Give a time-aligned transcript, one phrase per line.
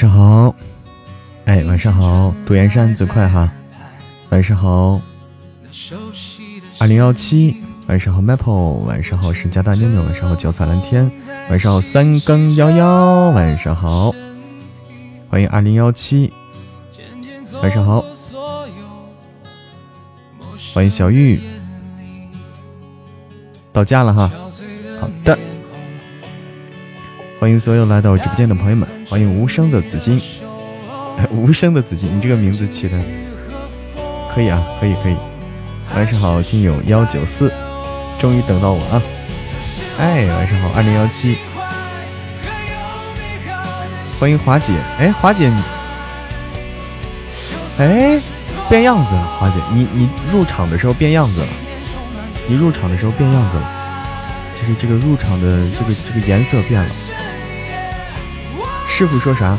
[0.00, 0.56] 晚上好，
[1.44, 3.52] 哎，晚上好，杜岩山最快哈，
[4.30, 4.98] 晚上好，
[6.78, 7.54] 二零幺七，
[7.86, 11.12] 晚上好，Maple，晚上好，沈家大妞妞，晚上好，脚踩蓝天，
[11.50, 14.14] 晚上好，三更幺幺，晚上好，
[15.28, 16.32] 欢迎二零幺七，
[17.62, 18.02] 晚上好，
[20.72, 21.38] 欢迎小玉，
[23.70, 24.30] 到家了哈，
[24.98, 25.38] 好的。
[27.40, 30.20] 欢迎所有来到直播间的朋友们，欢迎无声的紫金，
[31.32, 32.98] 无声的紫金，你这个名字起的
[34.34, 35.16] 可以啊，可以可以。
[35.94, 37.50] 晚上好，听友幺九四，
[38.18, 39.02] 终于等到我啊！
[39.98, 41.38] 哎，晚上好，二零幺七，
[44.20, 45.62] 欢迎华姐，哎，华姐你，
[47.78, 48.20] 哎，
[48.68, 51.48] 变样子了，华姐，你你入场的时候变样子了，
[52.46, 53.72] 你入场的时候变样子了，
[54.60, 56.90] 就是这个入场的这个这个颜色变了。
[59.00, 59.56] 师傅说啥？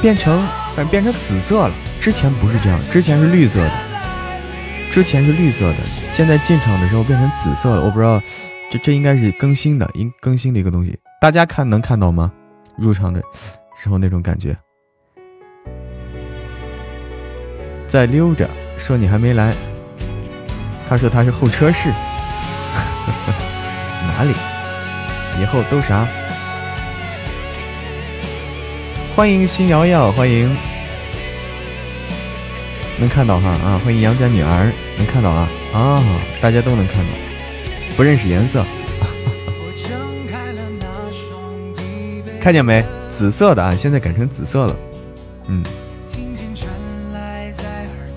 [0.00, 0.42] 变成，
[0.74, 1.74] 反正变成紫色了。
[2.00, 3.70] 之前不是这样，之前是绿色的，
[4.90, 5.76] 之前是绿色的。
[6.14, 7.84] 现在进场的时候变成紫色了。
[7.84, 8.18] 我不知道，
[8.70, 10.98] 这这应该是更新的，应更新的一个东西。
[11.20, 12.32] 大家看能看到吗？
[12.78, 13.22] 入场的
[13.76, 14.56] 时候那种感觉。
[17.86, 18.48] 在溜着，
[18.78, 19.54] 说你还没来。
[20.88, 21.90] 他说他是候车室，
[25.40, 26.06] 以后都啥？
[29.16, 30.54] 欢迎新瑶瑶，欢迎，
[32.98, 33.80] 能看到哈啊！
[33.82, 36.04] 欢迎杨家女儿，能看到啊啊！
[36.42, 37.10] 大家都能看到，
[37.96, 38.62] 不认识颜色，
[42.38, 42.84] 看见没？
[43.08, 44.76] 紫色的啊，现在改成紫色了，
[45.46, 45.64] 嗯。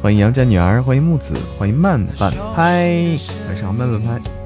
[0.02, 3.18] 欢迎杨家女儿，欢迎木子，欢迎慢半拍，
[3.48, 4.43] 晚上，慢半拍。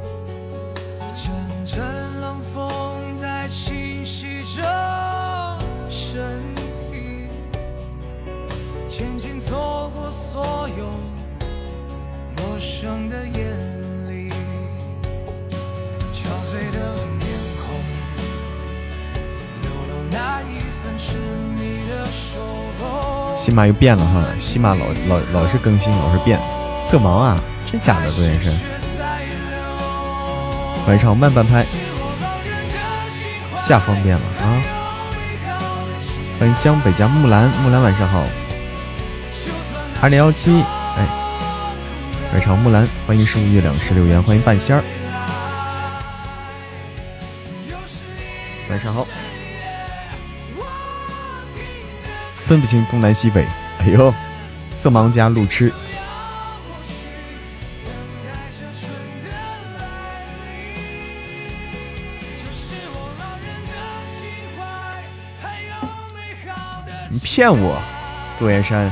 [23.58, 26.40] 马又变了哈，西马老老老是更新，老是变。
[26.88, 28.12] 色盲啊，真假的？
[28.12, 28.54] 杜先生，
[30.88, 31.66] 晚上慢半拍，
[33.68, 34.62] 下方变了啊！
[36.40, 38.24] 欢迎江北家木兰，木兰晚上好。
[40.04, 40.64] 二零幺七，
[40.96, 41.08] 哎，
[42.34, 44.84] 晚上木兰，欢迎十五月亮十六元，欢迎半仙儿，
[48.70, 49.08] 晚上好。
[52.48, 53.46] 分不清东南西北，
[53.80, 54.14] 哎呦，
[54.72, 55.74] 色盲加路痴。
[67.10, 67.78] 你骗我，
[68.40, 68.90] 杜岩山，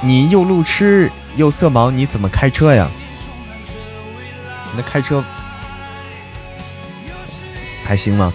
[0.00, 2.88] 你又路痴又色盲，你怎么开车呀？
[4.74, 5.22] 那开车
[7.84, 8.32] 还行吗？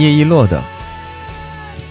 [0.00, 0.62] 叶一落的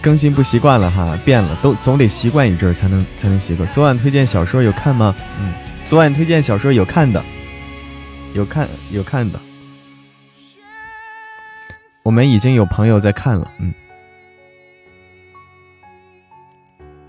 [0.01, 3.69] 更新不习惯了哈，变了，都总得习惯一阵才能才能习惯。
[3.69, 5.15] 昨晚推荐小说有看吗？
[5.39, 5.53] 嗯，
[5.85, 7.23] 昨晚推荐小说有看的，
[8.33, 9.39] 有看有看的。
[12.03, 13.73] 我们已经有朋友在看了，嗯。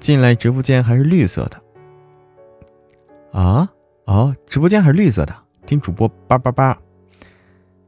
[0.00, 3.68] 进来直播间还是绿色的啊？
[4.06, 6.76] 哦，直播间还是绿色的，听主播叭叭叭。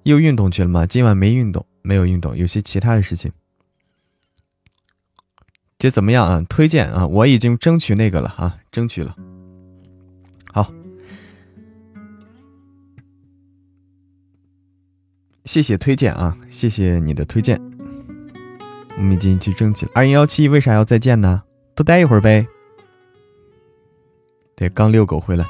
[0.04, 0.86] 又运动去了吗？
[0.86, 1.66] 今晚没运动。
[1.82, 3.30] 没有运动，有些其他的事情。
[5.78, 6.46] 这怎么样啊？
[6.48, 7.04] 推荐啊！
[7.06, 9.16] 我已经争取那个了啊，争取了。
[10.52, 10.72] 好，
[15.44, 17.60] 谢谢推荐啊，谢谢你的推荐。
[18.96, 19.92] 我们已经去争取了。
[19.94, 21.42] 二零幺七为啥要再见呢？
[21.74, 22.46] 多待一会儿呗。
[24.54, 25.44] 对，刚遛狗回来。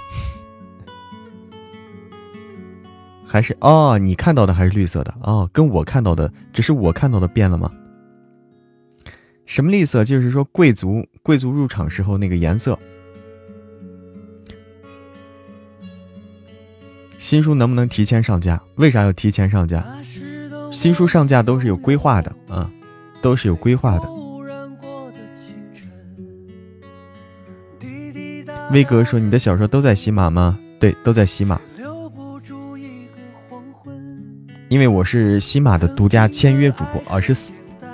[3.32, 7.73] 还是哦，你看到的还是绿色的哦，跟我看到的只是我看到的变了吗？
[9.46, 10.05] 什么绿色？
[10.05, 12.79] 就是说贵族贵族入场时候那个颜色。
[17.19, 18.62] 新书能不能提前上架？
[18.75, 19.82] 为啥要提前上架？
[20.70, 22.70] 新书上架都是有规划的啊，
[23.23, 24.06] 都是有规划的。
[28.73, 31.58] 威哥说：“你的小说都在喜马吗？”对，都在喜马。
[34.73, 37.37] 因为我是喜马的独家签约主播啊，是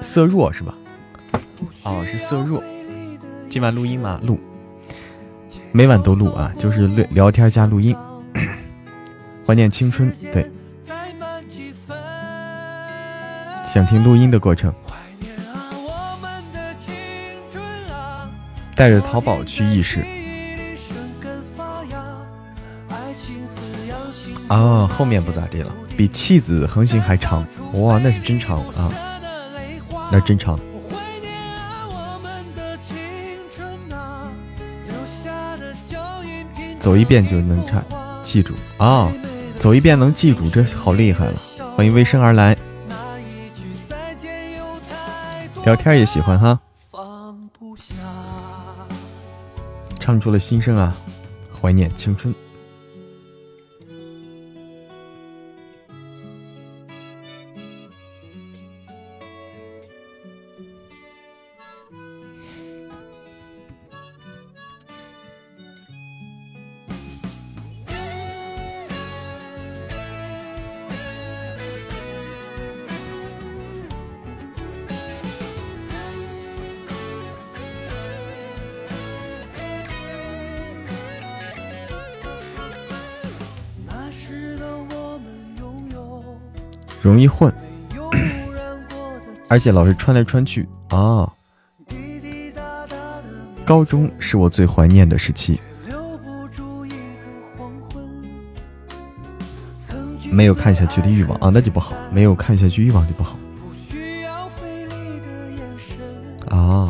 [0.01, 0.73] 色弱是吧？
[1.83, 2.63] 哦，是色弱。
[3.51, 4.21] 今晚录音吗？
[4.23, 4.39] 录，
[5.73, 7.97] 每晚都录啊，就是聊聊天加录音。
[9.45, 10.49] 怀念青春，对。
[13.67, 14.73] 想听录音的过程。
[18.77, 19.99] 带着淘宝去异世。
[24.49, 27.47] 啊，后面不咋地了，比弃子横行还长。
[27.75, 28.91] 哇，那是真长啊，
[30.11, 30.59] 那真长。
[36.81, 37.85] 走一遍就能唱，
[38.23, 39.13] 记住啊！
[39.61, 41.35] 走一遍能记住，这好厉害了。
[41.77, 42.57] 欢迎微生而来，
[45.65, 46.59] 聊天也喜欢哈，
[50.01, 50.95] 唱出了心声啊，
[51.61, 52.33] 怀念青春。
[87.19, 87.53] 容易混，
[89.49, 91.29] 而且老是穿来穿去啊。
[93.65, 95.61] 高中是我最怀念的时期，
[100.31, 101.93] 没有看下去的欲望啊，那就不好。
[102.13, 103.37] 没有看下去欲望就不好
[106.47, 106.89] 啊。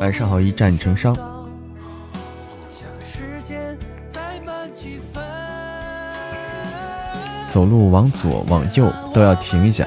[0.00, 1.16] 晚上好，一战成伤。
[7.52, 9.86] 走路往左往右都要停一下，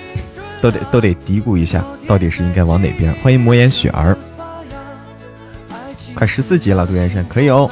[0.60, 3.14] 都得都得嘀咕一下，到底是应该往哪边？
[3.22, 4.14] 欢迎魔眼雪儿，
[6.14, 7.70] 快十四级了，杜元山可以哦。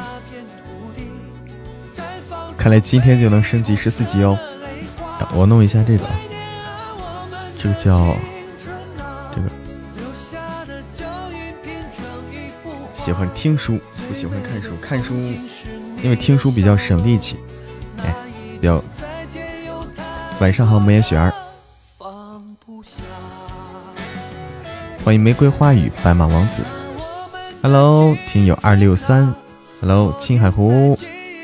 [2.57, 4.39] 看来今天就能升级十四级哦。
[5.35, 6.05] 我弄一下这个，
[7.59, 8.17] 这个叫
[9.35, 9.51] 这个，
[12.95, 13.79] 喜欢听书
[14.09, 15.15] 不喜欢看书，看书
[16.03, 17.37] 因为听书比较省力气，
[17.99, 18.15] 哎，
[18.59, 18.83] 比较。
[20.39, 21.33] 晚上好，木叶雪儿。
[25.03, 26.63] 欢迎玫瑰花语白马王子。
[27.63, 29.35] Hello，听友二六三。
[29.81, 30.99] Hello，青海湖。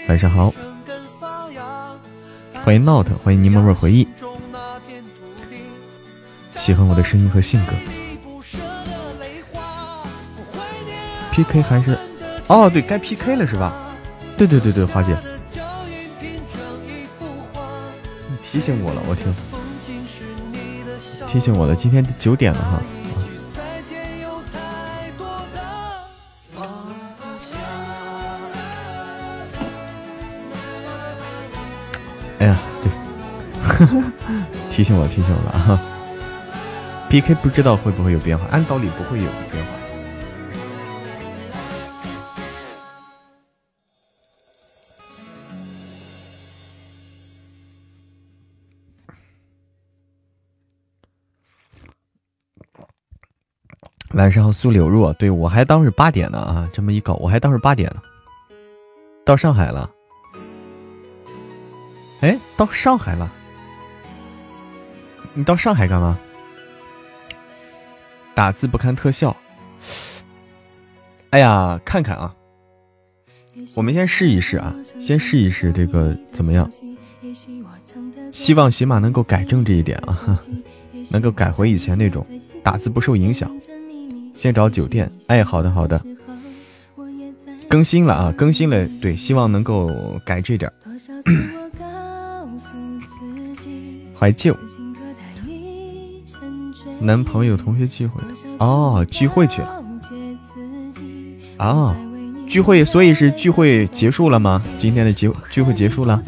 [0.09, 0.53] 晚上好。
[2.63, 4.07] 欢迎 Not，欢迎柠檬味回忆。
[6.51, 7.73] 喜欢我的声音和性格。
[11.33, 11.99] PK 还是？
[12.47, 13.73] 哦，对该 PK 了是吧？
[14.37, 15.17] 对对对对，花姐。
[18.63, 19.35] 醒我了，我听，
[21.27, 22.81] 提醒我了，今天九点了哈。
[32.39, 32.91] 哎呀，对，
[34.71, 35.81] 提醒我，提醒我了啊。
[37.09, 39.82] PK 不知道会不会有变化，按道理不会有变化。
[54.15, 56.69] 晚上好，苏柳若，对我还当是八点呢啊！
[56.71, 58.03] 这么一搞，我还当是八点呢。
[59.25, 59.91] 到上海了，
[62.21, 63.33] 哎，到上海了，
[65.33, 66.19] 你到上海干嘛？
[68.35, 69.35] 打字不看特效，
[71.31, 72.35] 哎呀，看看啊，
[73.75, 76.71] 我们先试一试啊，先试一试这个怎么样？
[78.31, 80.39] 希望起码能够改正这一点啊，
[81.11, 82.27] 能够改回以前那种
[82.63, 83.51] 打字不受影响。
[84.35, 86.01] 先找酒店，哎，好的好的，
[87.69, 89.91] 更新了啊，更新了，对，希望能够
[90.25, 90.71] 改这点。
[94.19, 94.57] 怀旧，
[97.01, 98.21] 男朋友同学聚会
[98.59, 99.85] 哦，聚会去了
[101.59, 101.95] 哦，
[102.49, 104.63] 聚会，所以是聚会结束了吗？
[104.79, 106.23] 今天的聚聚会结束了。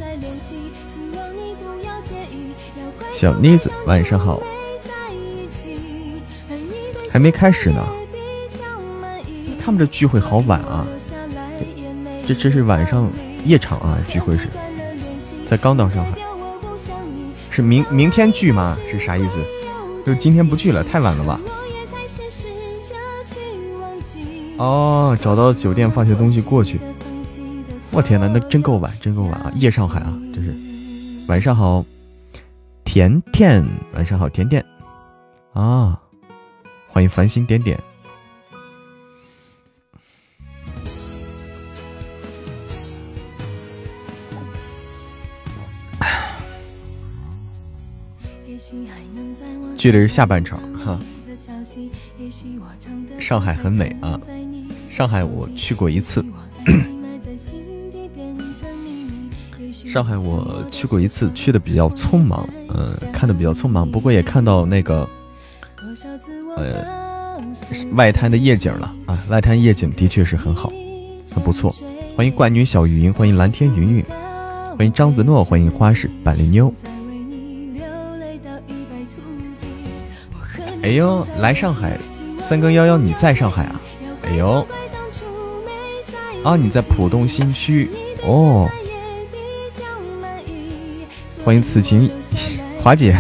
[3.15, 4.43] 小妮子，晚上好。
[7.15, 7.81] 还没开始呢，
[9.65, 10.85] 他们这聚会好晚啊！
[12.27, 13.09] 这这是晚上
[13.45, 14.49] 夜场啊，聚会是
[15.47, 16.19] 才刚到上海，
[17.51, 18.77] 是明明天聚吗？
[18.91, 19.39] 是啥意思？
[20.05, 21.41] 就今天不聚了，太晚了吧？
[24.57, 26.81] 哦，找到酒店放下东西过去。
[27.93, 29.53] 我天哪，那真够晚，真够晚啊！
[29.55, 30.53] 夜上海啊，真是。
[31.29, 31.85] 晚上好，
[32.85, 34.67] 甜甜，晚上好，甜甜
[35.53, 36.01] 啊。
[36.95, 37.77] 欢迎繁星点点。
[49.77, 51.01] 距离是下半场哈。
[53.19, 54.21] 上海很美啊，
[54.89, 56.25] 上海我去过一次。
[59.85, 65.11] 上海我去过一次，去的比较匆忙，呃，看的比较匆忙，不过也看到那个。
[65.77, 66.34] 多少次。
[66.57, 67.43] 呃，
[67.95, 70.73] 外滩的夜景了啊，外滩夜景的确是很好，
[71.35, 71.75] 很不错。
[72.17, 74.05] 欢迎怪女小云，欢迎蓝天云云，
[74.77, 76.73] 欢迎张子诺，欢迎花式板栗妞。
[80.83, 81.99] 哎呦，来上海，
[82.49, 83.81] 三更幺幺你在上海啊？
[84.23, 84.67] 哎呦，
[86.45, 87.91] 啊你在浦东新区
[88.23, 88.69] 哦。
[91.45, 92.11] 欢迎此情
[92.83, 93.17] 华姐，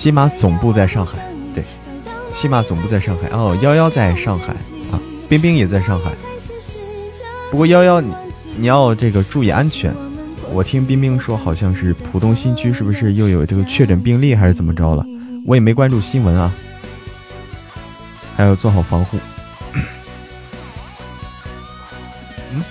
[0.00, 1.18] 西马总部在上海，
[1.54, 1.62] 对，
[2.32, 3.54] 西马总部在上海哦。
[3.60, 4.54] 幺幺在上海
[4.90, 6.10] 啊，冰冰也在上海。
[7.50, 8.10] 不过幺幺你
[8.56, 9.94] 你要这个注意安全。
[10.54, 15.04] 我听冰冰说，好像是浦东新区是不是又有这个确诊病例，还是怎么着了？
[15.44, 16.50] 我也没关注新闻啊，
[18.38, 19.18] 还要做好防护。
[22.54, 22.62] 嗯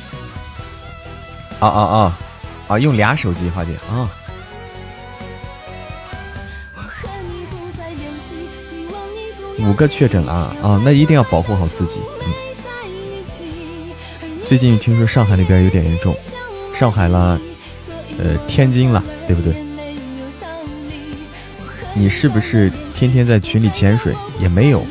[1.59, 2.17] 啊啊啊！
[2.69, 4.09] 啊，用俩手机，花姐啊。
[9.69, 10.33] 五个确诊了
[10.63, 10.81] 啊！
[10.83, 11.99] 那一定要保护好自己。
[12.25, 12.33] 嗯。
[14.47, 16.15] 最近听说上海那边有点严重，
[16.73, 17.39] 上海了，
[18.17, 19.53] 呃，天津了，对不对？
[21.93, 24.11] 你是不是天天在群里潜水？
[24.41, 24.83] 也没有，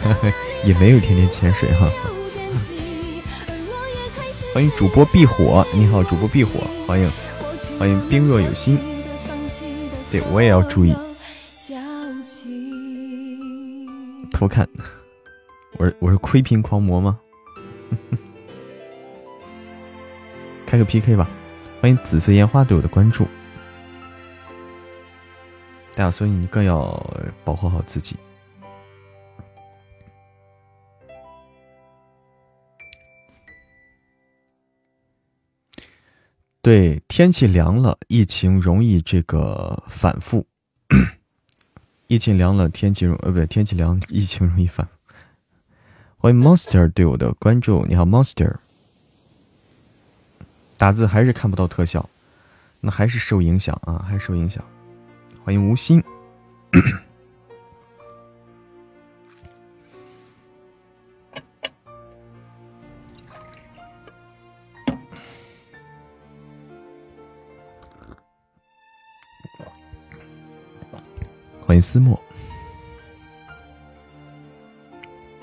[0.66, 1.90] 也没有天天潜水哈。
[4.52, 7.10] 欢迎主播避火，你好，主播避火，欢迎，
[7.78, 8.78] 欢迎冰若有心，
[10.10, 10.94] 对我也要注意。
[14.40, 14.66] 偷看，
[15.76, 17.20] 我是我是窥屏狂魔吗？
[20.64, 21.28] 开个 PK 吧，
[21.78, 23.26] 欢迎紫色烟花对我的关注，
[25.94, 26.88] 大家所以你更要
[27.44, 28.16] 保护好自己。
[36.62, 40.46] 对，天气凉了，疫情容易这个反复。
[42.10, 44.88] 疫情凉了，天气容呃不对，天气凉，疫情容易犯。
[46.18, 48.56] 欢迎 Monster 对我的关注，你好 Monster。
[50.76, 52.10] 打字还是看不到特效，
[52.80, 54.64] 那还是受影响啊，还是受影响。
[55.44, 56.02] 欢迎无心。
[71.70, 72.20] 欢迎思墨，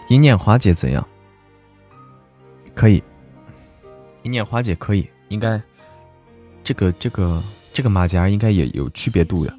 [0.10, 1.08] 一念华姐怎样？
[2.76, 3.02] 可以，
[4.24, 5.62] 一念华姐可以，应该
[6.66, 7.42] 这个这个
[7.74, 9.58] 这个马甲应该也有区别度的，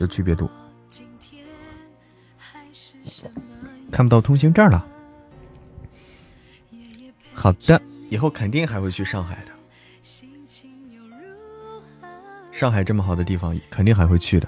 [0.00, 0.50] 有区别度。
[3.90, 4.86] 看不到通行证了。
[7.32, 9.52] 好的，以后肯定还会去上海的。
[12.50, 14.46] 上海这么好的地方，肯定还会去的。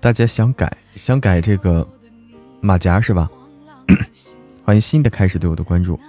[0.00, 1.86] 大家想改想改这个
[2.62, 3.30] 马甲是吧？
[4.64, 6.00] 欢迎新的开始对我的关注。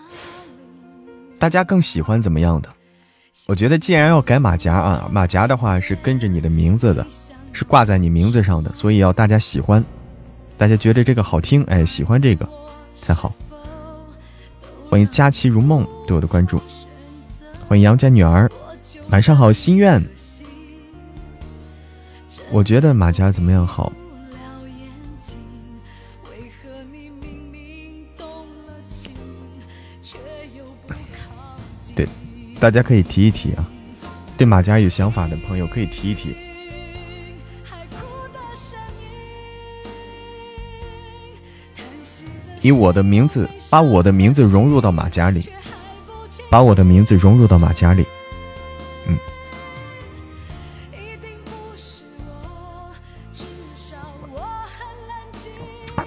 [1.38, 2.70] 大家更喜欢怎么样的？
[3.48, 7.06] 我觉得既然要改马甲啊，马甲的话是跟着你的名字的，
[7.52, 9.84] 是挂在你名字上的，所以要大家喜欢，
[10.58, 12.48] 大家觉得这个好听，哎，喜欢这个
[13.02, 13.34] 才好。
[14.90, 16.62] 欢迎佳期如梦对我的关注。
[17.68, 18.50] 欢迎杨家女儿，
[19.10, 20.02] 晚上好，心愿。
[22.52, 23.92] 我觉得马甲怎么样好？
[31.96, 32.08] 对，
[32.60, 33.66] 大家可以提一提啊。
[34.38, 36.36] 对马甲有想法的朋友可以提一提。
[42.62, 45.50] 以我的名字，把我的名字融入到马甲里，
[46.50, 48.06] 把我的名字融入到马甲里。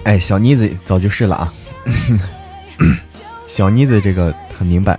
[0.05, 1.51] 哎，小妮子早就是了啊！
[3.47, 4.97] 小妮子这个很明白。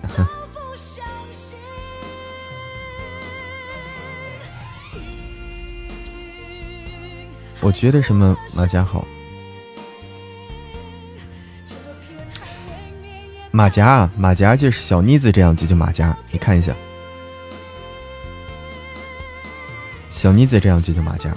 [7.61, 9.07] 我觉得什么马甲好？
[13.53, 16.17] 马甲啊，马甲就是小妮子这样就叫马甲。
[16.33, 16.73] 你看一下，
[20.11, 21.33] 小妮子这样就叫马甲。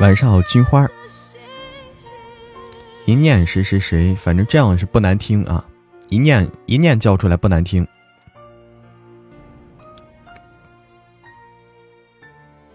[0.00, 0.88] 晚上好，金花。
[3.04, 5.62] 一念谁谁谁，反正这样是不难听啊。
[6.08, 7.86] 一念一念叫出来不难听，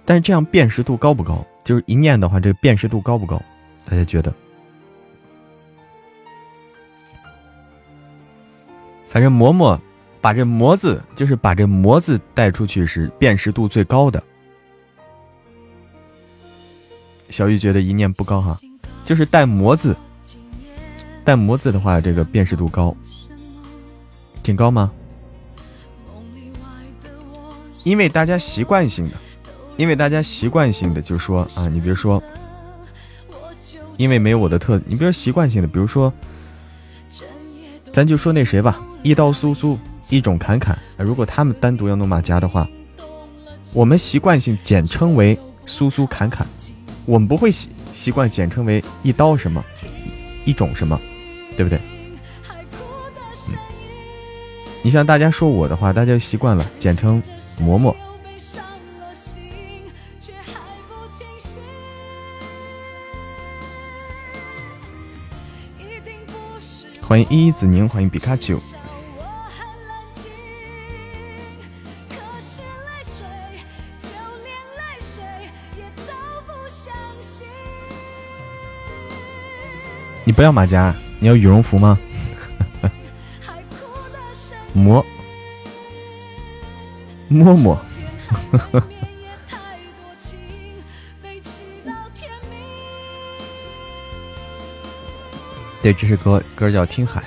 [0.06, 1.44] 但是这样辨识度高不高？
[1.64, 3.42] 就是一念的话，这个辨识度高不高？
[3.90, 4.32] 大家觉得？
[9.08, 9.80] 反正嬷嬷
[10.22, 14.24] 把这“魔”字，就是把这“魔”字带出去是辨识度最高的。
[17.30, 18.58] 小玉觉得一念不高哈，
[19.04, 19.96] 就是带“魔”字，
[21.24, 22.96] 带“魔”字的话，这个辨识度高，
[24.44, 24.92] 挺高吗？
[27.84, 29.16] 因为大家习惯性的，
[29.78, 32.22] 因为大家习惯性的就说啊，你比如说，
[33.98, 36.12] 因为没有我的特，你比如习惯性的，比如说，
[37.94, 39.78] 咱就说那谁吧，一刀苏苏，
[40.10, 42.68] 一种侃侃，如果他们单独要弄马甲的话，
[43.74, 46.48] 我们习惯性简称为苏苏侃侃。
[47.06, 49.64] 我们不会习习惯简称为一刀什么，
[50.44, 51.00] 一种什么，
[51.56, 51.80] 对不对？
[54.82, 57.22] 你像大家说我的话，大家习惯了简称
[57.60, 57.96] 嬷嬷。
[67.02, 68.60] 欢迎依依子宁，欢迎比卡丘。
[80.36, 81.98] 不要马甲，你要羽绒服吗？
[84.74, 85.06] 摸
[87.30, 87.80] 摸摸，
[95.82, 97.22] 对，这首歌歌叫《听海》。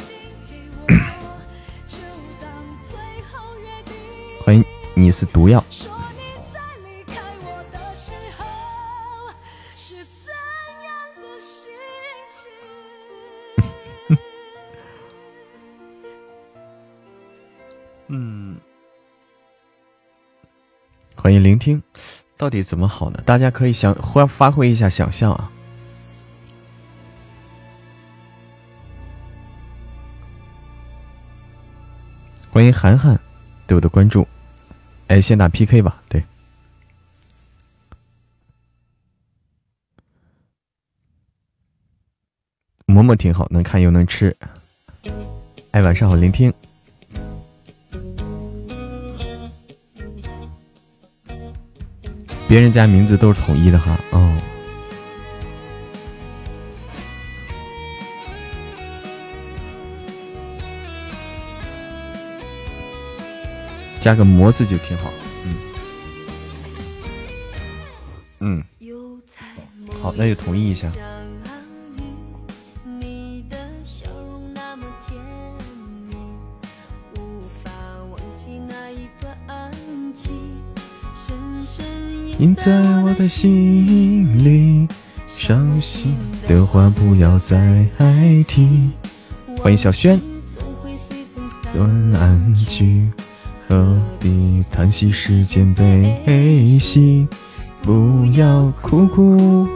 [4.45, 4.63] 欢迎
[4.95, 5.65] 你是毒药。
[22.39, 23.21] 到底怎么好呢？
[23.27, 25.51] 大家可以想发发挥一下想象啊！
[32.53, 33.21] 欢迎涵涵
[33.67, 34.27] 对我的关注，
[35.09, 36.01] 哎，先打 PK 吧。
[36.09, 36.23] 对，
[42.87, 44.37] 馍馍挺好，能看又能吃。
[45.73, 46.55] 哎，晚上好，聆听。
[52.49, 54.35] 别人家名字都是统一的哈，哦，
[64.01, 65.13] 加个“魔”字就挺好，
[65.45, 65.55] 嗯，
[68.41, 68.65] 嗯，
[70.01, 70.91] 好，那就同意一下。
[82.39, 82.71] 印在
[83.03, 84.87] 我的心里，
[85.27, 86.15] 伤心
[86.47, 87.85] 的话不要再
[88.47, 88.91] 提。
[89.61, 90.21] 欢迎小轩，
[91.75, 93.09] 晚安曲，
[93.67, 97.27] 何必叹息世间悲喜？
[97.83, 99.67] 不要苦苦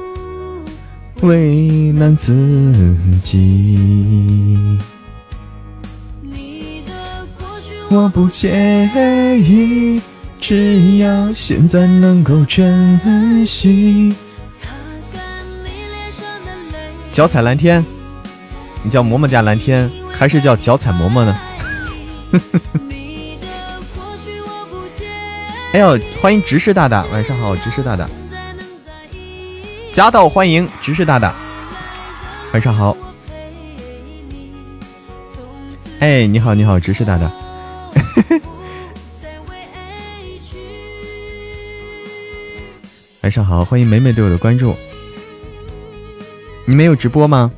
[1.22, 4.78] 为难自己。
[7.90, 8.88] 我不介
[9.40, 10.00] 意。
[10.42, 14.12] 只要现在能够珍惜。
[17.12, 17.84] 脚踩蓝天，
[18.82, 21.38] 你叫嬷嬷家蓝天，还是叫脚踩嬷嬷呢？
[25.74, 28.10] 哎呦，欢迎执事大大，晚上好，执事大大，
[29.94, 31.32] 夹道欢迎执事大大，
[32.52, 32.96] 晚上好。
[36.00, 37.30] 哎，你好，你好，执事大大。
[43.22, 44.74] 晚上好，欢迎美美对我的关注。
[46.64, 47.52] 你们有直播吗？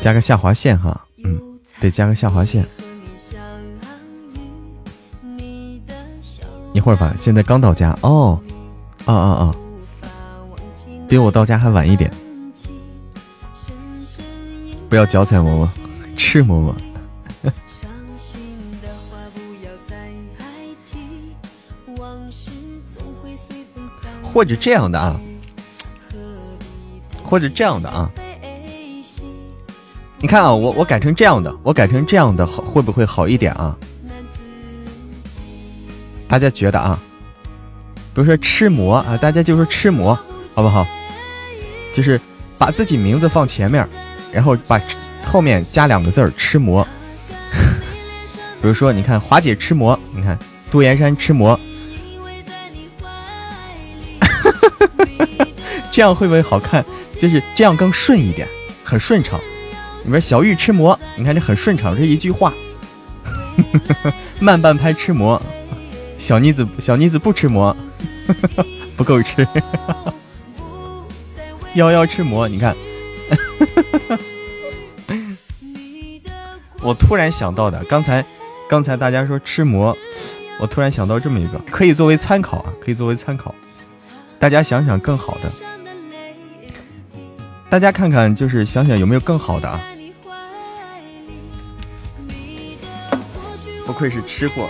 [0.00, 2.64] 加个下划线哈，嗯，得加个下划线。
[6.72, 8.40] 一会儿吧，现在刚到家哦，
[9.06, 9.54] 啊啊啊，
[11.08, 12.08] 比我到家还晚一点。
[14.90, 15.68] 不要脚踩馍馍，
[16.16, 16.74] 吃馍馍。
[24.22, 25.20] 或者这样的啊，
[27.24, 28.10] 或者这样的啊，
[30.18, 33.76] 你看啊，我我改成这样的，我改成这样的，好会不会好一点啊？
[36.28, 37.00] 大家觉得啊？
[38.12, 40.18] 比如说吃馍啊，大家就说吃馍，
[40.52, 40.86] 好不好？
[41.92, 42.20] 就是
[42.56, 43.88] 把自己名字放前面，
[44.32, 44.80] 然后把
[45.24, 46.86] 后面加两个字儿吃馍。
[48.62, 50.38] 比如说，你看华姐吃馍，你看
[50.70, 51.58] 杜岩山吃馍，
[55.90, 56.84] 这样会不会好看？
[57.20, 58.46] 就是这样更顺一点，
[58.84, 59.40] 很顺畅。
[60.02, 62.52] 你说小玉吃馍，你看这很顺畅，这一句话。
[64.40, 65.40] 慢半拍吃馍，
[66.18, 67.76] 小妮子小妮子不吃馍，
[68.96, 69.46] 不够吃。
[71.74, 72.76] 幺幺吃馍，你看。
[76.82, 78.24] 我突然想到的，刚才
[78.68, 79.96] 刚才大家说吃馍，
[80.60, 83.54] 我突然想到这么一个，可以作为参考啊，可以作为参考。
[84.38, 85.52] 大家想想更好的，
[87.68, 89.78] 大家看看，就是想想有没有更好的啊。
[93.84, 94.66] 不愧是吃货。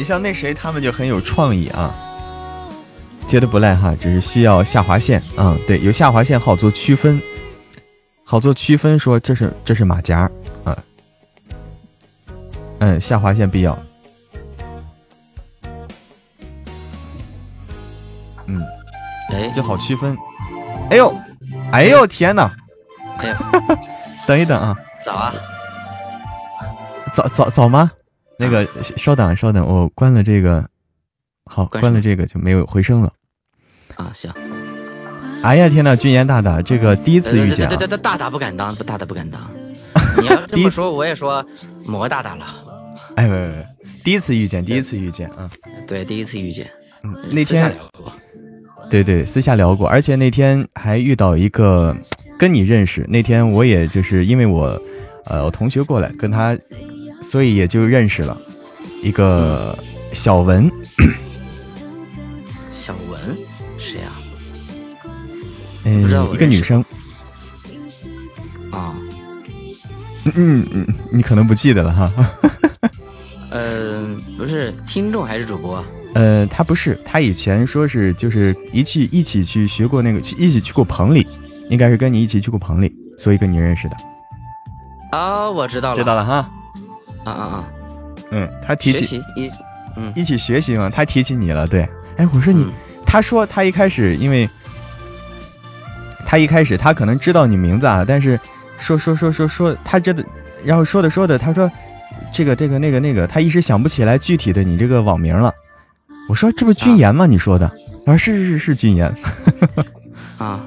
[0.00, 1.94] 你像那谁，他们就很有创意啊，
[3.28, 5.54] 觉得不赖哈，只是需要下划线啊。
[5.66, 7.20] 对，有下划线好做区分，
[8.24, 10.20] 好做区分，说这是这是马甲
[10.64, 10.74] 啊。
[12.78, 13.78] 嗯，下划线必要。
[18.46, 18.62] 嗯，
[19.34, 20.16] 哎就好区分。
[20.88, 21.14] 哎呦，
[21.72, 22.50] 哎呦天哪！
[23.18, 23.38] 哎呀，
[24.26, 24.74] 等一等啊！
[24.98, 25.34] 早啊！
[27.12, 27.92] 早早早吗？
[28.40, 30.66] 那个，稍等稍等，我关了这个。
[31.44, 33.12] 好，关了这个就没有回声了。
[33.96, 34.32] 啊，行。
[35.42, 37.68] 哎呀天呐，君言大大，这个第一次遇见。
[37.68, 39.40] 对对对，大大不敢当，不大大不敢当。
[40.20, 41.44] 你要这么说，我也说
[41.86, 42.46] 魔大大了。
[43.16, 43.66] 哎喂喂，
[44.04, 45.50] 第一次遇见，第一次遇见啊！
[45.88, 46.70] 对，第一次遇见。
[47.02, 47.74] 嗯，那天。
[48.88, 51.96] 对对，私下聊过，而且那天还遇到一个
[52.38, 53.04] 跟你认识。
[53.08, 54.80] 那天我也就是因为我，
[55.26, 56.56] 呃，我同学过来跟他，
[57.20, 58.36] 所以也就认识了
[59.02, 59.76] 一个
[60.12, 60.70] 小文。
[62.70, 63.36] 小文
[63.78, 64.12] 谁呀？
[65.84, 66.02] 嗯，
[66.32, 66.84] 一个女生。
[68.70, 68.94] 啊。
[70.34, 72.12] 嗯嗯，你可能不记得了哈。
[73.50, 75.84] 嗯， 不是听众还是主播？
[76.14, 81.26] 呃，他不是，他以前说是就是一起一起去学过那个，一起去过棚里，
[81.68, 83.96] 应该是跟你一起去过棚里，所以跟你认识的。
[85.12, 86.50] 啊，我知道了，知道了哈。
[87.24, 87.64] 啊啊啊！
[88.30, 89.50] 嗯，他提起一，
[89.96, 91.88] 嗯，一起学习嘛，他提起你了，对。
[92.16, 92.72] 哎，我说你，
[93.04, 94.48] 他说他一开始，因为
[96.26, 98.38] 他一开始他可能知道你名字啊，但是
[98.78, 100.24] 说说说说说，他真的，
[100.64, 101.70] 然后说的说的，他说
[102.32, 105.52] 这个这个那个那个，他一时想不起来具体的你这个网名了。
[106.28, 107.26] 我说这不君言吗？
[107.26, 107.66] 你说的
[108.06, 109.12] 啊，是是是是君言，
[110.38, 110.60] 啊，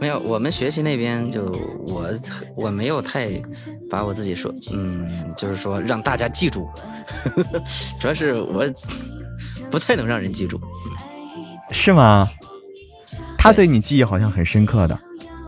[0.00, 1.44] 没有，我们学习那边就
[1.88, 2.08] 我
[2.54, 3.30] 我没有太
[3.90, 6.68] 把我自己说，嗯，就是说让大家记住，
[7.98, 8.64] 主要是我
[9.70, 10.60] 不太能让人记住，
[11.72, 12.28] 是吗？
[13.36, 14.98] 他对你记忆好像很深刻的，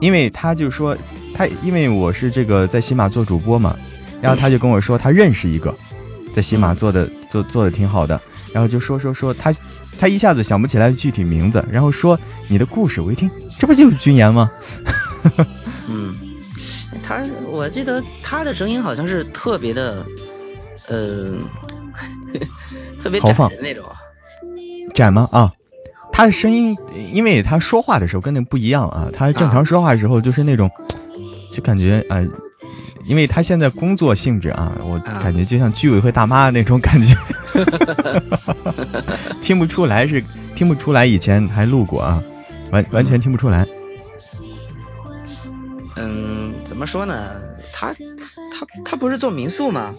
[0.00, 0.96] 因为他就说
[1.34, 3.76] 他因为我是这个在喜马做主播嘛，
[4.20, 5.74] 然后他就跟我说他认识一个
[6.34, 8.20] 在喜马做的做做的挺好的。
[8.52, 9.54] 然后就说说说他，
[10.00, 14.50] 他一下子想不起来具体名字，然后说你的故事，我一听，这不就是军言吗？
[15.86, 16.10] 嗯，
[17.02, 20.06] 他我记得他的声音好像是特别的，
[20.88, 21.34] 呃，
[23.02, 23.84] 特别窄的那种，
[24.94, 25.28] 窄吗？
[25.32, 25.52] 啊，
[26.10, 26.74] 他的声音，
[27.12, 30.70] 因为他说话的时候跟那不一样啊，他正常说话的时候就是那种，
[31.52, 32.24] 就感觉啊。
[33.11, 37.12] 因为他现在工作性质啊，我感觉就像居委会大妈那种感觉，
[39.42, 40.23] 听不出来是
[40.55, 42.23] 听不出来，以前还录过啊，
[42.70, 43.66] 完完全听不出来。
[45.96, 47.42] 嗯，怎么说呢？
[47.73, 49.92] 他他他不是做民宿吗？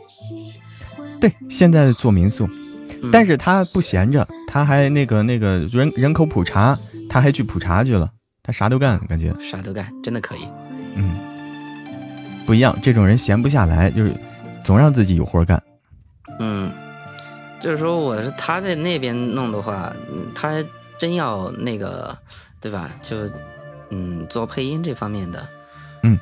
[1.19, 2.50] 对，现在做民宿，
[3.12, 8.10] 但是他不闲着，他还那个那个人人口普查，他还去普查去了，
[8.41, 10.47] 他啥都干，感觉啥都干，真的可以。
[10.95, 11.30] 嗯。
[12.45, 14.13] 不一样，这种人闲不下来，就是
[14.63, 15.62] 总让自己有活干。
[16.39, 16.71] 嗯，
[17.62, 19.93] 就是说，我是他在那边弄的话，
[20.36, 20.63] 他
[20.99, 22.17] 真要那个，
[22.60, 22.91] 对吧？
[23.01, 23.30] 就
[23.89, 25.47] 嗯，做配音这方面的，
[26.04, 26.19] 嗯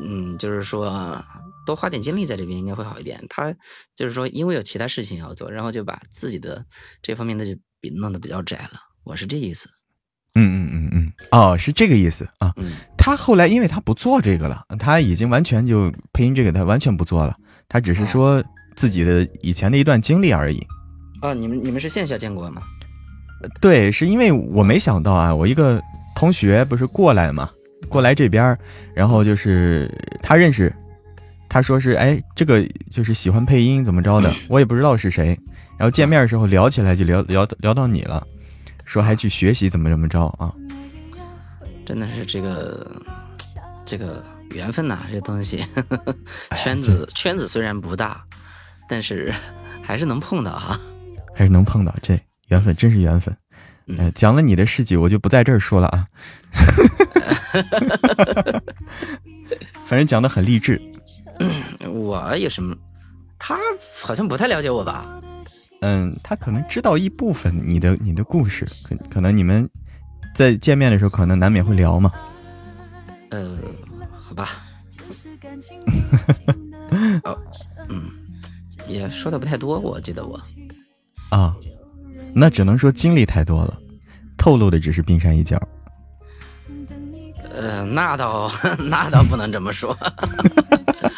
[0.00, 1.22] 嗯，就是说
[1.66, 3.22] 多花点精力在这边应该会好一点。
[3.28, 3.54] 他
[3.94, 6.64] 就是说，因为有其他事情要做，然后就把自己的
[7.02, 8.80] 这方面的就比弄得比较窄了。
[9.02, 9.68] 我是这意思。
[10.34, 12.52] 嗯嗯嗯嗯，哦，是这个意思啊。
[12.96, 17.36] 他后来因为他不做这个了，他已经完全就配音这个他完全不做了，
[17.68, 18.42] 他只是说
[18.76, 20.64] 自己的以前的一段经历而已。
[21.20, 22.62] 啊，你们你们是线下见过吗？
[23.60, 25.80] 对，是因为我没想到啊，我一个
[26.16, 27.50] 同学不是过来嘛，
[27.88, 28.56] 过来这边，
[28.94, 29.90] 然后就是
[30.22, 30.74] 他认识，
[31.48, 35.38] 他说是哎，这个就是喜欢配音怎么着的， 我也不知道是谁，
[35.78, 38.26] 然后见面的时候聊起来就聊聊聊到你了，
[38.84, 40.54] 说还去学习怎么怎么着啊，
[41.86, 43.02] 真的是这个
[43.84, 45.64] 这个缘分呐，这东西
[46.56, 48.22] 圈子圈子虽然不大，
[48.88, 49.32] 但是
[49.82, 50.78] 还是能碰到哈，
[51.34, 52.18] 还是能碰到这。
[52.48, 53.34] 缘分真是缘分，
[53.98, 56.06] 呃，讲了你的事迹，我就不在这儿说了啊。
[59.86, 60.80] 反正讲的很励志。
[61.88, 62.76] 我有什么？
[63.38, 63.58] 他
[64.02, 65.20] 好像不太了解我吧？
[65.86, 69.68] 嗯，他可能知道一部分你的你的故事，可可能你们
[70.34, 72.10] 在见面的时候可能难免会聊嘛。
[73.28, 73.54] 呃，
[74.18, 74.48] 好吧。
[77.24, 77.38] 哦，
[77.90, 78.08] 嗯，
[78.88, 80.40] 也说的不太多，我记得我。
[81.28, 81.54] 啊。
[82.32, 83.78] 那只能说经历太多了，
[84.38, 85.60] 透露的只是冰山一角。
[87.54, 88.50] 呃，那倒
[88.88, 89.94] 那倒不能这么说。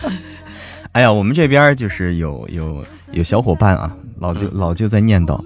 [0.97, 2.83] 哎呀，我们这边就是有有
[3.13, 5.39] 有小伙伴啊，老就老就在念叨，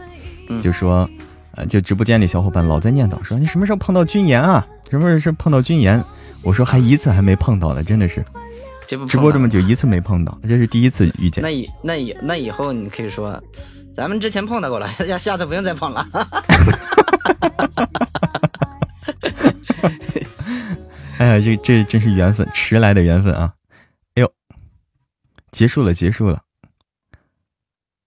[0.62, 1.10] 就说，
[1.56, 4.64] 呃，就直播间里小伙伴老在念叨，说你什么时候碰到军言啊？
[4.88, 6.00] 什么时候碰到军言？
[6.44, 8.24] 我说还一次还没碰到呢，真的是，
[8.86, 11.42] 直播这么久一次没碰到，这是第一次遇见。
[11.42, 13.42] 那以那以那以后你可以说。
[13.92, 16.06] 咱们之前碰到过了， 下下次不用再碰了。
[21.18, 23.52] 哎呀，这这真是缘分，迟来的缘分啊！
[25.50, 26.42] 结束了，结束了，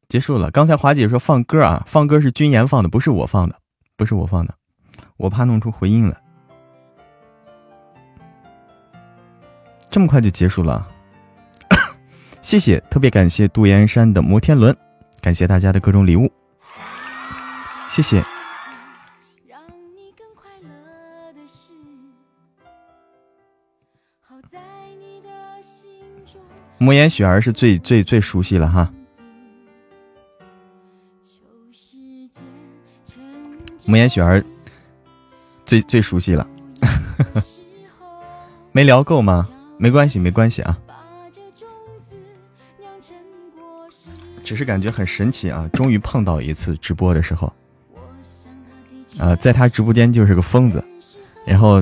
[0.07, 0.49] 结束了。
[0.51, 3.59] 刚才华姐说放歌啊，放歌是军言放的，不是我放的，
[3.97, 4.55] 不是我放的，
[5.17, 6.15] 我怕弄出回音来。
[9.89, 10.87] 这么快就结束了，
[12.41, 14.75] 谢谢，特别感谢杜岩山的摩天轮。
[15.21, 16.31] 感谢大家的各种礼物，
[17.89, 18.25] 谢谢。
[26.83, 28.91] 莫言雪儿是最最最熟悉了哈，
[33.85, 34.43] 莫言雪儿
[35.65, 36.45] 最最熟悉了，
[38.73, 39.47] 没聊够吗？
[39.77, 40.77] 没关系，没关系啊。
[44.43, 45.69] 只是感觉很神奇啊！
[45.71, 47.51] 终于碰到一次直播的时候，
[49.17, 50.83] 啊，在他直播间就是个疯子，
[51.45, 51.81] 然后，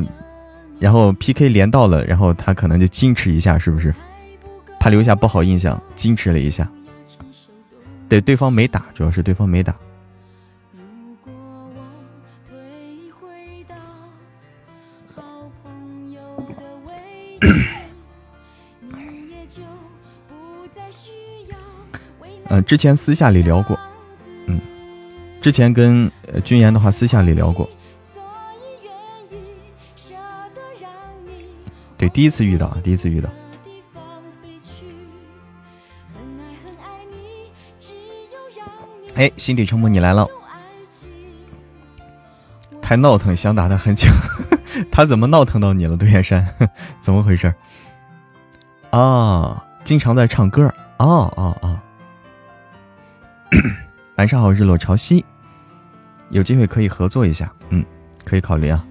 [0.77, 3.91] 然后 PK 连到了，然后他可能就矜持一下，是不是？
[4.81, 6.67] 怕留下不好印象，矜持了一下。
[8.09, 9.75] 对，对方没打，主要是对方没打。
[22.49, 23.79] 嗯， 之前私下里聊过，
[24.47, 24.59] 嗯，
[25.43, 26.11] 之前跟
[26.43, 27.69] 君言的话私下里聊过，
[31.99, 33.29] 对，第一次遇到，第一次遇到。
[39.15, 40.27] 哎，心底沉默，你来了，
[42.81, 44.07] 太闹腾，想打他很久，
[44.91, 45.97] 他怎么闹腾到你了？
[45.97, 46.47] 杜岩山，
[47.01, 47.53] 怎么回事？
[48.89, 51.79] 啊，经常在唱歌，哦哦哦。
[54.15, 55.23] 晚上好，日落潮汐，
[56.29, 57.83] 有机会可以合作一下，嗯，
[58.23, 58.85] 可以考虑啊。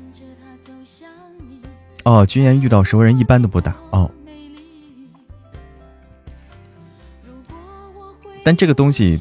[2.05, 4.11] 哦，军言遇到熟人一般都不打哦。
[8.43, 9.21] 但这个东西，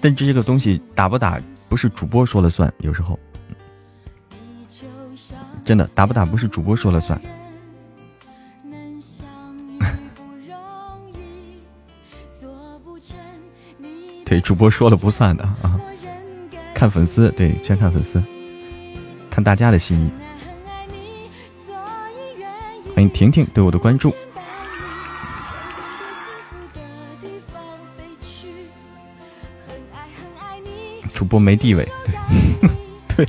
[0.00, 3.18] 但这个东西打不打不是主播说了算，有时候，
[5.64, 7.20] 真的打不打不是主播说了算。
[14.24, 15.78] 对，主播说了不算的啊，
[16.74, 18.22] 看粉丝，对，全看粉丝，
[19.28, 20.10] 看大家的心意。
[22.94, 24.14] 欢迎婷婷对我的关注。
[31.20, 31.86] 主播没地位，
[33.14, 33.26] 对，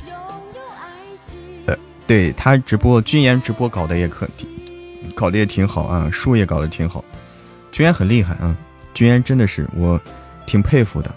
[1.66, 1.76] 呃，
[2.06, 4.26] 对他直播军言直播搞的也可，
[5.14, 7.04] 搞的也挺好啊，树也搞得挺好，
[7.70, 8.56] 军言很厉害啊，
[8.94, 10.00] 军言真的是我。
[10.46, 11.14] 挺佩服的，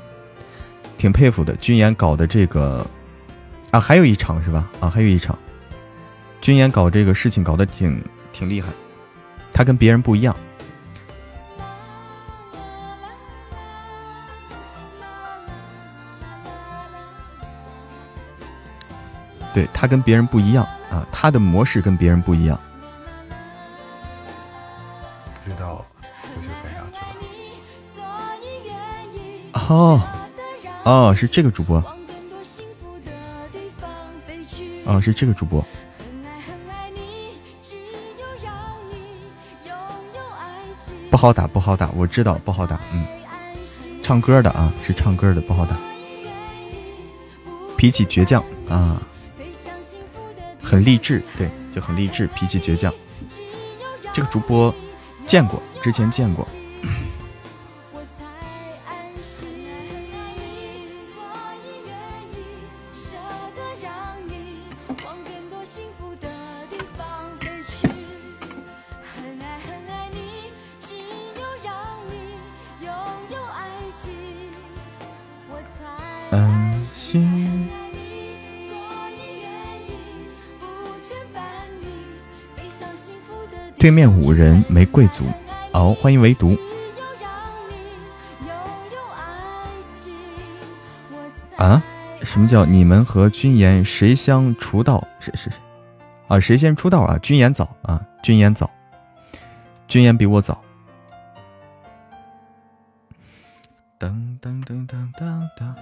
[0.98, 1.56] 挺佩服的。
[1.56, 2.86] 军言搞的这个
[3.72, 4.70] 啊，还有一场是吧？
[4.82, 5.38] 啊，还有一场，
[6.42, 8.68] 军言搞这个事情搞得挺挺厉害，
[9.54, 10.36] 他跟别人不一样。
[19.56, 22.60] 对他跟别人不一样啊，他的模式跟别人不一样。
[25.46, 26.98] 不知道出去干啥去
[28.02, 29.66] 了。
[29.70, 30.02] 哦，
[30.84, 31.82] 哦，是这个主播。
[34.84, 35.66] 哦，是这个主播。
[41.10, 42.78] 不好打，不好打，我知道不好打。
[42.92, 43.08] 嗯，
[44.04, 45.78] 唱歌的啊，是唱歌的，不好打。
[47.78, 49.02] 脾气倔强啊，
[50.66, 52.92] 很励志，对，就很励志，脾气倔强。
[54.12, 54.74] 这个主播
[55.28, 56.48] 见过，之前见过。
[83.86, 85.26] 对面五人没贵族，
[85.72, 86.58] 哦，欢迎唯独。
[91.56, 91.84] 啊？
[92.24, 95.08] 什么叫你们和君言谁先出道？
[95.20, 95.62] 谁谁谁？
[96.28, 97.20] 啊，谁先出道啊？
[97.20, 98.68] 君言早啊，君言早，
[99.88, 100.60] 君言比我早。
[104.00, 104.10] 噔
[104.42, 105.76] 噔噔噔噔噔。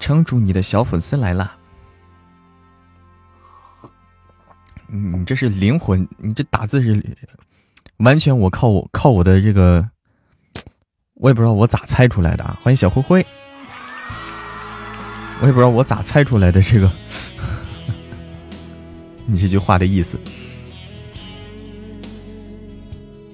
[0.00, 1.58] 城主，你的小粉丝来了。
[4.96, 7.04] 你这是灵魂，你这打字是
[7.96, 9.84] 完全我靠我靠我的这个，
[11.14, 12.56] 我也不知道我咋猜出来的啊！
[12.62, 13.26] 欢迎小灰灰，
[15.40, 16.88] 我也不知道我咋猜出来的这个，
[19.26, 20.16] 你这句话的意思。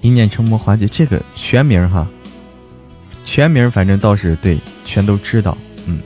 [0.01, 2.07] 一念成魔环节，这个全名哈，
[3.23, 6.01] 全名反正倒是对，全都知道，嗯，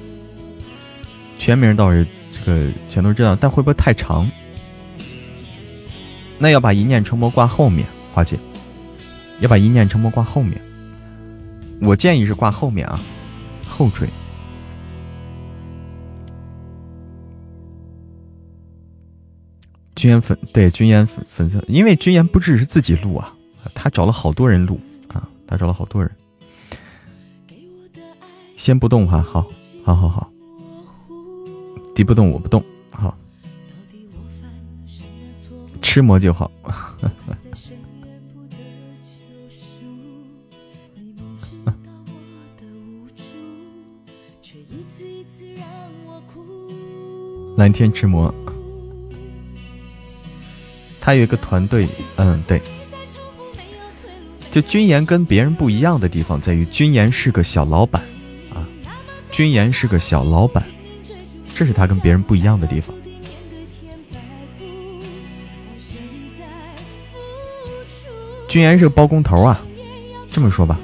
[1.38, 4.30] 全名倒是这个全都知道，但会不会太长？
[6.38, 8.38] 那要把一念成魔挂后面，花姐，
[9.40, 10.62] 要把一念成魔挂后面。
[11.82, 13.00] 我建议是挂后面啊，
[13.68, 14.08] 后缀。
[19.96, 23.34] 军言粉对军言粉粉丝，因为军言不只是自己录啊，
[23.74, 26.12] 他找了好多人录啊，他找了好多人。
[28.58, 29.48] 先不动哈，好，
[29.84, 30.32] 好，好，好，
[31.96, 33.18] 敌不动我不动，好。
[35.86, 36.50] 吃魔就好。
[47.56, 48.34] 蓝天吃魔，
[51.00, 52.60] 他有一个团队，嗯，对。
[54.52, 58.02] 就君言跟别人不一样的地方在于，君言是个小老板
[58.54, 58.68] 啊，
[59.32, 60.66] 君言是个小老板，
[61.54, 62.94] 这是他跟别人不一样的地方。
[68.48, 69.60] 君言是个包工头啊，
[70.30, 70.80] 这么说吧，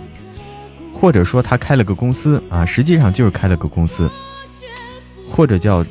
[0.94, 4.12] 或者说他开了个公司啊，实际上就是开了个公司，
[5.28, 5.86] 或者叫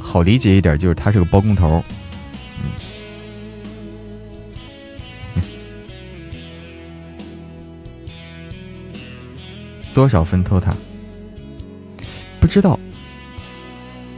[0.00, 1.84] 好理解一点，就是他是个包工头。
[5.36, 5.42] 嗯，
[9.94, 10.74] 多少分偷塔？
[12.40, 12.78] 不知道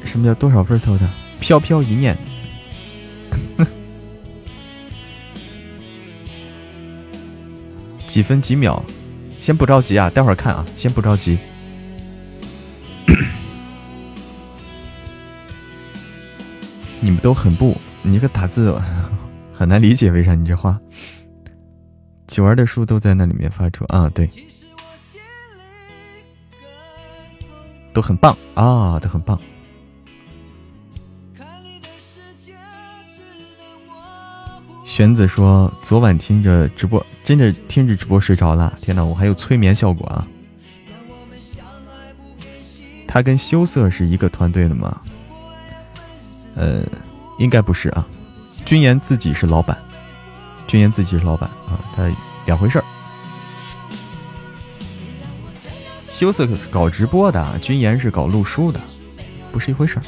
[0.05, 1.07] 什么叫多少分偷塔？
[1.41, 2.17] 飘飘一念。
[8.12, 8.85] 几分几秒，
[9.40, 11.38] 先不着急啊，待会儿看啊，先不着急。
[17.01, 18.78] 你们都很不，你这个打字
[19.51, 20.78] 很难理解，为啥你这话？
[22.26, 24.28] 九儿的书都在那里面发出啊，对，
[27.95, 29.41] 都很棒啊，都很棒。
[35.03, 38.72] 玄子说：“昨晚听着直播，真的听着直播睡着了。
[38.80, 40.24] 天哪，我还有催眠效果啊！”
[43.09, 45.00] 他跟羞涩是一个团队的吗？
[46.55, 46.84] 呃，
[47.40, 48.07] 应该不是啊。
[48.64, 49.76] 君言自己是老板，
[50.68, 52.09] 君言自己是老板啊，他
[52.46, 52.84] 两回事儿。
[56.09, 58.80] 羞涩搞直播的，君言是搞录书的，
[59.50, 60.03] 不是一回事儿。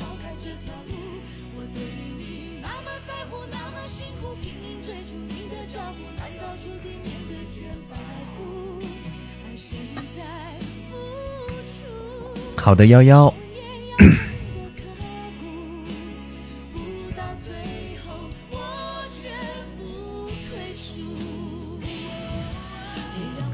[12.65, 13.35] 好的，幺幺。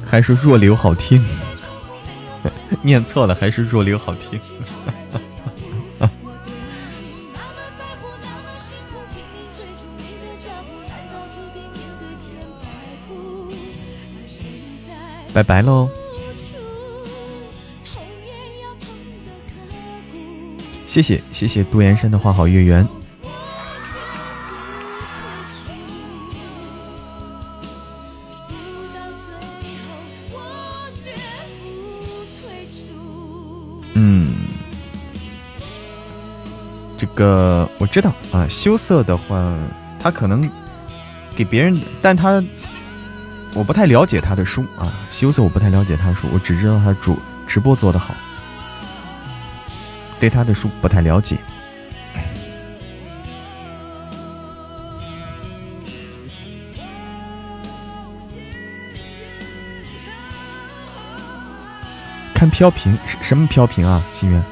[0.07, 1.21] 还是弱流好听，
[2.83, 4.39] 念错了，还是弱流好听。
[15.35, 15.91] 拜拜喽。
[20.91, 22.85] 谢谢谢谢杜岩山的花好月圆。
[33.95, 34.33] 嗯，
[36.99, 38.49] 这个我知道啊。
[38.49, 39.57] 羞涩的话，
[40.01, 40.51] 他可能
[41.37, 42.43] 给别人，但他
[43.55, 45.07] 我不太了解他的书啊。
[45.09, 47.17] 羞涩我不太了解他的书，我只知道他主
[47.47, 48.13] 直播做的好，
[50.21, 51.37] 对他的书不太了解。
[62.35, 64.03] 看飘屏，什么飘屏啊？
[64.15, 64.43] 心愿。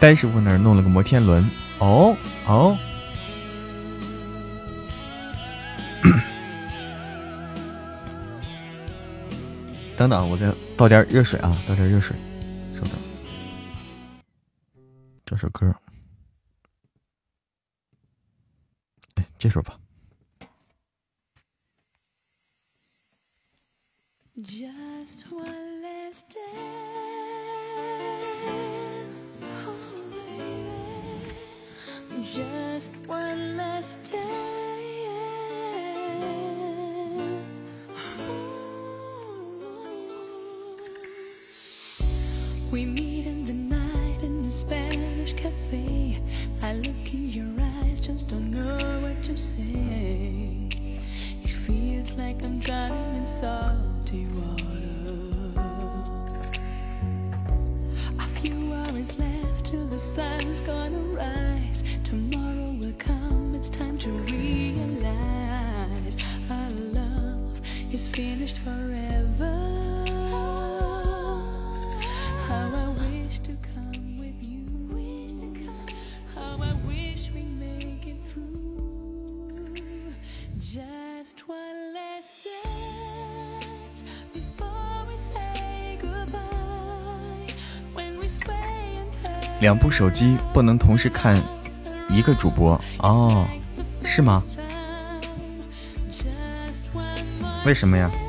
[0.00, 2.16] 呆师傅那儿弄了个摩天轮，哦
[2.46, 2.76] 哦。
[9.96, 12.16] 等等，我再倒点热水啊，倒点热水，
[12.74, 12.90] 稍等。
[15.24, 15.72] 这首歌。
[19.14, 19.78] 哎这首吧。
[52.64, 54.62] drowning in salty water.
[58.18, 61.82] A few hours left till the sun's gonna rise.
[62.04, 66.16] Tomorrow will come, it's time to realize
[66.50, 67.60] our love
[67.90, 69.11] is finished forever.
[89.62, 91.40] 两部手机不能同时看
[92.10, 93.46] 一个主播哦，
[94.04, 94.42] 是吗？
[97.64, 98.10] 为什么呀？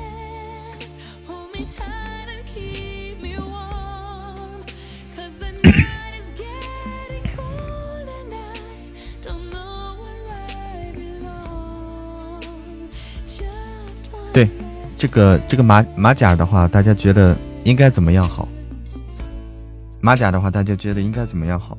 [14.31, 14.47] 对，
[14.99, 18.47] 这个这个马马甲的话，大家觉得应该怎么样好？
[20.05, 21.77] 马甲的话，大家觉得应该怎么样好？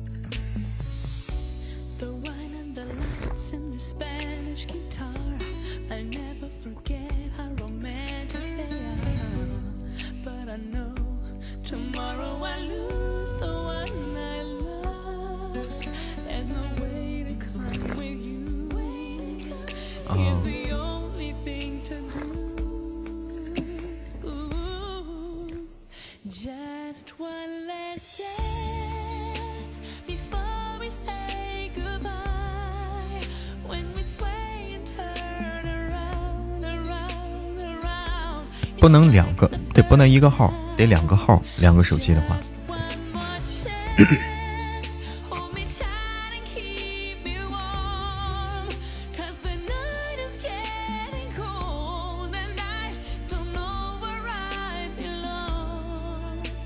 [39.95, 42.35] 不能一个号，得两个号，两个手机的话。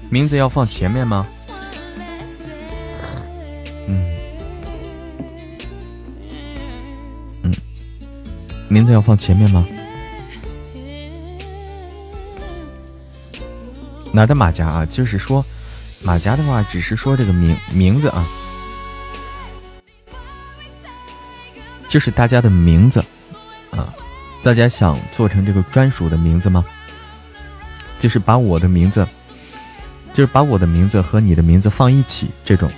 [0.10, 1.28] 名字要放前面吗？
[3.86, 4.18] 嗯
[7.44, 7.54] 嗯，
[8.68, 9.68] 名字要放前面吗？
[14.12, 14.86] 哪的马甲啊？
[14.86, 15.46] 就是说，
[16.02, 18.26] 马甲的话，只是说这个名名字啊，
[21.88, 23.00] 就是大家的名字
[23.72, 23.94] 啊。
[24.42, 26.66] 大家想做成这个专属的名字吗？
[28.00, 29.06] 就是把我的名字，
[30.14, 32.72] 就是把我的名字和你的名字放一起这种。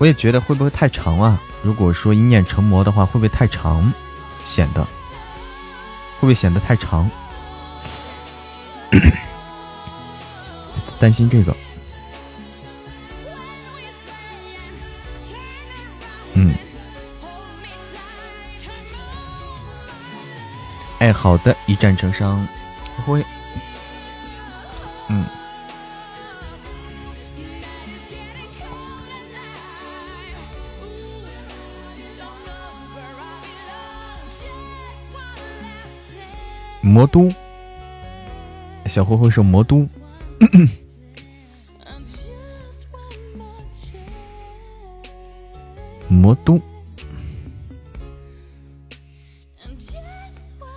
[0.00, 1.38] 我也觉得会不会太长啊？
[1.62, 3.92] 如果说一念成魔的话，会不会太长？
[4.46, 7.10] 显得会不会显得太长？
[10.98, 11.54] 担心这个。
[16.32, 16.54] 嗯。
[20.98, 22.48] 哎，好的，一战成伤。
[23.04, 23.22] 会。
[37.00, 37.32] 魔都，
[38.84, 39.88] 小灰灰是魔都。
[46.08, 46.60] 魔都，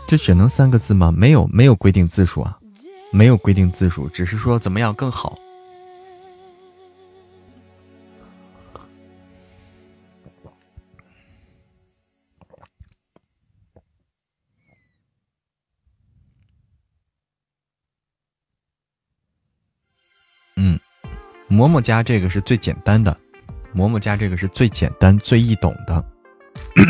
[0.08, 1.12] 这只能三个字吗？
[1.12, 2.58] 没有，没有规定字数啊，
[3.12, 5.33] 没有规定字数，只是说怎么样更好。
[21.64, 23.16] 嬷嬷家这个是最简单的。
[23.74, 26.04] 嬷嬷家这个是最简单、最易懂的，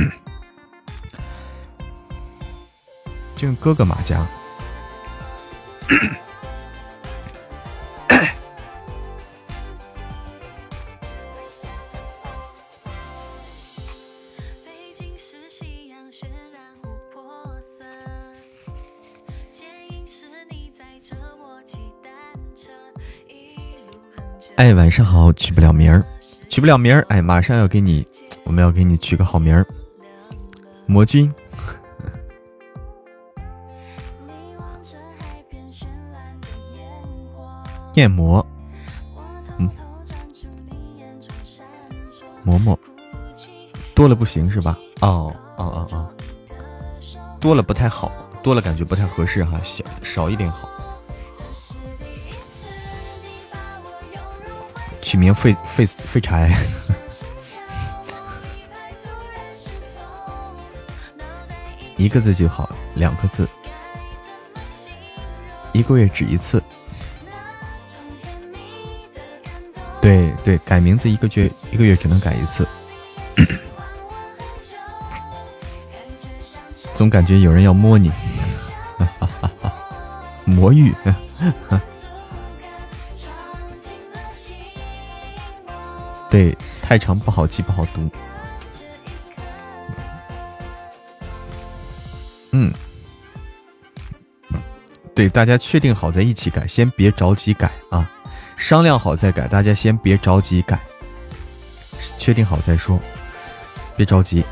[3.38, 4.26] 就用哥哥马家。
[24.64, 26.02] 哎，晚上好，取不了名儿。
[26.48, 28.08] 取不了名儿，哎，马上要给你，
[28.46, 29.68] 我们要给你取个好名儿，
[30.86, 31.30] 魔君，
[37.94, 38.46] 念魔，
[39.58, 39.70] 嗯，
[42.46, 42.78] 嬷嬷，
[43.94, 44.80] 多了不行是吧？
[45.02, 46.08] 哦哦哦哦，
[47.42, 48.10] 多了不太好，
[48.42, 50.70] 多了感觉不太合适哈，小少一点好。
[55.14, 56.52] 取名废废废柴，
[61.98, 63.48] 一个字就好，两个字，
[65.72, 66.60] 一个月只一次。
[70.02, 72.68] 对对，改名字一个月一个月只能改一次，
[76.96, 78.10] 总感觉有人要摸你，
[78.98, 79.72] 哈哈哈
[80.44, 80.92] 魔芋。
[86.34, 88.10] 对，太长不好记，不好读。
[92.50, 92.74] 嗯，
[95.14, 98.10] 对，大家确定好再一起改，先别着急改啊，
[98.58, 100.80] 商量好再改，大家先别着急改，
[102.18, 103.00] 确定好再说，
[103.96, 104.44] 别着急。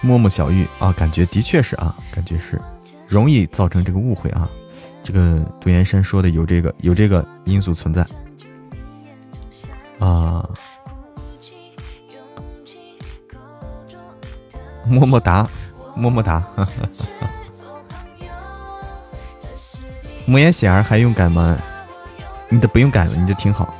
[0.00, 2.56] 摸摸小玉啊，感觉的确是啊，感觉是
[3.08, 4.48] 容易造成这个误会啊。
[5.08, 8.06] 这个杜岩山说的有这个有这个因素存在
[9.98, 10.46] 啊，
[14.86, 15.48] 么么哒，
[15.94, 16.44] 么么哒，
[20.26, 21.56] 莫言喜儿还用改吗？
[22.50, 23.74] 你都不用改了，你就挺好。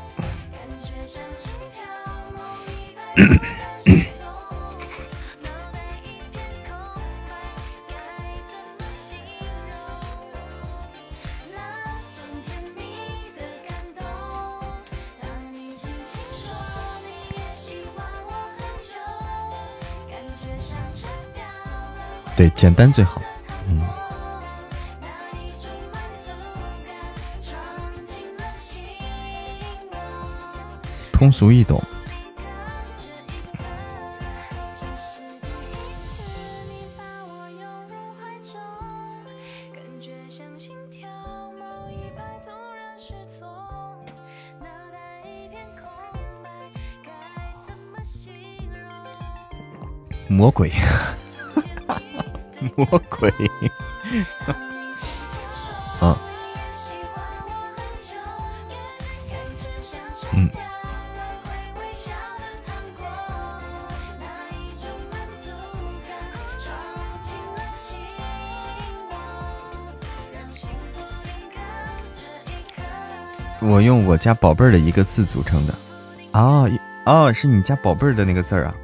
[22.59, 23.23] 简单最好。
[23.69, 23.81] 嗯，
[31.13, 31.81] 通俗易懂。
[50.27, 50.73] 魔鬼。
[52.79, 53.29] 魔鬼，
[55.99, 56.17] 啊，
[60.33, 60.49] 嗯，
[73.61, 75.75] 我用我家宝贝儿的一个字组成的，
[76.31, 76.71] 哦
[77.07, 78.75] 哦，是你家宝贝儿的那个字儿啊。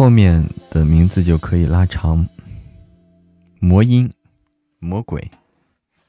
[0.00, 2.26] 后面的名字就可以拉长，
[3.58, 4.10] 魔音、
[4.78, 5.30] 魔鬼、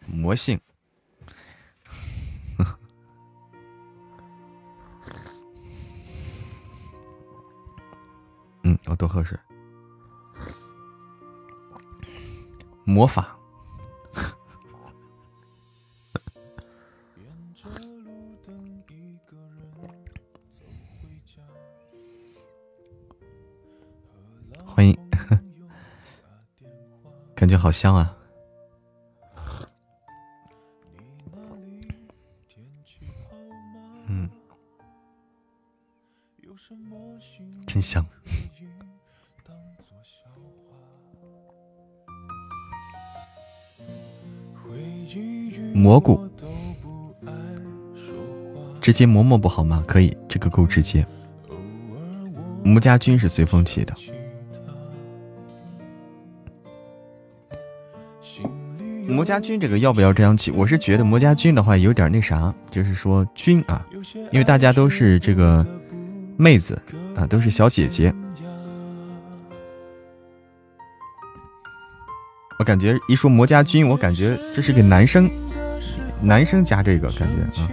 [0.08, 0.58] 魔性。
[8.64, 9.38] 嗯，我多喝水。
[12.86, 13.38] 魔法。
[27.42, 28.16] 感觉好香啊。
[34.06, 34.30] 嗯。
[37.66, 38.06] 真香。
[45.74, 46.30] 蘑菇。
[48.80, 49.84] 直接磨磨不好吗？
[49.88, 51.04] 可以这个够直接。
[52.64, 53.96] 木家军是随风起的。
[59.12, 60.50] 魔家军这个要不要这样起？
[60.52, 63.86] 我是觉得魔家军的话有点那啥，就是说军啊，
[64.32, 65.66] 因为大家都是这个
[66.38, 66.82] 妹子
[67.16, 68.14] 啊，都是小姐姐。
[72.58, 75.30] 我感觉一说魔家军，我感觉这是个男生，
[76.22, 77.68] 男生加这个感觉啊。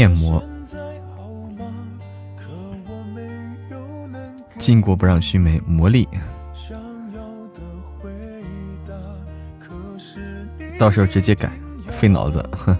[0.00, 0.42] 念魔。
[4.58, 6.08] 巾帼不让须眉，魔力。
[10.78, 11.52] 到时候直接改，
[11.90, 12.42] 费脑子。
[12.56, 12.74] 哼。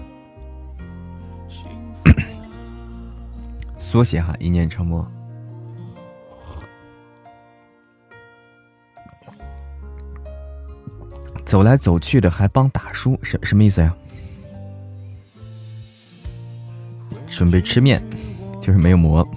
[3.77, 5.07] 缩写哈，一念成魔。
[11.45, 13.95] 走来走去的还帮打书，什什么意思呀？
[17.41, 17.99] 准备吃面，
[18.61, 19.27] 就是没有馍。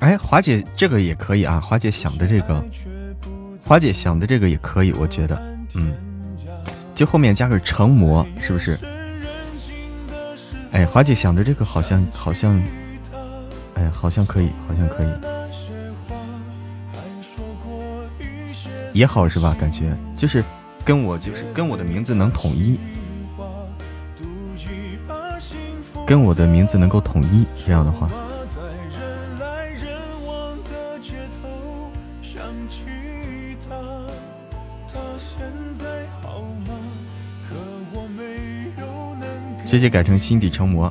[0.00, 2.62] 哎，华姐这个也可以啊，华姐想的这个，
[3.64, 5.42] 华姐想的这个也可以，我觉得，
[5.74, 5.94] 嗯，
[6.94, 8.78] 就后面加个成魔，是不是？
[10.72, 12.62] 哎，华姐想的这个好像好像，
[14.00, 15.08] 好像可以，好像可以，
[18.94, 19.54] 也好是吧？
[19.60, 20.42] 感觉就是
[20.82, 22.80] 跟我就是跟我的名字能统一，
[26.06, 28.08] 跟我的名字能够统一，这样的话。
[39.68, 40.90] 直接改成心底成魔。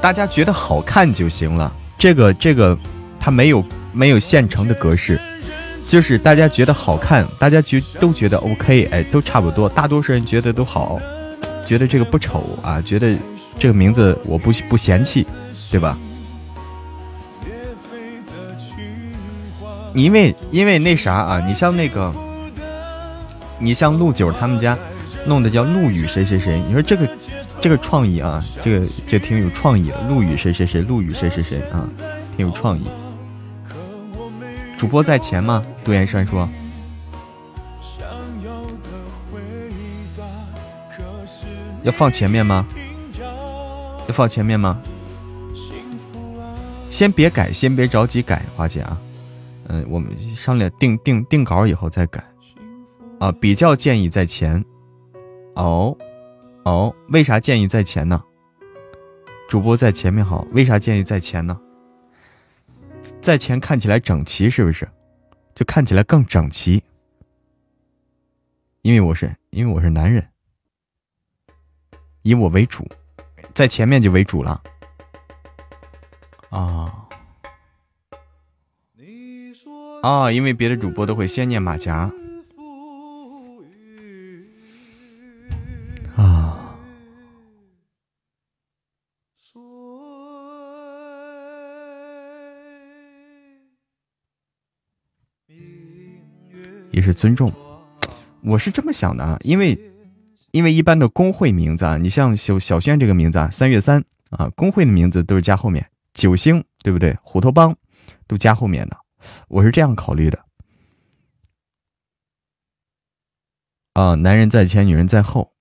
[0.00, 1.72] 大家觉得好看就行了。
[1.98, 2.78] 这个这个，
[3.18, 5.18] 它没有没有现成的格式，
[5.88, 9.68] 就是大家觉得好看，大家觉都觉得 OK，哎，都差不多。
[9.68, 11.00] 大多数人觉得都好，
[11.66, 13.16] 觉得这个不丑啊，觉得
[13.58, 15.26] 这个名字我不不嫌弃，
[15.70, 15.98] 对吧？
[19.94, 22.14] 因为因为那啥啊，你像那个，
[23.58, 24.78] 你像陆九他们家
[25.26, 27.08] 弄的叫陆羽谁谁谁，你说这个
[27.60, 30.00] 这个创意啊，这个这挺有创意的。
[30.08, 31.88] 陆羽谁谁谁，陆羽谁谁谁啊，
[32.36, 32.86] 挺有创意。
[34.78, 35.64] 主播在前吗？
[35.84, 36.48] 杜岩山说。
[41.82, 42.66] 要放前面吗？
[44.06, 44.80] 要放前面吗？
[46.90, 48.98] 先别改，先别着急改，花姐啊。
[49.68, 52.24] 嗯，我们商量定定定稿以后再改，
[53.20, 54.64] 啊，比较建议在前，
[55.54, 55.96] 哦，
[56.68, 58.22] 哦，为啥建议在前呢？
[59.48, 61.58] 主播在前面好，为啥建议在前呢？
[63.22, 64.86] 在前看起来整齐，是不是？
[65.54, 66.82] 就看起来更整齐，
[68.82, 70.28] 因为我是因为我是男人，
[72.22, 72.86] 以我为主，
[73.54, 74.62] 在前面就为主了，
[76.50, 77.08] 啊。
[80.02, 82.12] 啊，因为别的主播都会先念马甲。
[96.98, 97.48] 也是尊重。
[98.42, 99.78] 我是这么想的啊，因为
[100.50, 107.16] 因为一般的工会名字啊，你像小小轩这个名字啊，三月三啊，工会的名字都是加后面，九星对不对？
[107.22, 107.76] 虎头帮
[108.26, 108.96] 都加后面的。
[109.46, 110.44] 我是这样考虑的，
[113.92, 115.52] 啊，男人在前，女人在后，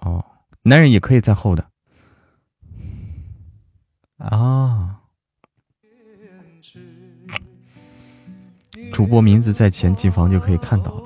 [0.00, 0.24] 哦，
[0.62, 1.68] 男人也可以在后的，
[4.18, 4.93] 啊，
[8.94, 11.02] 主播名字在前，进房就可以看到了。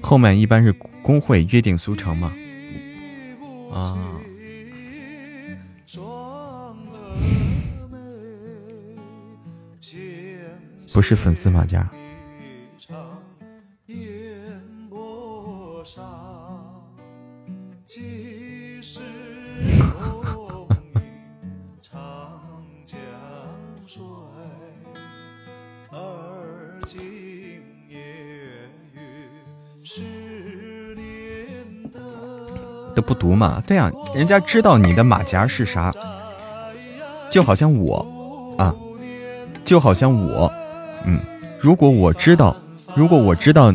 [0.00, 2.32] 后面一般是工会约定俗成嘛。
[3.72, 3.98] 啊。
[10.92, 11.90] 不是粉丝马甲。
[33.66, 35.92] 对呀，人家知道你的马甲是啥，
[37.30, 38.06] 就好像我
[38.58, 38.74] 啊，
[39.64, 40.52] 就好像我，
[41.06, 41.18] 嗯，
[41.58, 42.54] 如果我知道，
[42.94, 43.72] 如果我知道，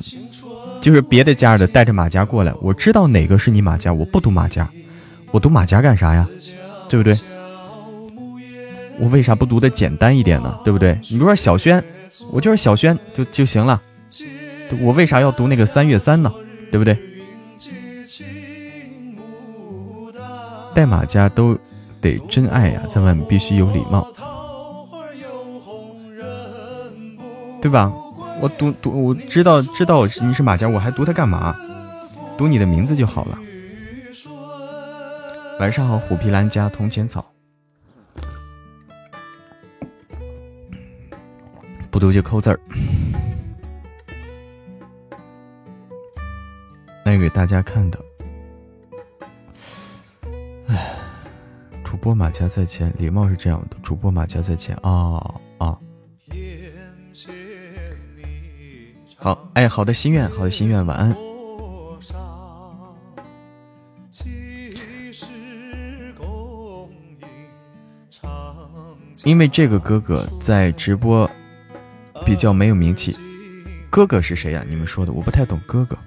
[0.79, 4.69] 就是别的家的带着马甲过来，我知道哪个是你马甲，我不读马甲，
[5.31, 6.27] 我读马甲干啥呀？
[6.87, 7.17] 对不对？
[8.99, 10.59] 我为啥不读的简单一点呢？
[10.63, 10.93] 对不对？
[11.03, 11.83] 你比如说小轩，
[12.31, 13.81] 我就是小轩就就行了，
[14.81, 16.31] 我为啥要读那个三月三呢？
[16.71, 16.95] 对不对？
[20.79, 21.57] 带马家都
[21.99, 24.07] 得真爱呀，在外面必须有礼貌，
[27.61, 27.91] 对吧？
[28.39, 31.53] 我读读，我知道知道你是马甲，我还读它干嘛？
[32.37, 33.37] 读你的名字就好了。
[35.59, 37.29] 晚上好，虎皮兰加铜钱草。
[41.91, 42.59] 不读就扣字儿。
[47.03, 47.99] 那给大家看的。
[51.89, 53.75] 主播马甲在前，礼貌是这样的。
[53.81, 55.19] 主播马甲在前啊
[55.57, 55.75] 啊！
[59.17, 61.15] 好，哎，好的心愿，好的心愿，晚安。
[69.23, 71.27] 因为这个哥哥在直播
[72.23, 73.17] 比较没有名气。
[73.89, 74.63] 哥哥是谁呀？
[74.69, 75.59] 你们说的我不太懂。
[75.65, 75.97] 哥哥。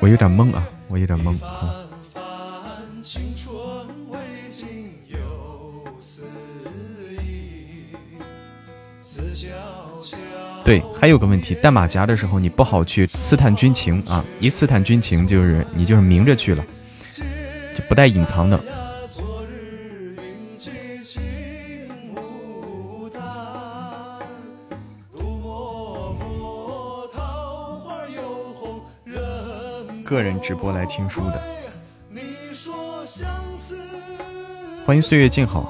[0.00, 1.86] 我有点懵啊，我有点懵啊。
[10.64, 16.64] 对，还有个问题，戴马甲的时候你不好去刺探军情啊，一刺探军情就是你就是明着去了，
[17.76, 18.58] 就不带隐藏的。
[30.10, 31.40] 个人直播来听书的，
[34.84, 35.60] 欢迎岁月静好。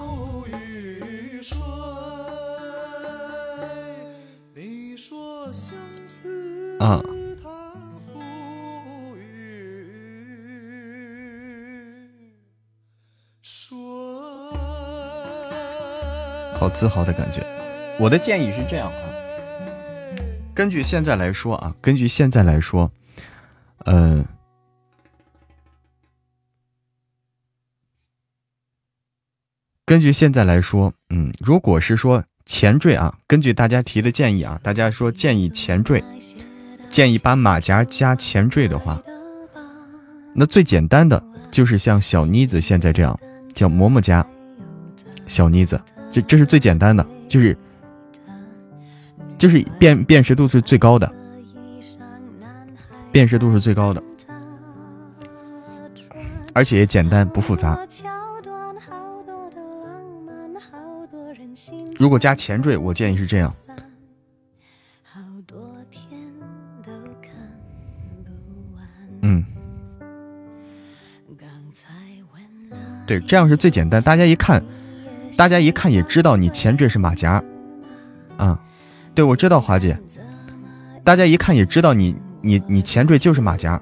[6.78, 7.02] 啊，
[16.58, 17.44] 好自豪的感觉。
[17.98, 19.04] 我的建议是这样啊，
[20.54, 22.90] 根据现在来说啊，根据现在来说。
[23.86, 24.24] 嗯，
[29.86, 36.04] 根据现在来说，嗯，如果是说前缀啊，根据大家提的建议啊，大家说建议前缀，
[36.90, 39.02] 建议把马甲加前缀的话，
[40.34, 43.18] 那最简单的就是像小妮子现在这样，
[43.54, 44.24] 叫嬷嬷家
[45.26, 45.80] 小妮子，
[46.12, 47.56] 这这是最简单的，就是
[49.38, 51.10] 就是辨辨识度是最高的。
[53.12, 54.02] 辨识度是最高的，
[56.54, 57.78] 而且也简单不复杂。
[61.96, 63.52] 如果加前缀，我建议是这样。
[69.22, 69.44] 嗯，
[73.06, 74.62] 对，这样是最简单，大家一看，
[75.36, 77.42] 大家一看也知道你前缀是马甲。
[78.36, 78.58] 啊，
[79.14, 80.00] 对，我知道华姐，
[81.04, 82.16] 大家一看也知道你。
[82.40, 83.80] 你你前缀就是马甲，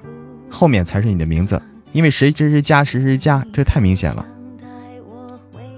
[0.49, 1.61] 后面才是你的名字，
[1.93, 4.25] 因为谁谁谁加谁谁加，这太明显了。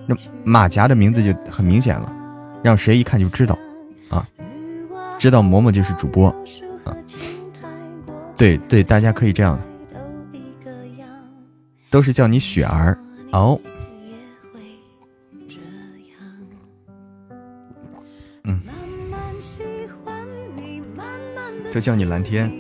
[0.08, 2.12] 那马甲的名字就很明显了，
[2.64, 3.58] 让谁一看就知道
[4.10, 4.28] 啊，
[5.20, 6.30] 知道嬷嬷就是主播
[6.84, 6.96] 啊。
[8.36, 9.60] 对对，大家可以这样，
[11.92, 12.98] 都是叫你雪儿
[13.32, 13.60] 哦。
[18.44, 18.60] 嗯，
[21.72, 22.52] 就叫你蓝天。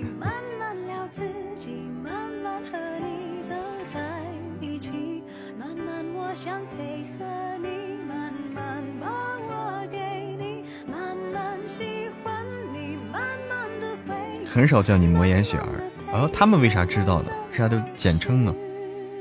[14.54, 15.82] 很少叫你魔岩雪儿，
[16.12, 17.32] 啊，他们为啥知道呢？
[17.52, 18.54] 为啥都简称呢？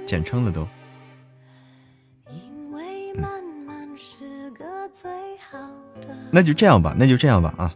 [0.04, 0.66] 简称了都。
[6.32, 7.72] 那就这样吧，那就这样吧啊。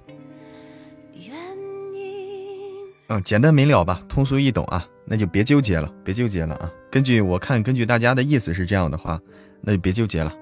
[3.07, 6.69] 嗯，简单明了吧，通俗易懂啊，那就别纠结了，别纠结了啊。
[6.91, 9.21] 根据我看，根据大家的意思是这样的话，
[9.61, 10.33] 那就别纠结了。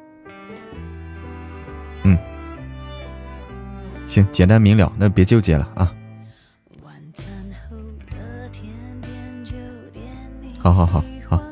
[2.04, 2.16] 嗯，
[4.06, 5.94] 行，简单明了，那别纠结了啊。
[10.62, 11.42] 好好好好。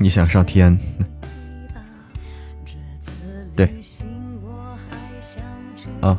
[0.00, 0.76] 你想上天？
[3.54, 3.74] 对。
[6.00, 6.16] 啊。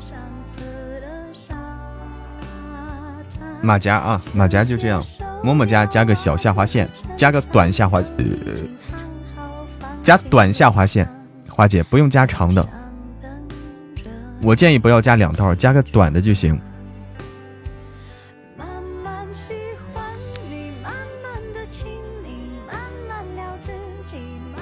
[3.62, 5.04] 马甲啊，马甲就这样，
[5.44, 6.88] 么么加加个小下划线，
[7.18, 8.26] 加个短下划，呃
[10.04, 11.10] 加短下划线，
[11.50, 12.70] 花姐不用加长的。
[14.48, 16.58] 我建议不要加两道，加个短的就行。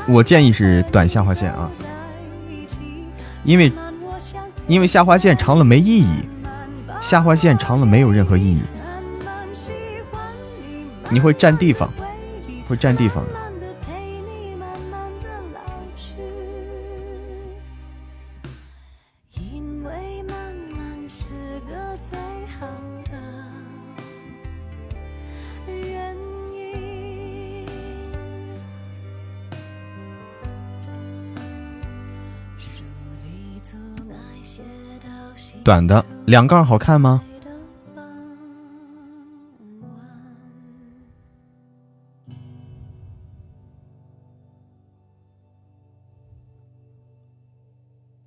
[0.07, 1.69] 我建议是短下划线啊，
[3.43, 3.71] 因为
[4.65, 6.27] 因为下划线长了没意义，
[6.99, 8.63] 下划线长了没有任何意义，
[11.11, 11.93] 你会占地方，
[12.67, 13.44] 会占地方的。
[35.65, 37.23] 短的两杠好看吗？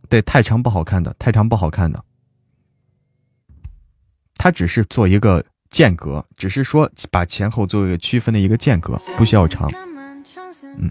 [0.09, 2.05] 对，太长不好看的，太长不好看的。
[4.34, 9.70] 它只是做一个间隔，只是说把前后做一个区分的一个间隔，不需要长。
[10.76, 10.91] 嗯。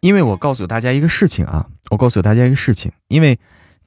[0.00, 3.38] 因为我告诉大家一个事情啊，我告诉大家一个事情，因为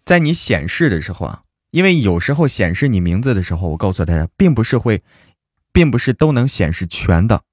[0.03, 5.01] 在你显示的时候啊，因为有时候显示你名字的时候，我告诉大家，并不是会，
[5.71, 7.43] 并不是都能显示全的。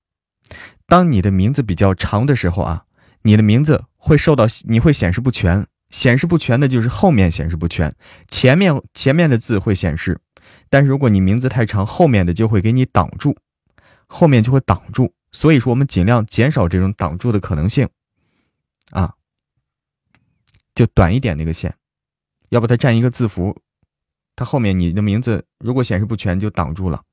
[0.86, 2.84] 当你的名字比较长的时候啊，
[3.22, 7.94] 你的名字会受到你会显示不全，显示不全的就是后面显示不全，
[8.26, 10.18] 前面前面的字会显示，
[10.68, 13.36] 但是如果你名字太长，后面的就会给你挡住，
[14.06, 15.12] 后面就会挡住。
[15.30, 17.86] 所以说，我们尽量减少这种挡住的可能性。
[18.90, 19.14] 啊，
[20.74, 21.76] 就短一点那个线，
[22.48, 23.60] 要不它占一个字符，
[24.36, 27.04] 它后面你的名字如果显示不全，就挡住了。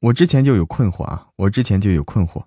[0.00, 2.44] 我之前就有困惑啊，我之前就有困惑。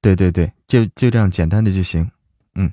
[0.00, 2.10] 对对对，就就这样简单的就行，
[2.54, 2.72] 嗯。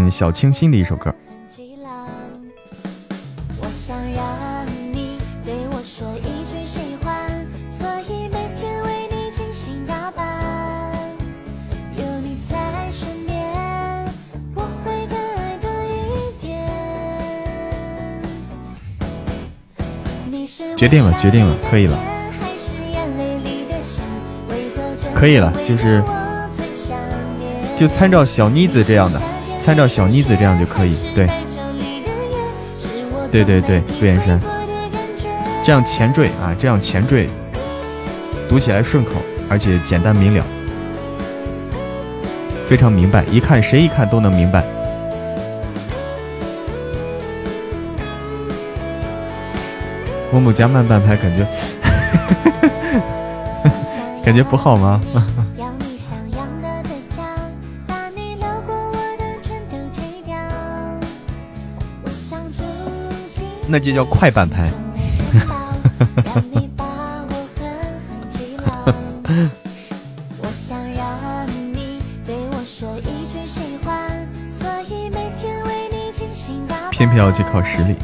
[0.00, 1.14] 很小清新的一首歌。
[20.76, 21.96] 决定了，决定了，可以了，
[25.14, 26.02] 可以了，就是
[27.76, 29.31] 就参照小妮子这样的。
[29.64, 31.28] 参照小妮子这样就可以，对，
[33.30, 34.40] 对对对，不延伸，
[35.64, 37.28] 这样前缀啊，这样前缀，
[38.48, 39.12] 读起来顺口，
[39.48, 40.44] 而且简单明了，
[42.68, 44.64] 非常明白，一看谁一看都能明白。
[50.32, 51.46] 某某家慢半拍，感觉
[54.24, 55.00] 感觉不好吗？
[63.72, 64.70] 那就叫快半拍。
[76.90, 77.96] 偏偏要去靠实力，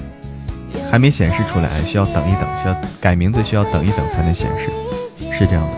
[0.90, 4.70] 还没显示出来，需要等一等，需要改名字需要等一等才能显示，
[5.30, 5.68] 是这样的。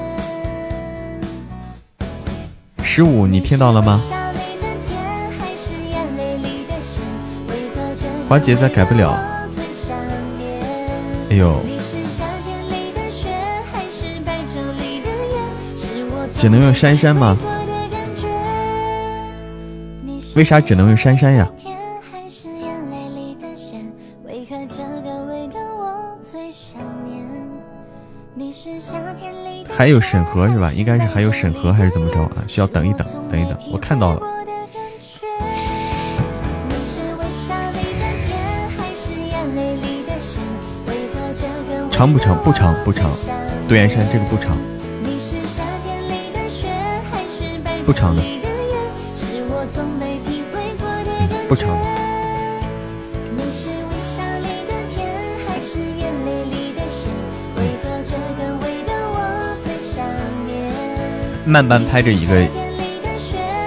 [2.84, 4.00] 十五，你听到了吗？
[8.28, 9.18] 花姐再改不了。
[11.30, 11.60] 哎呦，
[16.36, 17.38] 只能用珊珊吗？
[20.34, 21.48] 为啥只能用珊珊呀？
[29.76, 30.72] 还有审核是吧？
[30.72, 32.42] 应该是还有审核还是怎么着啊？
[32.48, 33.56] 需要等一等，等一等。
[33.72, 34.39] 我看到了。
[42.00, 42.42] 长不长？
[42.42, 43.10] 不长不长。
[43.68, 44.56] 杜岩山这个不长，
[47.84, 48.22] 不长的。
[51.20, 51.84] 嗯，不长的。
[61.44, 62.46] 慢半拍这一个，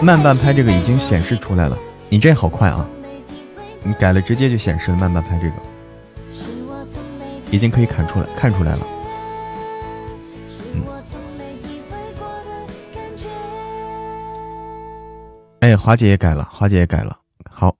[0.01, 1.77] 慢半拍这个已经显示出来了。
[2.09, 2.83] 你这好快啊！
[3.83, 5.53] 你改了直接就显示了慢半拍这个，
[7.53, 8.87] 已经可以看出来，看出来了。
[10.73, 10.81] 嗯。
[15.59, 17.15] 哎，华姐也改了，华姐也改了。
[17.47, 17.75] 好。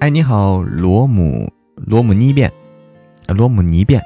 [0.00, 2.50] 哎，你好，罗姆罗姆尼变，
[3.28, 4.02] 罗姆尼变，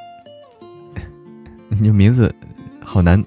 [1.71, 2.35] 你名字。
[2.85, 3.25] 好难，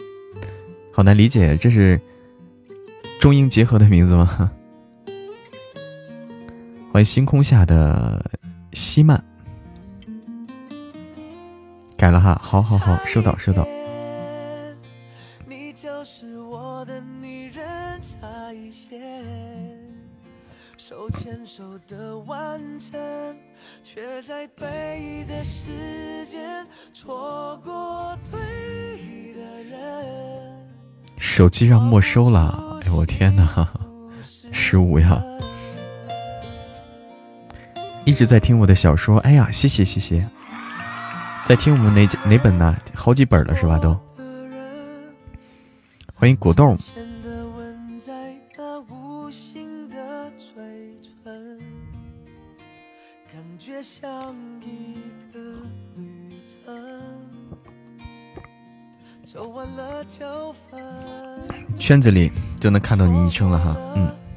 [0.92, 1.98] 好难理解，这是
[3.22, 4.52] 中英结合的名字吗？
[6.92, 8.30] 欢迎星空下的
[8.74, 9.24] 西曼，
[12.00, 13.68] 改了哈，好好好，收到收到。
[31.18, 33.68] 手机上没收了，哎我天哪，
[34.54, 35.22] 十五呀！
[38.06, 40.26] 一直在听我的小说，哎呀，谢谢谢谢，
[41.50, 42.76] 在听我们哪哪本呢？
[42.94, 43.80] 好几本了是吧？
[43.80, 44.00] 都
[46.14, 46.78] 欢迎果冻。
[61.80, 64.06] 圈子里就能看到你昵称了哈，嗯。
[64.06, 64.29] 嗯。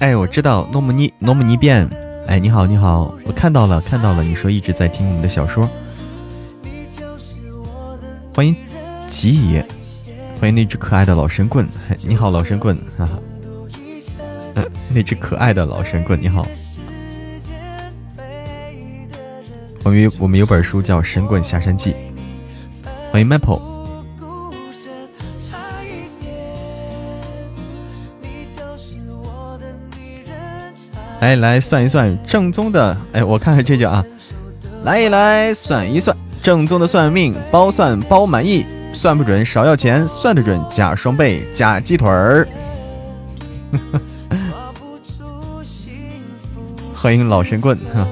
[0.00, 1.86] 哎，我知道诺姆尼诺姆尼变，
[2.26, 5.68] 哎，你好你好，我看到了看到了，你说一直在听我们的小说，
[8.34, 8.56] 欢迎
[9.10, 9.62] 吉野。
[10.40, 11.68] 欢迎那只可爱的老神棍，
[12.02, 13.18] 你好，老神棍，哈哈。
[14.88, 16.46] 那只可爱的老神棍，你好。
[19.84, 21.90] 我们我们有本书叫《神棍下山记》。
[23.12, 23.79] 欢迎 Maple。
[31.20, 34.04] 来来算一算正宗的，哎，我看看这叫啊，
[34.84, 38.64] 来一来算一算正宗的算命，包算包满意。
[38.92, 42.46] 算不准少要钱，算得准加双倍加鸡腿儿。
[46.94, 48.06] 欢迎老神棍哈，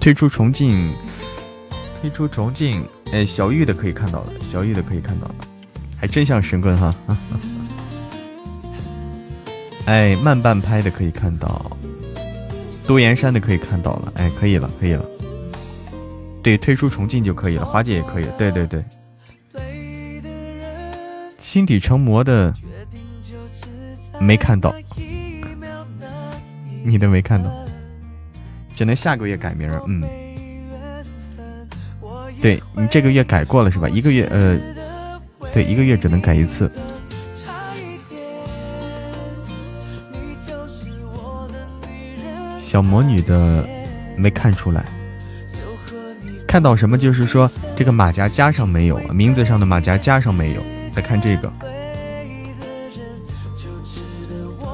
[0.00, 0.92] 推出重庆，
[2.00, 5.34] 推出重庆，哎，小玉的可以看到了，小玉的可以看到了，
[6.00, 6.92] 还真像神棍哈。
[7.06, 7.57] 哈哈。
[9.88, 11.64] 哎，慢半拍的可以看到，
[12.86, 15.02] 多岩山的可以看到了，哎，可以了，可以了。
[16.42, 18.26] 对，退出重进就可以了，花姐也可以。
[18.36, 18.84] 对对对，
[21.38, 22.52] 心底成魔的
[24.20, 24.74] 没看到，
[26.84, 27.50] 你都没看到，
[28.76, 29.70] 只能下个月改名。
[29.86, 30.02] 嗯，
[32.42, 33.88] 对你这个月改过了是吧？
[33.88, 34.60] 一个月，呃，
[35.50, 36.70] 对，一个月只能改一次。
[42.68, 43.66] 小魔女的
[44.14, 44.84] 没看出来。
[46.46, 46.98] 看到什么？
[46.98, 50.60] 就是说这个马甲加上没有，名字上的马甲加上没有。
[50.92, 51.50] 再看这个，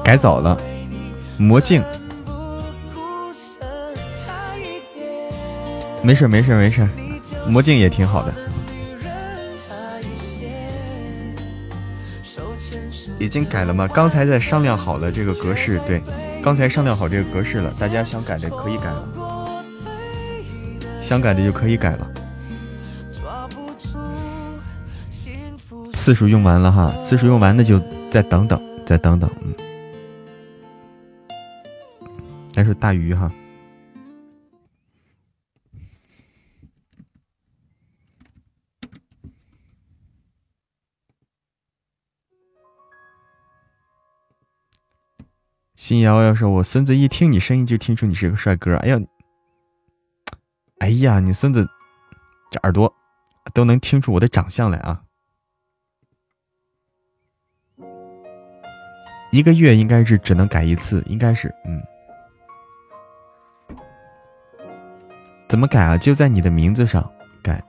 [0.03, 0.59] 改早了，
[1.37, 1.81] 魔镜。
[6.01, 6.85] 没事没事没事，
[7.47, 8.33] 魔镜也挺好的。
[13.17, 13.87] 已经改了吗？
[13.87, 16.01] 刚才在商量好了这个格式，对，
[16.45, 19.63] 刚才商量好这个格式了，大家想改的可以改了，
[21.01, 22.07] 想改的就可以改了。
[25.93, 27.81] 次数用完了哈，次数用完那就
[28.11, 29.55] 再等等，再等等，嗯。
[32.53, 33.31] 来首大鱼哈。
[45.85, 48.99] 新瑶瑶说：“我孙子一听你声音就听出你是个帅哥。”哎呀，
[50.79, 51.69] 哎呀，你孙子
[52.49, 52.91] 这耳朵
[53.53, 55.03] 都能听出我的长相来啊！
[59.31, 61.79] 一个月应该是只能改一次，应该是嗯。
[65.47, 65.95] 怎么改啊？
[65.99, 67.07] 就在你的名字上
[67.43, 67.63] 改。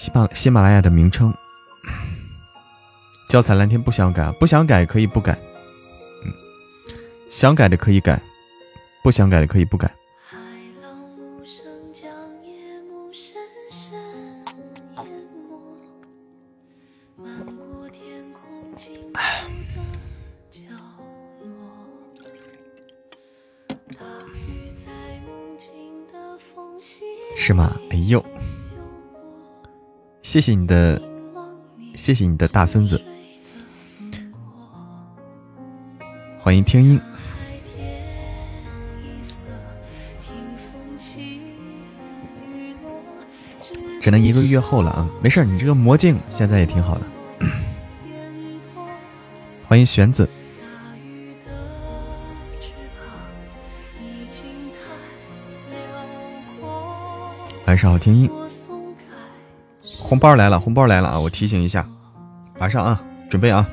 [0.00, 1.30] 喜马喜马拉雅的名称，
[3.28, 5.38] 教材蓝天不想改，不想改可以不改，
[6.24, 6.32] 嗯，
[7.28, 8.18] 想改的可以改，
[9.02, 9.94] 不想改的可以不改。
[27.36, 27.76] 是吗？
[27.90, 28.24] 哎呦！
[30.30, 31.02] 谢谢你的，
[31.96, 33.02] 谢谢你的大孙子，
[36.38, 37.00] 欢迎听音，
[44.00, 47.04] 只能一个月后了啊，没事你这个魔镜现在也挺好的，
[49.66, 50.30] 欢迎玄子，
[57.66, 58.30] 晚上好，听音。
[60.10, 61.20] 红包来了，红包来了啊！
[61.20, 61.86] 我提醒一下，
[62.58, 63.00] 马上啊，
[63.30, 63.64] 准备啊！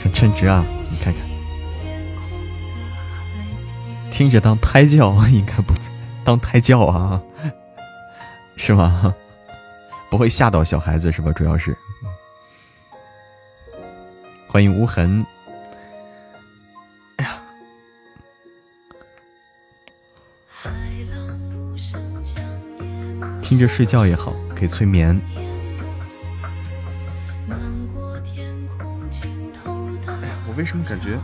[0.00, 0.64] 很称职啊，
[4.16, 5.74] 听着当胎教应该不
[6.24, 7.20] 当胎教啊，
[8.56, 9.14] 是吗？
[10.08, 11.30] 不会吓到小孩子是吧？
[11.32, 11.76] 主要是，
[14.48, 15.22] 欢迎无痕。
[17.16, 17.36] 哎呀，
[23.42, 25.20] 听着睡觉也好，可以催眠。
[25.36, 25.42] 哎
[30.26, 31.18] 呀，我为什么感觉？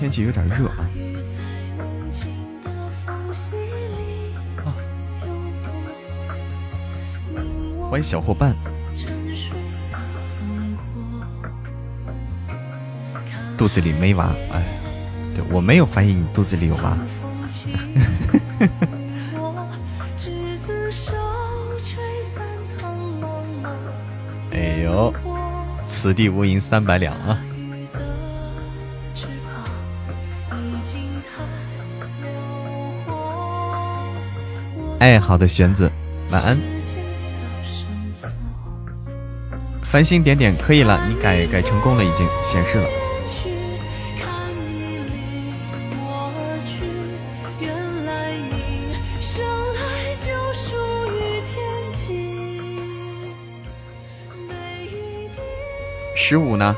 [0.00, 0.88] 天气有点热啊！
[7.90, 8.56] 欢迎小伙伴，
[13.58, 14.64] 肚子里没娃，哎，
[15.34, 16.96] 对我没有怀疑你肚子里有娃。
[24.50, 25.12] 哎呦，
[25.84, 27.38] 此地无银三百两啊！
[35.00, 35.90] 哎，好的，玄子，
[36.30, 36.58] 晚安。
[39.82, 42.86] 繁星点点可以了，你改改成功了，已经显示了。
[56.14, 56.76] 十五呢？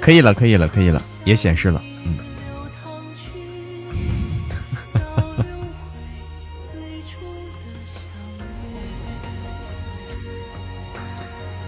[0.00, 1.82] 可以了，可以了，可以了，也显示了。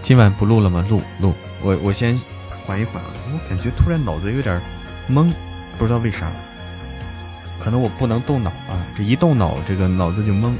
[0.07, 0.85] 今晚不录了吗？
[0.87, 2.17] 录录，我我先
[2.65, 3.09] 缓一缓啊！
[3.33, 4.61] 我感觉突然脑子有点
[5.11, 5.33] 懵，
[5.77, 6.31] 不知道为啥，
[7.59, 8.87] 可能我不能动脑啊！
[8.95, 10.53] 这一动脑，这个脑子就懵，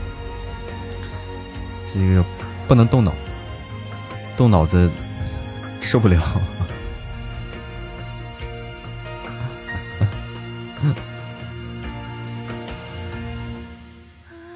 [1.94, 2.26] 这个
[2.68, 3.14] 不能动脑，
[4.36, 4.92] 动脑子
[5.80, 6.18] 受不了。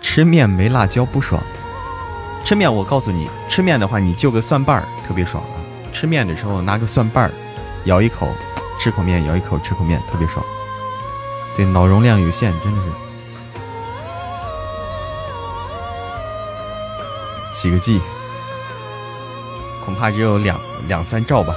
[0.01, 1.41] 吃面没辣椒不爽。
[2.51, 5.55] 吃面，我告诉你，吃面的话，你就个蒜瓣儿，特别爽啊！
[5.93, 7.31] 吃面的时候拿个蒜瓣儿，
[7.85, 8.27] 咬一口，
[8.77, 10.45] 吃口面，咬一口，吃口面，特别爽。
[11.55, 12.91] 对，脑容量有限，真的是
[17.61, 18.01] 几个 G，
[19.85, 20.59] 恐怕只有两
[20.89, 21.55] 两三兆吧。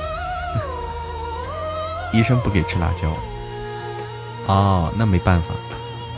[2.14, 3.08] 医生不给吃辣椒，
[4.46, 5.46] 哦，那没办法，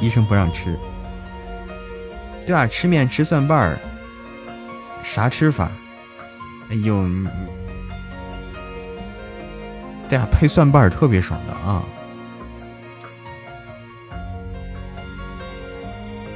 [0.01, 0.79] 医生不让吃。
[2.47, 3.79] 对啊，吃面吃蒜瓣儿，
[5.17, 5.71] 啥吃法？
[6.69, 7.03] 哎呦，
[10.11, 11.83] 对啊，配蒜瓣儿特别爽的啊！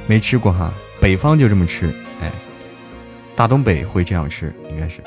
[0.07, 2.31] 没吃过哈，北方就这么吃，哎，
[3.35, 4.99] 大东北会这样吃，应该是。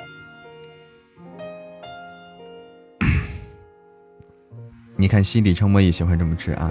[4.94, 6.70] 你看西底成魔也喜欢这么吃啊，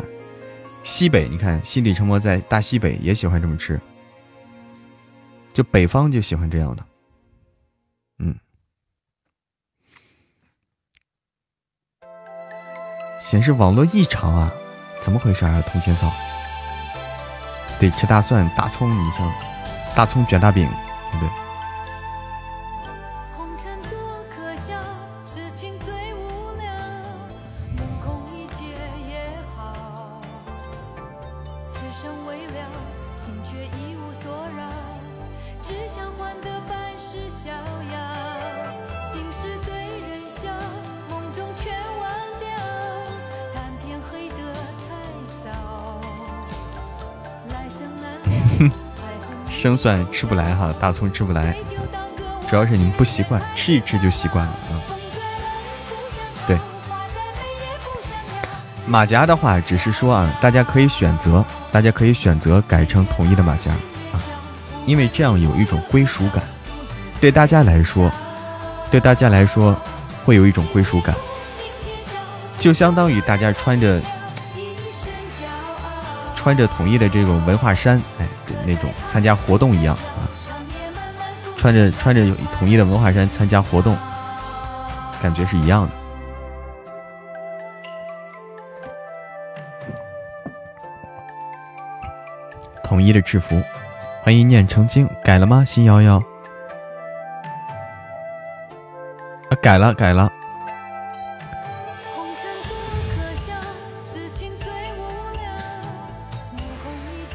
[0.84, 3.78] 西北你看西底成魔在大西北也喜欢这么吃，
[5.52, 6.86] 就北方就喜欢这样的，
[13.26, 14.52] 显示网络异常啊，
[15.02, 15.64] 怎么回事啊？
[15.72, 16.12] 童鞋嫂，
[17.80, 19.32] 得吃大蒜、大葱，你像
[19.96, 20.68] 大葱卷大饼，
[21.12, 21.43] 对不对？
[49.74, 51.56] 生蒜吃不来哈，大葱吃不来，
[52.48, 54.74] 主要是你们不习惯，吃一吃就习惯了啊。
[56.46, 56.56] 对，
[58.86, 63.72] 马甲的话，只是说啊，大家可以选择，大家可以选择改成统一的马甲
[64.12, 64.22] 啊，
[64.86, 66.44] 因为这样有一种归属感，
[67.20, 68.12] 对大家来说，
[68.92, 69.76] 对大家来说
[70.24, 71.16] 会有一种归属感，
[72.60, 74.00] 就相当于大家穿着。
[76.36, 78.28] 穿着统一的这种文化衫，哎，
[78.66, 80.28] 那种参加活动一样啊，
[81.58, 82.26] 穿着穿着
[82.58, 83.98] 统一的文化衫参加活动，
[85.22, 85.90] 感觉是一样的。
[92.84, 93.60] 统一的制服，
[94.22, 95.64] 欢迎念成经，改了吗？
[95.66, 96.22] 新瑶瑶，
[99.50, 100.32] 啊，改了，改了。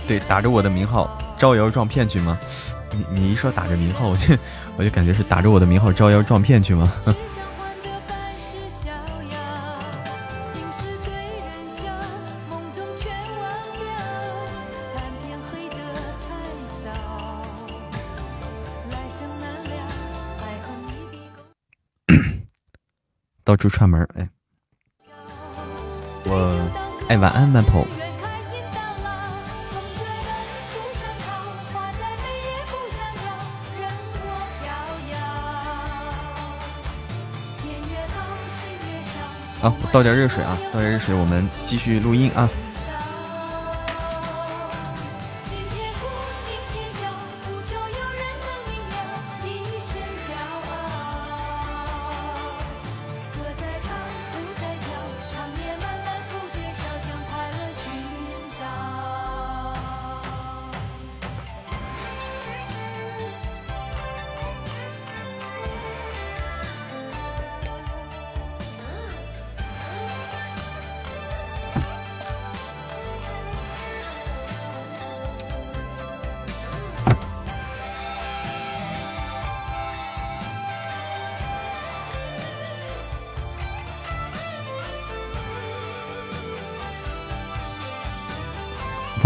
[0.08, 1.06] 对，打着我的名号
[1.38, 2.38] 招摇撞骗去吗？
[2.92, 4.34] 你你一说打着名号，我就
[4.78, 6.90] 我就感觉是打着我的名号招摇撞骗去吗？
[23.44, 24.28] 到处串门哎，
[26.24, 26.70] 我
[27.08, 27.84] 哎晚安慢跑。
[39.60, 42.48] 好，倒点热水啊，倒点热水，我们继续录音啊。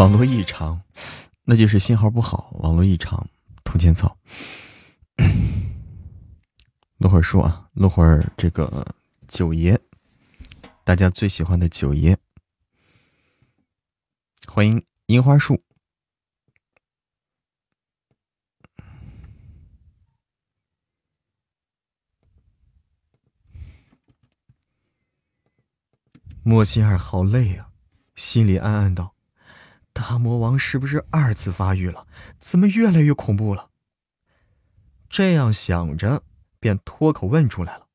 [0.03, 0.83] 网络异常，
[1.45, 2.51] 那就是信号不好。
[2.59, 3.25] 网络异常，
[3.63, 4.19] 通天草。
[6.99, 8.85] 录会儿书啊，录会儿这个
[9.29, 9.81] 九爷，
[10.83, 12.19] 大家最喜欢的九爷。
[14.45, 15.63] 欢迎樱花树。
[26.43, 27.71] 莫心儿好累啊，
[28.17, 29.12] 心里暗暗道。
[29.93, 32.07] 大魔王是不是二次发育了？
[32.39, 33.71] 怎么越来越恐怖了？
[35.09, 36.23] 这样想着，
[36.59, 37.89] 便脱口问出来了：“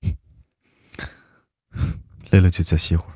[2.30, 3.12] 累了就再歇会儿。”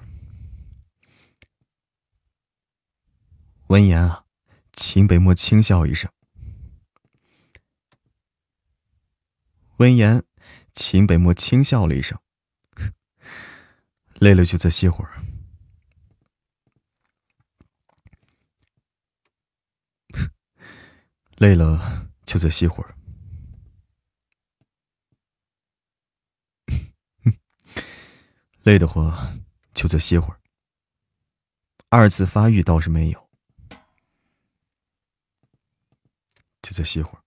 [3.69, 4.27] 闻言啊，
[4.75, 6.13] 秦北漠轻笑一声。
[9.83, 10.23] 闻言，
[10.75, 12.17] 秦北漠轻笑了一声
[14.15, 15.21] ：“累了就再歇会儿。
[21.35, 22.95] 累了就再歇会儿。
[28.63, 29.37] 累的话，
[29.75, 30.39] 就再歇会儿。
[31.89, 33.29] 二次发育倒是没有，
[36.63, 37.22] 就再歇会儿。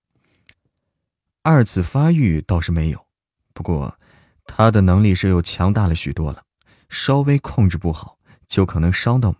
[1.47, 3.05] 二次发育倒是没有，
[3.53, 3.99] 不过
[4.45, 6.43] 他的能力是又强大了许多了，
[6.89, 8.17] 稍微控制不好
[8.47, 9.35] 就可能伤到。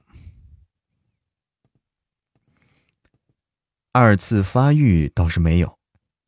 [3.92, 5.80] 二次发育倒是没有，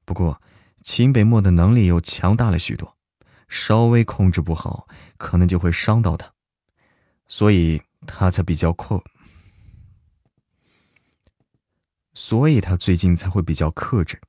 [0.03, 0.41] 不过
[0.81, 2.97] 秦北漠的能力又强大了许多，
[3.47, 4.87] 稍微控制不好
[5.17, 6.33] 可能就会伤到他，
[7.27, 9.03] 所以他才比较克，
[12.15, 14.19] 所以他最近才会比较克制。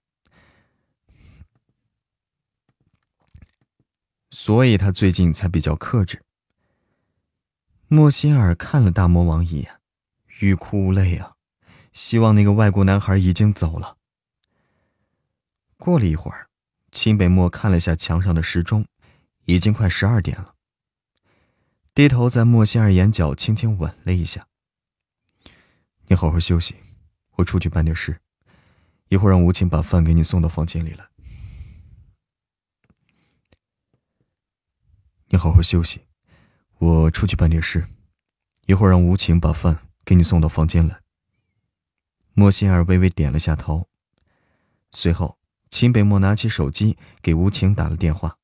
[4.30, 6.22] 所以他最近才比较克制。
[7.88, 9.80] 莫心儿看了大魔王一眼，
[10.40, 11.34] 欲哭无泪啊！
[11.92, 13.96] 希望那个外国男孩已经走了。
[15.78, 16.48] 过了一会儿，
[16.92, 18.86] 秦北漠看了下墙上的时钟，
[19.46, 20.54] 已经快十二点了。
[21.94, 24.46] 低头在莫心儿眼角轻轻吻了一下。
[26.06, 26.76] 你好好休息，
[27.36, 28.20] 我出去办点事，
[29.08, 31.08] 一会儿让吴晴把饭给你送到房间里来。
[35.30, 36.06] 你好好休息，
[36.78, 37.86] 我出去办点事，
[38.64, 41.02] 一会儿让无情把饭给你送到房间来。
[42.32, 43.90] 莫心儿微微点了下头，
[44.90, 45.38] 随后
[45.68, 48.38] 秦北漠拿起手机给吴晴打了电话，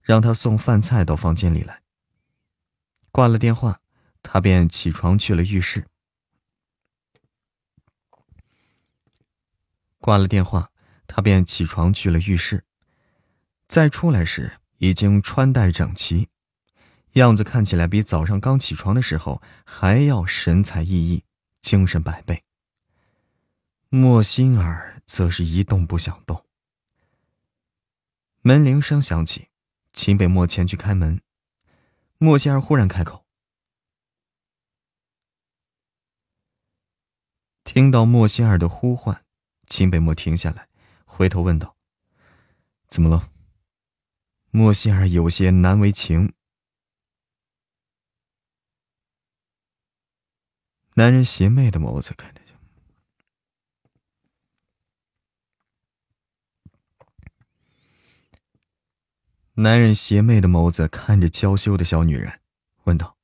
[0.00, 1.82] 让他送饭菜到房间里来。
[3.10, 3.80] 挂了电话，
[4.22, 5.88] 他便起床去了浴室。
[9.98, 10.70] 挂了电话，
[11.08, 12.64] 他便起床去了浴室。
[13.66, 14.60] 再出来时。
[14.82, 16.28] 已经穿戴整齐，
[17.12, 21.22] 样子看起来比早上刚起床的时候还要神采奕奕、
[21.60, 22.42] 精神百倍。
[23.90, 26.44] 莫心儿则是一动不想动。
[28.40, 29.50] 门铃声响起，
[29.92, 31.20] 秦北漠前去开门。
[32.18, 33.24] 莫心儿忽然开口，
[37.62, 39.24] 听到莫心儿的呼唤，
[39.68, 40.66] 秦北漠停下来，
[41.04, 41.76] 回头问道
[42.88, 43.28] ：“怎么了？”
[44.54, 46.34] 莫西尔有些难为情。
[50.92, 52.40] 男人邪魅的眸子看着，
[59.54, 62.42] 男人邪魅的眸子看着娇羞的小女人，
[62.84, 63.16] 问道：“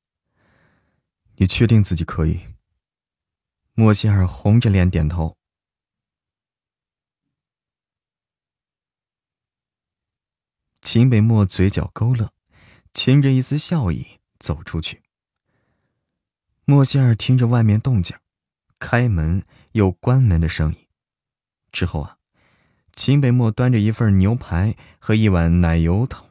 [1.37, 2.55] 你确定自己可以？”
[3.75, 5.38] 莫西尔红着脸点头。
[10.91, 12.33] 秦北漠嘴角勾勒，
[12.95, 15.03] 噙着一丝笑意走出去。
[16.65, 18.17] 莫仙儿听着外面动静，
[18.79, 19.43] 开门
[19.73, 20.87] 又关门的声音。
[21.71, 22.17] 之后啊，
[22.95, 26.27] 秦北漠端着一份牛排和一碗奶油汤。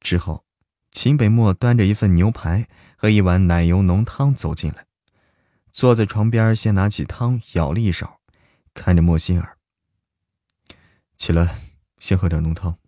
[0.00, 0.46] 之后，
[0.92, 2.66] 秦北漠端着一份牛排
[2.96, 4.86] 和一碗奶油浓汤走进来，
[5.70, 8.18] 坐在床边，先拿起汤舀了一勺，
[8.72, 9.53] 看着莫心儿。
[11.16, 11.60] 起来，
[11.98, 12.78] 先喝点浓汤。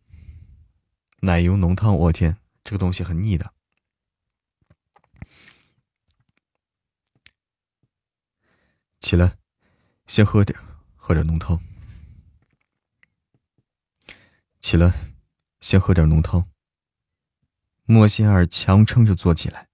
[1.21, 3.55] 奶油浓汤，我天，这个东西很腻的。
[9.01, 9.39] 起来，
[10.07, 10.59] 先喝点，
[10.97, 11.63] 喝点浓汤。
[14.61, 15.15] 起来，
[15.61, 16.51] 先喝点浓汤。
[17.85, 19.69] 莫心儿强撑着坐起来，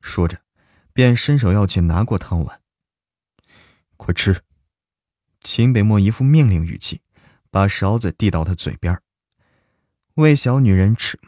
[0.00, 0.44] 说着，
[0.92, 2.61] 便伸手要去拿过汤碗。
[4.04, 4.42] 快吃！
[5.42, 7.02] 秦北漠一副命令语气，
[7.52, 9.00] 把勺子递到他嘴边
[10.14, 11.20] 喂小女人吃。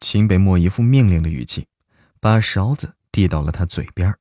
[0.00, 1.68] 秦北漠一副命令的语气，
[2.18, 4.18] 把勺子递到了他嘴边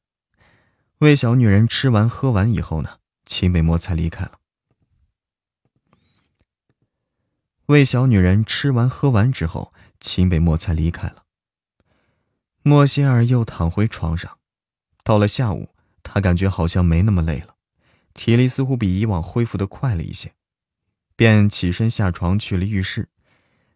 [0.97, 4.41] 喂小女人吃完喝完以后呢，秦北漠才离开了。
[7.67, 11.23] 喂小女人吃完喝完之后，秦北漠才离开了。
[12.63, 14.37] 莫心儿又躺回床上。
[15.05, 15.69] 到了下午，
[16.01, 17.57] 他感觉好像没那么累了，
[18.15, 20.33] 体力似乎比以往恢复的快了一些，
[21.15, 23.07] 便起身下床去了浴室，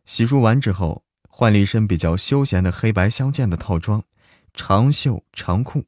[0.06, 4.03] 洗漱完之后，换了一身比较休闲的黑白相间的套装，
[4.56, 5.85] 长袖长裤，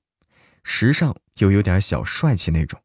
[0.64, 2.80] 时尚又有点小帅气那种，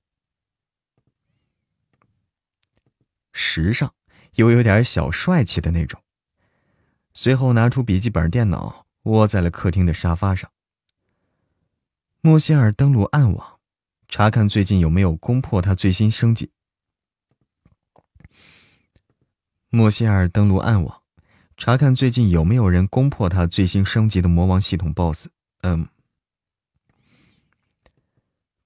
[3.35, 3.93] 时尚
[4.37, 6.03] 又有点小帅气的那种。
[7.13, 10.51] 随后拿出笔记本电脑，窝在了客厅的沙发上。
[12.27, 13.61] 莫歇尔登录暗网，
[14.09, 16.51] 查看最近有没有攻破他最新升级。
[19.69, 21.03] 莫歇尔登录暗网，
[21.57, 25.29] 查看最近有没有人攻破他最新升级的魔王系统 BOSS。
[25.61, 25.87] 嗯。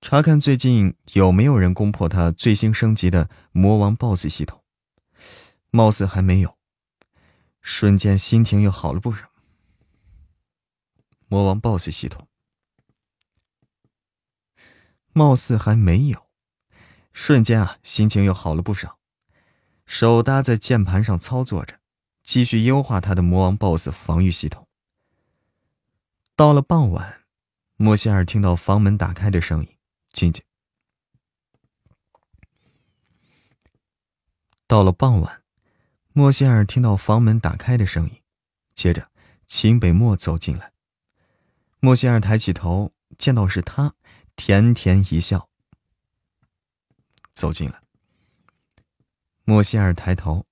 [0.01, 4.65] 查看最近有没有人攻破他最新升级的魔王 BOSS 系统。
[5.71, 6.57] 貌似还没有。
[7.61, 9.31] 瞬间心情又好了不少。
[11.29, 12.27] 魔王 BOSS 系统。
[15.21, 16.31] 貌似还没有。
[17.13, 18.99] 瞬间啊，心情又好了不少。
[19.85, 21.79] 手搭在键盘上操作着，
[22.23, 24.67] 继续优化他的魔王 BOSS 防御系统。
[26.35, 27.25] 到了傍晚，
[27.77, 29.69] 莫西尔听到房门打开的声音，
[30.11, 30.43] 进去。
[34.67, 35.43] 到了傍晚，
[36.15, 38.23] 莫西尔听到房门打开的声音，
[38.75, 39.11] 接着
[39.47, 40.73] 秦北漠走进来。
[41.81, 43.93] 莫西尔抬起头，见到是他，
[44.43, 45.51] 甜甜一笑，
[47.31, 47.83] 走进来。
[49.45, 50.47] 莫西尔抬头，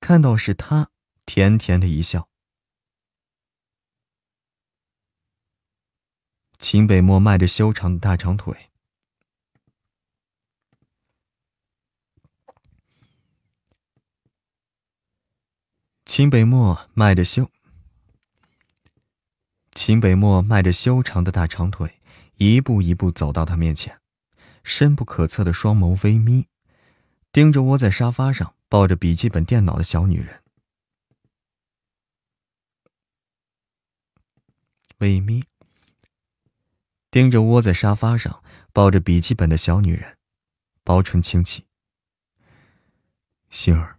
[0.00, 0.90] 看到是他，
[1.24, 2.28] 甜甜的一笑。
[6.58, 8.70] 秦北漠迈着修长的大长腿，
[16.04, 17.50] 秦北漠迈着修，
[19.72, 21.98] 秦北漠迈着修长的大长腿，
[22.36, 24.00] 一步一步走到他面前，
[24.62, 26.46] 深不可测的双眸微眯。
[27.32, 30.42] 盯着窝在沙发上抱着笔记本电脑的小女人，
[34.98, 35.44] 微眯。
[37.10, 38.42] 盯着窝在沙发上
[38.72, 40.16] 抱着笔记本的小女人，
[40.82, 41.66] 薄唇轻启。
[43.48, 43.98] 星儿，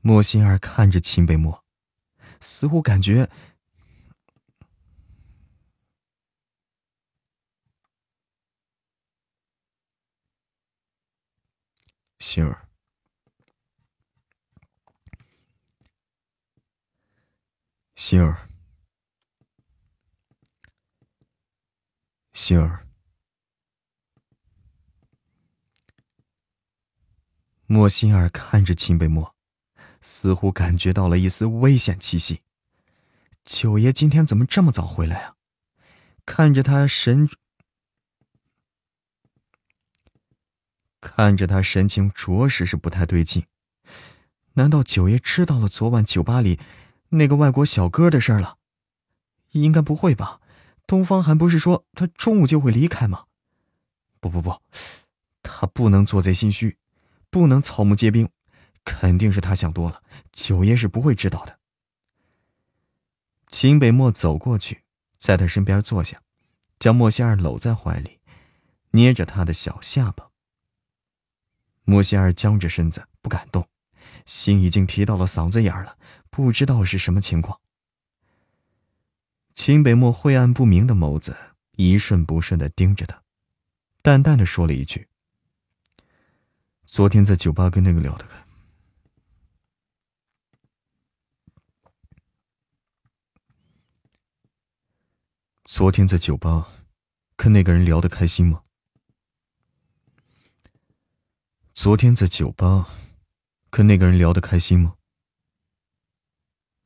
[0.00, 1.64] 莫心儿看着秦北漠，
[2.40, 3.28] 似乎感觉。
[12.18, 12.66] 心儿，
[17.94, 18.48] 心儿，
[22.32, 22.86] 心儿。
[27.68, 29.35] 莫心儿看着秦北漠，
[30.08, 32.42] 似乎感觉到了一丝危险气息。
[33.44, 35.34] 九爷今天怎么这么早回来啊？
[36.24, 37.28] 看着他神。
[41.00, 43.46] 看着他神情，着实是不太对劲。
[44.52, 46.60] 难道九爷知道了昨晚酒吧里
[47.08, 48.58] 那个外国小哥的事了？
[49.50, 50.40] 应该不会吧？
[50.86, 53.24] 东方寒不是说他中午就会离开吗？
[54.20, 54.62] 不不不，
[55.42, 56.76] 他不能做贼心虚，
[57.28, 58.28] 不能草木皆兵，
[58.86, 60.00] 肯定是他想多了。
[60.32, 61.58] 九爷是不会知道的。
[63.48, 64.84] 秦北漠走过去，
[65.18, 66.22] 在他身边坐下，
[66.78, 68.20] 将莫仙儿搂在怀里，
[68.90, 70.30] 捏着他的小下巴。
[71.84, 73.68] 莫仙儿僵着身子不敢动，
[74.24, 75.98] 心已经提到了嗓子眼了，
[76.30, 77.60] 不知道是什么情况。
[79.54, 81.36] 秦北漠晦暗不明的眸子
[81.72, 83.22] 一瞬不瞬的盯着他，
[84.02, 85.08] 淡淡的说了一句
[86.84, 88.44] ：“昨天在酒吧跟那个聊的开。”
[95.76, 96.68] 昨天在酒吧，
[97.36, 98.62] 跟那个人聊得开心吗？
[101.74, 102.88] 昨天在酒吧，
[103.68, 104.94] 跟那个人聊得开心吗？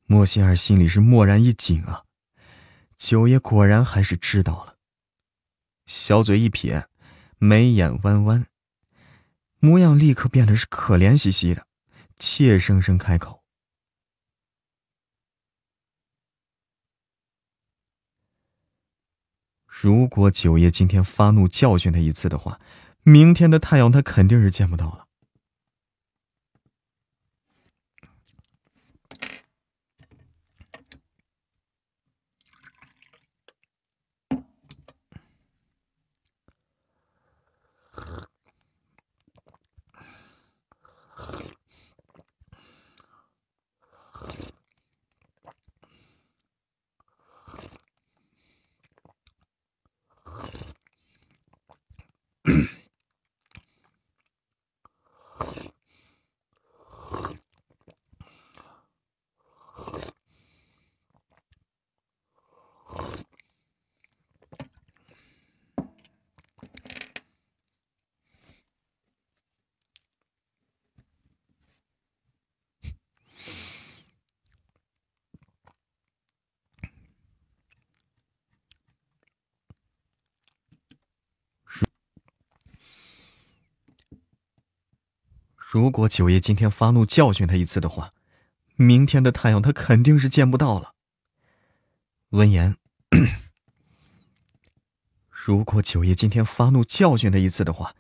[0.07, 2.03] 莫心儿心里是蓦然一紧啊，
[2.97, 4.77] 九爷果然还是知道了。
[5.87, 6.89] 小嘴一撇，
[7.39, 8.49] 眉眼弯弯，
[9.61, 11.65] 模样立刻变得是可怜兮兮的，
[12.17, 13.40] 怯生生开口
[19.81, 22.59] ：“如果九爷今天发怒教训他一次的话。”
[23.03, 25.07] 明天的太阳，他肯定是见不到了。
[85.81, 88.13] 如果九爷今天发怒教训他一次的话，
[88.77, 90.93] 明天的太阳他肯定是见不到了。
[92.29, 92.77] 闻言，
[95.31, 97.95] 如果九爷今天发怒教训他一次的话，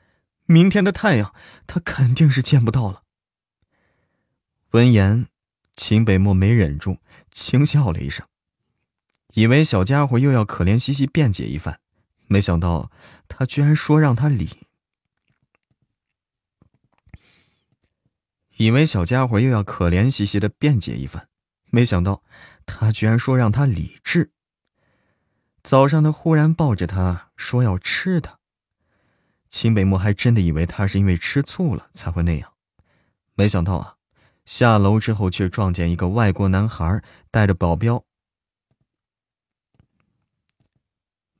[0.44, 1.34] 明天的太阳
[1.66, 3.04] 他肯定是见不到了。
[4.72, 5.28] 闻言，
[5.74, 6.98] 秦北漠没忍住，
[7.30, 8.26] 轻笑了一声，
[9.32, 11.80] 以为小家伙又要可怜兮兮辩解一番，
[12.26, 12.90] 没想到
[13.26, 14.66] 他居然说让他理。
[18.60, 21.30] 以为小家伙又要可怜兮兮的辩解一番，
[21.70, 22.22] 没想到
[22.66, 24.32] 他居然说让他理智。
[25.62, 28.38] 早上他忽然抱着他说要吃他，
[29.48, 32.52] 秦北漠还真的以为他是因为吃醋了才会那样，
[33.34, 33.96] 没想到啊，
[34.44, 38.04] 下楼之后却撞见一个外国男孩带着保镖。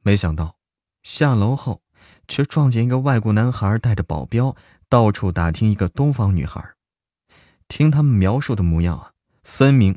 [0.01, 0.57] 没想到
[1.03, 1.83] 下楼后
[2.27, 4.57] 却撞见一个外国男孩带着保镖
[4.89, 6.67] 到处打听一个东方女孩。
[7.71, 9.15] 听他们描述的模样啊，
[9.45, 9.97] 分明。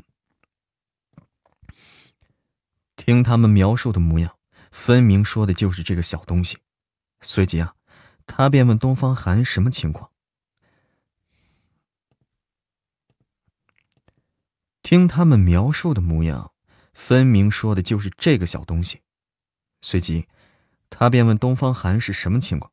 [2.94, 4.38] 听他们描述的模样，
[4.70, 6.56] 分明说的就是这个小东西。
[7.20, 7.74] 随即啊，
[8.26, 10.12] 他便问东方寒什么情况。
[14.80, 16.54] 听他们描述的模样，
[16.92, 19.02] 分明说的就是这个小东西。
[19.82, 20.28] 随即，
[20.88, 22.70] 他便问东方寒是什么情况。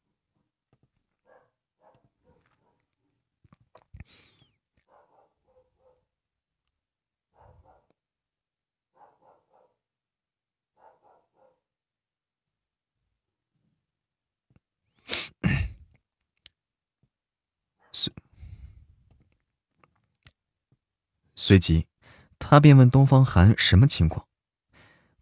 [17.93, 18.13] 随
[21.51, 21.85] 随即，
[22.39, 24.25] 他便问东方寒什么情况。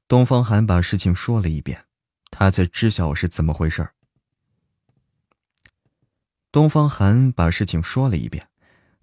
[0.07, 1.85] 东方寒把事情说了一遍，
[2.29, 3.89] 他才知晓是怎么回事
[6.51, 8.47] 东方寒把事情说了一遍，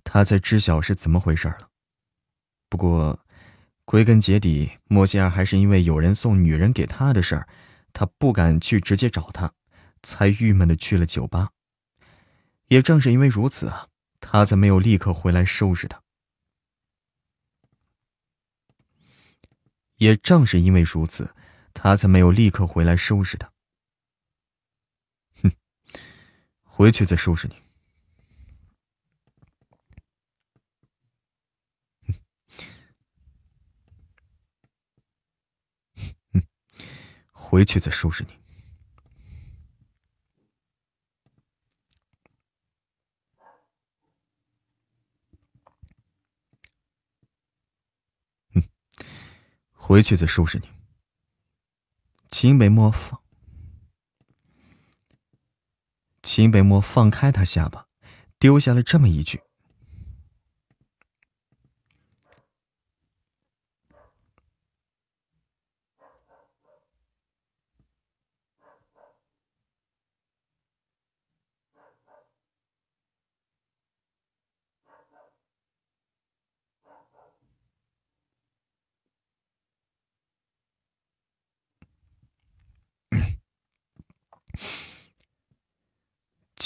[0.05, 1.71] 他才知晓是怎么回事了。
[2.69, 3.19] 不过，
[3.85, 7.49] 归根结底，莫西尔还是因为有人送女人给他的事儿，
[7.93, 9.53] 他不敢去直接找他，
[10.01, 11.51] 才郁闷的去了酒吧。
[12.69, 13.89] 也正是因为如此啊，
[14.21, 16.01] 他才没有立刻回来收拾他。
[19.97, 21.35] 也正是因为如此，
[21.73, 23.53] 他才没有立刻回来收拾他。
[25.43, 25.51] 哼，
[26.63, 27.55] 回去再收拾你。
[36.33, 36.43] 哼，
[37.33, 38.46] 回去再收拾你。
[49.89, 50.69] 回去再收拾你。
[52.29, 53.21] 秦北漠放，
[56.25, 57.87] 秦北漠放开他下巴，
[58.37, 59.41] 丢下了这么一句。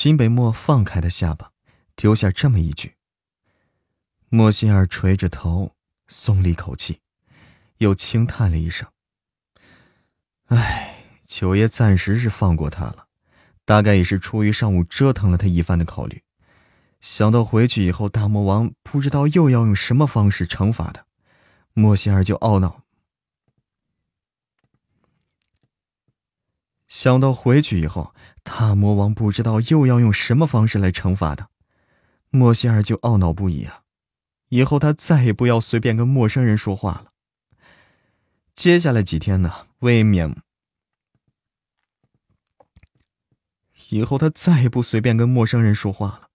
[0.02, 1.50] 秦北漠放开的下巴，
[1.94, 2.94] 丢下这么一句。
[4.30, 5.74] 莫心儿垂着头，
[6.08, 7.00] 松了一口气，
[7.76, 8.88] 又轻叹了一声
[10.48, 13.08] ：“唉，九爷暂时是放过他了，
[13.66, 16.22] 大概也是出于上午折腾了他一番的考虑。
[17.02, 21.04] 想到回去以后，大魔王不知道又要用什么方式惩罚他，
[21.74, 22.84] 莫心儿就懊恼。
[26.90, 31.50] 想到回去以后。”大魔王不知道又要用什么方式来惩罚他，
[32.30, 33.82] 莫西尔就懊恼不已啊！
[34.48, 37.12] 以后他再也不要随便跟陌生人说话了。
[38.54, 40.34] 接下来几天呢，未免……
[43.90, 46.30] 以后他再也不随便跟陌生人说话了。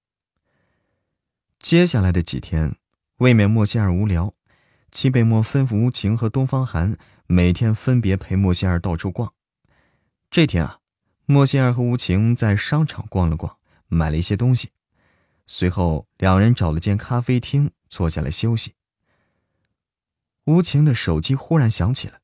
[1.59, 2.75] 接下来的几天，
[3.17, 4.33] 未免莫西尔无聊，
[4.91, 9.33] 齐北漠吩咐无情和东方寒每天分别陪莫西尔到处逛。
[10.35, 10.81] 这天啊。
[11.27, 13.57] 莫心儿和吴晴在商场逛了逛，
[13.87, 14.69] 买了一些东西，
[15.47, 18.73] 随后两人找了间咖啡厅坐下来休息。
[20.43, 22.19] 吴晴的手机忽然响起了，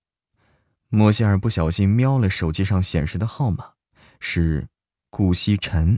[0.89, 3.75] 莫心儿不小心瞄了手机上显示的号码，
[4.19, 4.67] 是
[5.09, 5.97] 顾西辰。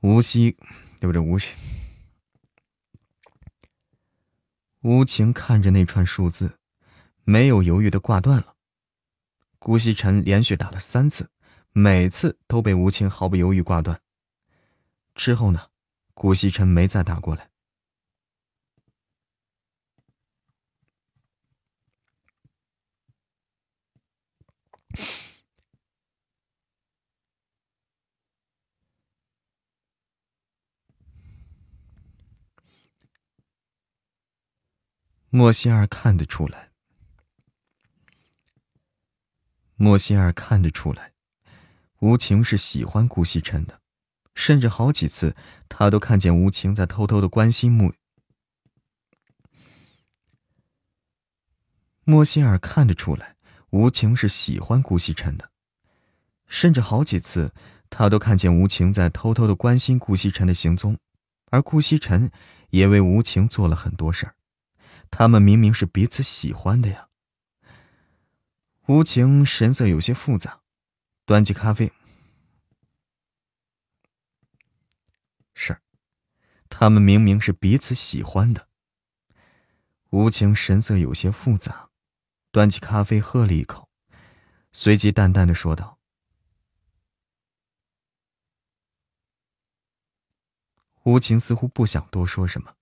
[0.00, 0.56] 无锡，
[0.98, 1.22] 对不对？
[1.22, 1.54] 无锡
[4.80, 6.58] 吴晴看着那串数字，
[7.22, 8.55] 没有犹豫的挂断了。
[9.58, 11.30] 顾西辰连续打了三次。
[11.78, 14.00] 每次都被吴青毫不犹豫挂断。
[15.14, 15.68] 之后呢，
[16.14, 17.50] 顾西辰没再打过来。
[35.28, 36.70] 莫西儿看得出来，
[39.76, 41.12] 莫心儿看得出来，
[41.98, 43.78] 吴情是喜欢顾西辰的，
[44.34, 45.36] 甚至好几次
[45.68, 47.92] 他都看见吴情在偷偷的关心莫。
[52.04, 53.36] 莫心儿看得出来，
[53.68, 55.50] 吴情是喜欢顾西辰的，
[56.46, 57.52] 甚至好几次
[57.90, 60.96] 他都看见吴情在偷偷的关心顾西辰的行踪，
[61.50, 62.30] 而顾西辰
[62.70, 64.36] 也为吴情做了很多事儿。
[65.10, 67.08] 他们明明是彼此喜欢的呀。
[68.88, 70.62] 吴情神色有些复杂，
[71.24, 71.92] 端起咖啡。
[75.54, 75.82] 是，
[76.68, 78.68] 他们明明是彼此喜欢的。
[80.10, 81.90] 吴情神色有些复杂，
[82.52, 83.90] 端起咖啡喝了一口，
[84.70, 85.98] 随即淡淡的说道
[91.02, 92.72] ：“吴情似乎不想多说什么。”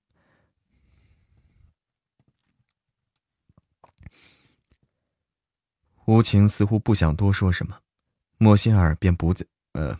[6.06, 7.80] 吴情似乎不想多说什么，
[8.36, 9.98] 莫心儿便不再呃。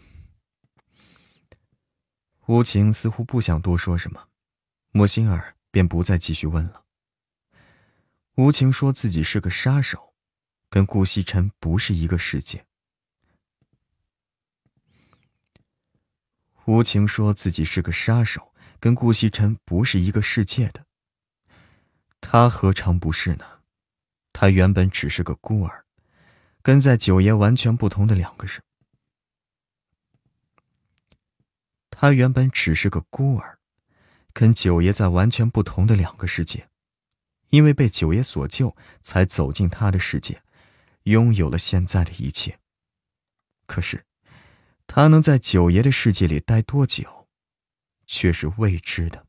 [2.47, 4.29] 吴情似乎不想多说什么，
[4.91, 6.85] 莫心儿便不再继续问了。
[8.35, 10.13] 吴情说自己是个杀手，
[10.69, 12.67] 跟顾西辰不是一个世界。
[16.67, 20.85] 吴情说自己是个杀手，跟顾西辰不是一个世界的。
[22.21, 23.63] 他何尝不是呢？
[24.35, 25.87] 他原本只是个孤儿。
[26.65, 28.63] 跟在九爷完全不同的两个人，
[31.91, 33.59] 他原本只是个孤儿，
[34.33, 36.71] 跟九爷在完全不同的两个世界，
[37.51, 40.43] 因为被九爷所救，才走进他的世界，
[41.03, 42.59] 拥有了现在的一切。
[43.67, 44.07] 可是，
[44.87, 47.29] 他能在九爷的世界里待多久，
[48.07, 49.27] 却是未知的。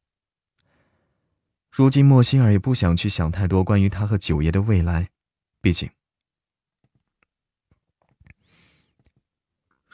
[1.69, 5.09] 如今莫心儿也不想去想太多关于他和九爷的未来，
[5.59, 5.91] 毕竟。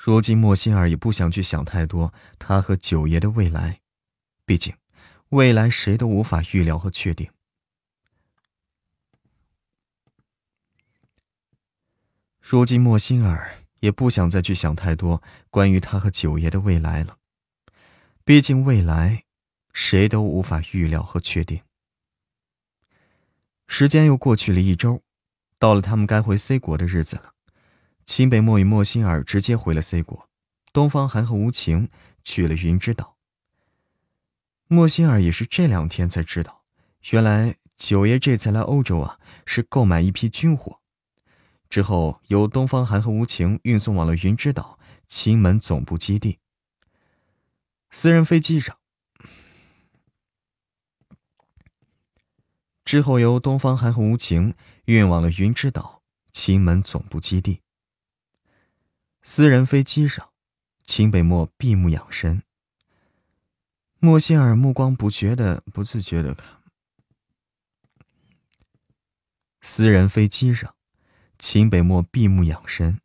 [0.03, 3.81] 如今莫心儿也不想去想太多，他和九爷的未来，
[4.47, 4.73] 毕竟，
[5.29, 7.29] 未来谁都无法预料和确定。
[12.39, 15.21] 如今莫心儿也不想再去想太多
[15.51, 17.19] 关于他和九爷的未来了，
[18.25, 19.25] 毕竟未来，
[19.71, 21.61] 谁都无法预料和确定。
[23.67, 25.03] 时间又过去了一周，
[25.59, 27.35] 到了他们该回 C 国的日子了。
[28.11, 30.29] 秦北漠与莫心儿直接回了 C 国，
[30.73, 31.89] 东方寒和无情
[32.25, 33.15] 去了云之岛。
[34.67, 36.65] 莫心儿也是这两天才知道，
[37.11, 40.81] 原来九爷这次来欧洲啊，是购买一批军火，
[41.69, 44.77] 之后由东方寒和无情运送往了云之岛
[45.07, 46.39] 秦门总部基地。
[47.91, 48.77] 私人飞机上，
[52.83, 57.61] 之后由东方寒和无情运往了云之岛秦门总部基地。
[59.23, 60.31] 私人飞机上，
[60.83, 62.41] 秦北漠闭目养神。
[63.99, 66.59] 莫心儿目光不觉的、不自觉的看。
[69.61, 70.73] 私人飞机上，
[71.37, 72.99] 秦北漠闭目养神。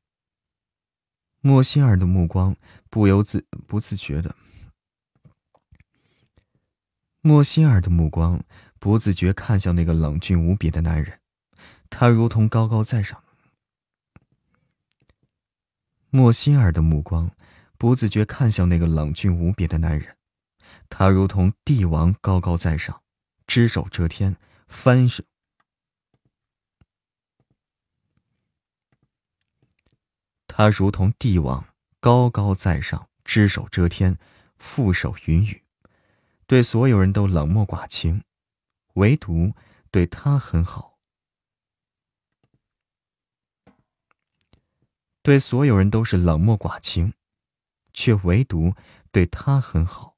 [1.42, 2.56] 莫心儿的目光
[2.88, 4.34] 不由自、不自觉的。
[7.20, 8.42] 莫心儿的目光
[8.78, 11.20] 不自觉看向那个冷峻无比的男人，
[11.90, 13.22] 他如同高高在上。
[16.16, 17.30] 莫心儿的目光
[17.76, 20.16] 不自觉看向那个冷峻无比的男人，
[20.88, 23.02] 他如同帝王高高在上，
[23.46, 24.34] 只手遮天，
[24.66, 25.26] 翻身。
[30.48, 31.66] 他如同帝王
[32.00, 34.16] 高高在上，只手遮天，
[34.58, 35.64] 覆手云雨，
[36.46, 38.22] 对所有人都冷漠寡情，
[38.94, 39.52] 唯独
[39.90, 40.95] 对他很好。
[45.26, 47.12] 对所有人都是冷漠寡情，
[47.92, 48.76] 却唯独
[49.10, 50.16] 对他很好。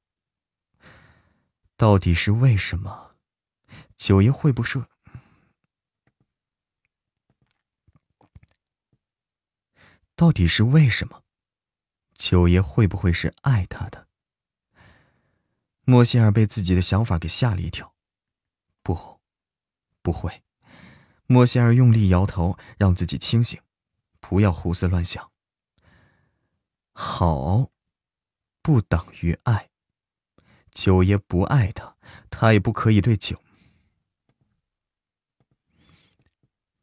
[1.75, 3.15] 到底是为什么？
[3.97, 4.85] 九爷会不会？
[10.15, 11.23] 到底是为什么？
[12.13, 14.07] 九爷会不会是爱他的？
[15.85, 17.95] 莫心儿被自己的想法给吓了一跳。
[18.83, 19.19] 不，
[20.03, 20.43] 不会。
[21.25, 23.59] 莫心儿用力摇头，让自己清醒。
[24.29, 25.31] 不要胡思乱想。
[26.93, 27.71] 好，
[28.61, 29.71] 不等于爱。
[30.69, 31.97] 九爷不爱他，
[32.29, 33.41] 他也不可以对九。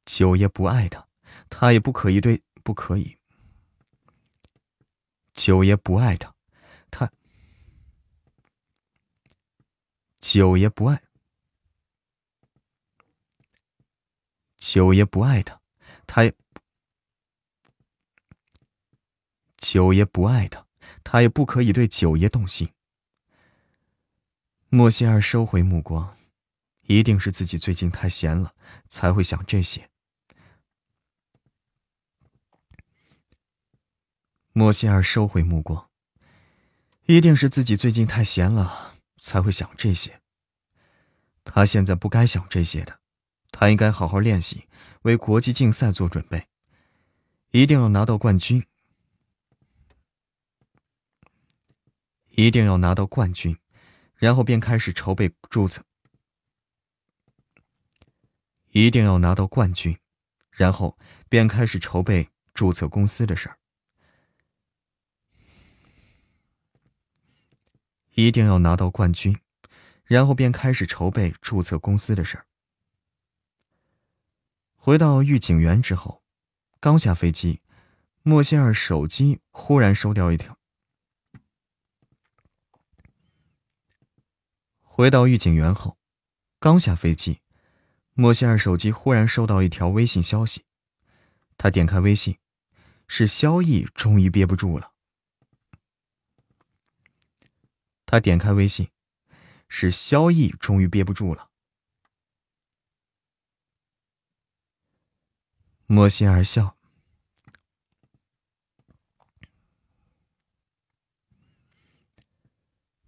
[0.05, 1.06] 九爷不爱他，
[1.48, 3.16] 他也不可以对不可以。
[5.32, 6.35] 九爷不爱他，
[6.90, 7.12] 他。
[10.20, 11.01] 九爷不爱。
[14.56, 15.60] 九爷不爱他，
[16.09, 16.35] 他也。
[19.57, 20.66] 九爷不爱他，
[21.03, 22.70] 他也不可以对九爷动心。
[24.69, 26.16] 莫仙儿收回目光，
[26.83, 28.55] 一定是自己最近太闲了，
[28.87, 29.89] 才会想这些。
[34.53, 35.89] 莫仙儿收回目光，
[37.05, 40.20] 一定是自己最近太闲了，才会想这些。
[41.45, 42.99] 他现在不该想这些的，
[43.51, 44.66] 他应该好好练习，
[45.03, 46.49] 为国际竞赛做准备，
[47.51, 48.65] 一定要拿到冠军，
[52.37, 53.57] 一定要拿到冠军，
[54.15, 55.83] 然后便开始筹备注册。
[58.73, 59.99] 一定要拿到冠军，
[60.51, 60.99] 然后
[61.31, 63.59] 便开始筹备注册公司的事儿。
[68.13, 69.39] 一定要拿到冠军，
[70.05, 72.47] 然后便开始筹备注册公司的事儿。
[74.75, 76.23] 回到御景园之后，
[76.81, 77.63] 刚下飞机，
[78.23, 80.56] 莫歇尔手机忽然收掉一条。
[84.97, 85.98] 回到御景园后，
[86.59, 87.43] 刚下飞机，
[88.14, 90.64] 莫西尔手机忽然收到一条微信消息，
[91.59, 92.39] 他点开微信，
[93.06, 94.94] 是萧逸，终于憋不住了。
[98.06, 98.90] 他点开微信，
[99.68, 101.51] 是萧逸终于憋不住了。
[105.85, 106.74] 莫西尔笑，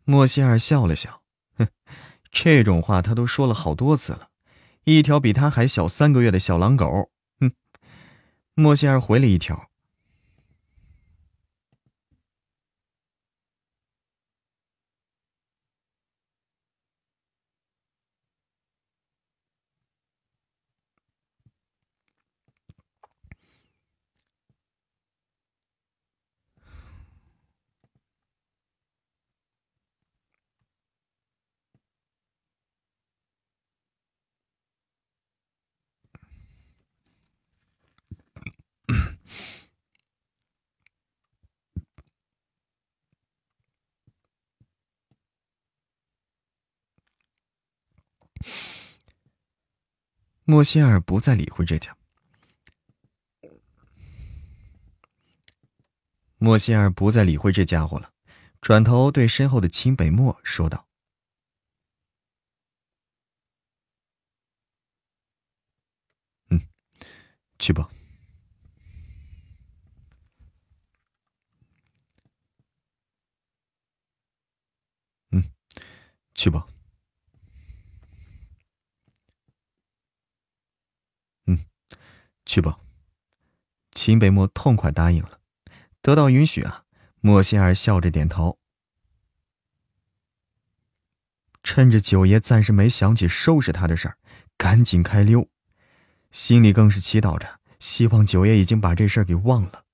[0.04, 1.22] 莫西尔笑了笑，
[2.40, 4.28] 这种话他都说了好多次了。
[4.84, 7.10] 一条比他还小三个月的小狼狗，
[7.40, 7.50] 哼。
[8.54, 9.67] 莫西尔回了一条。
[50.50, 51.94] 莫歇尔不再理会这家。
[56.38, 58.10] 莫歇尔不再理会这家伙了，
[58.62, 60.88] 转头对身后的清北漠说道
[66.48, 66.58] ：“嗯，
[67.58, 67.90] 去吧。
[75.30, 75.42] 嗯，
[76.34, 76.66] 去吧。”
[82.48, 82.80] 去吧，
[83.92, 85.38] 秦北漠痛快答应了，
[86.00, 86.86] 得到允许啊！
[87.20, 88.58] 莫仙儿笑着点头。
[91.62, 94.16] 趁着九爷暂时没想起收拾他的事儿，
[94.56, 95.50] 赶紧开溜，
[96.30, 99.84] 心里更是祈祷着，希望九爷已经把这事儿给忘了。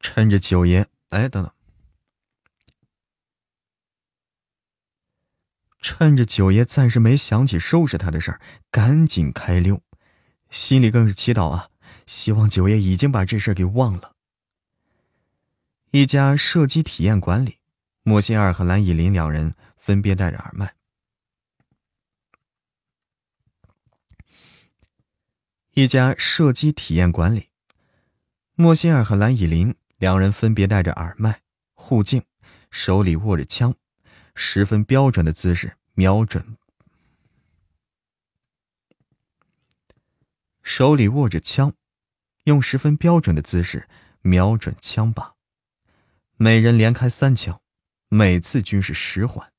[0.00, 1.52] 趁着九爷，哎，等等。
[5.80, 8.40] 趁着九爷暂时没想起收拾他的事儿，
[8.70, 9.80] 赶紧开溜，
[10.50, 11.68] 心里更是祈祷啊，
[12.06, 14.14] 希望九爷已经把这事儿给忘了。
[15.92, 17.58] 一家射击体验馆里，
[18.02, 20.74] 莫心儿和蓝以林两人分别戴着耳麦。
[25.74, 27.48] 一家射击体验馆里，
[28.54, 31.42] 莫心儿和蓝以林两人分别戴着耳麦、
[31.74, 32.22] 护镜，
[32.70, 33.74] 手里握着枪。
[34.38, 36.58] 十分标准的姿势，瞄准。
[40.62, 41.72] 手里握着枪，
[42.44, 43.88] 用十分标准的姿势
[44.20, 45.32] 瞄准枪靶。
[46.36, 47.62] 每人连开三枪，
[48.08, 49.50] 每次均是十环。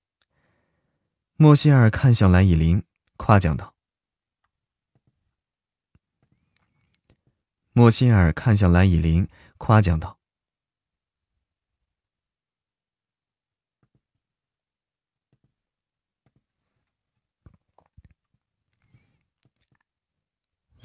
[1.38, 2.84] 莫歇尔看向蓝以林，
[3.16, 3.74] 夸奖道
[7.74, 9.28] ：“莫歇尔看向蓝以林，
[9.58, 10.17] 夸奖道。”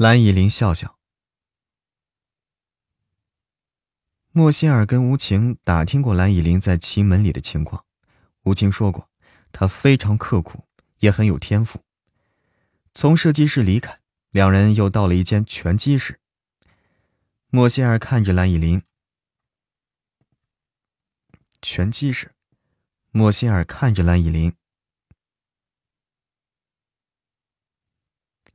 [0.03, 0.99] 蓝以林笑笑，
[4.33, 7.85] 莫仙儿跟无情打听过蓝以玲在奇门里的情况，
[8.43, 9.09] 无情说过，
[9.53, 10.67] 她非常刻苦，
[10.99, 11.85] 也很有天赋。
[12.93, 14.01] 从设计室离开，
[14.31, 16.19] 两人又到了一间拳击室。
[17.51, 18.83] 莫仙儿看着蓝以玲，
[21.61, 22.35] 拳击室。
[23.13, 24.57] 莫仙儿看着蓝以玲，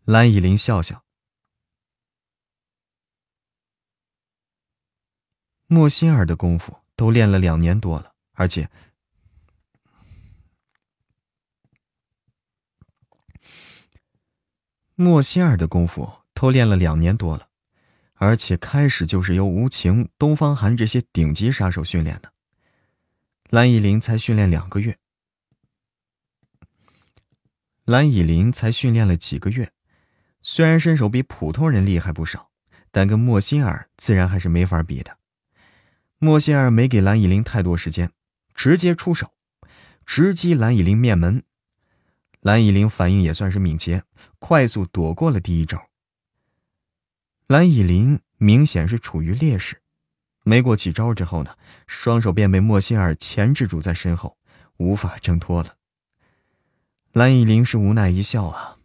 [0.03, 1.06] 蓝以玲笑笑。
[5.69, 8.69] 莫心儿的功夫都练了两年多了，而且
[14.95, 17.49] 莫心儿的功夫都练了两年多了，
[18.13, 22.31] 而且开始就是由无情、东方寒这些顶级杀手训练的。
[23.49, 24.97] 蓝以林才训练两个月，
[27.83, 29.73] 蓝以林才训练了几个月，
[30.41, 32.49] 虽然身手比普通人厉害不少，
[32.89, 35.17] 但跟莫心儿自然还是没法比的。
[36.19, 38.11] 莫歇尔没给蓝以玲太多时间，
[38.55, 39.33] 直接出手，
[40.05, 41.43] 直击蓝以玲面门。
[42.39, 44.03] 蓝以玲反应也算是敏捷，
[44.39, 45.89] 快速躲过了第一招。
[47.45, 49.81] 蓝以玲明显是处于劣势，
[50.43, 54.37] 没过几招之后呢，双手便被莫歇尔钳制住在身后，
[54.77, 55.77] 无法挣脱了。
[57.11, 58.77] 蓝以玲是无奈一笑啊，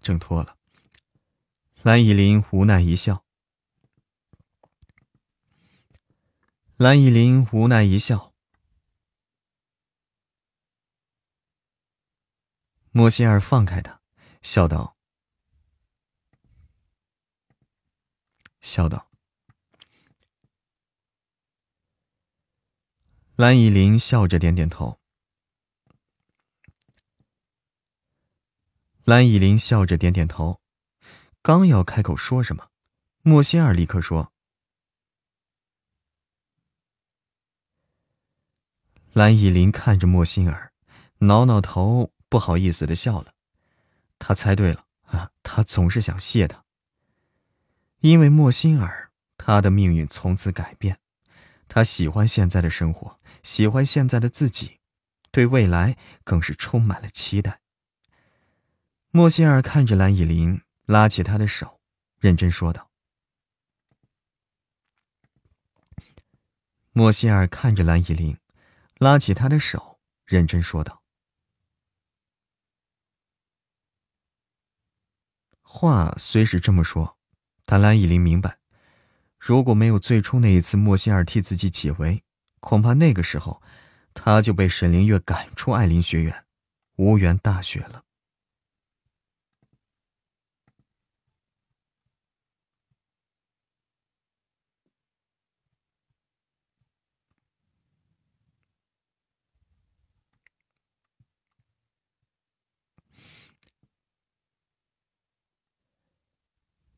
[0.00, 0.53] 挣脱了。
[1.84, 3.26] 蓝以玲无奈一笑。
[6.76, 8.32] 蓝以玲无奈一笑。
[12.90, 14.00] 莫心儿放开他，
[14.40, 14.96] 笑道
[18.62, 19.10] ：“笑道。”
[23.36, 24.98] 蓝以玲笑着点点头。
[29.04, 30.63] 蓝以玲笑着点点头。
[31.44, 32.70] 刚要开口说什么，
[33.20, 34.32] 莫心儿立刻说
[39.12, 40.72] ：“蓝以琳看着莫心儿，
[41.18, 43.34] 挠挠头，不好意思的笑了。
[44.18, 46.64] 他猜对了啊，他总是想谢他。
[48.00, 50.98] 因为莫心儿，他的命运从此改变。
[51.68, 54.80] 他喜欢现在的生活，喜欢现在的自己，
[55.30, 57.60] 对未来更是充满了期待。
[59.10, 60.62] 莫心儿看着蓝以琳。
[60.86, 61.80] 拉起他的手，
[62.18, 62.90] 认真说道。
[66.92, 68.38] 莫西尔看着蓝以玲，
[68.98, 71.02] 拉起他的手，认真说道
[75.62, 77.16] ：“话虽是这么说，
[77.64, 78.58] 但蓝以玲明白，
[79.38, 82.22] 如果没有最初那一次莫西尔替自己解围，
[82.60, 83.60] 恐怕那个时候，
[84.12, 86.44] 他就被沈凌月赶出艾琳学院，
[86.96, 88.03] 无缘大学了。”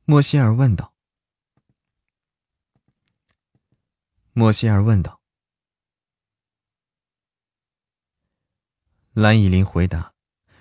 [0.09, 0.95] 莫西尔问道。
[4.33, 5.21] 莫西尔问道。
[9.15, 10.15] 蓝以琳回答，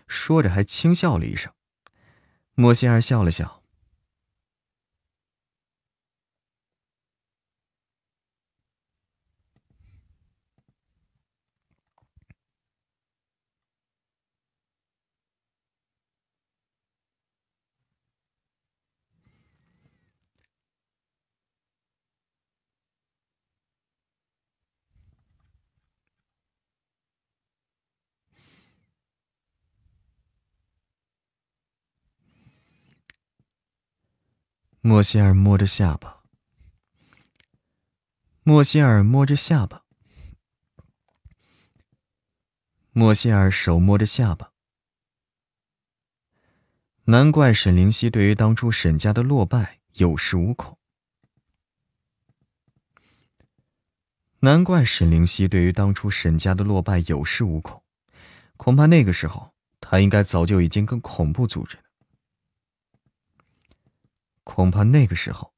[0.08, 1.54] 说着还轻笑了一声。
[2.56, 3.64] 莫西尔笑了笑。
[34.88, 36.22] 莫歇尔摸着下巴。
[38.44, 39.82] 莫歇尔摸着下巴。
[42.92, 44.52] 莫歇尔手摸着下巴。
[47.06, 50.78] 难怪沈灵溪对于当初沈家的落败有恃无恐。
[54.42, 57.84] 难怪沈灵溪对于当初沈家的落败有恃无恐，
[58.56, 59.52] 恐怕那个时候
[59.82, 61.80] 他应该早就已经跟恐怖组织。
[64.46, 65.52] 恐怕那个时候，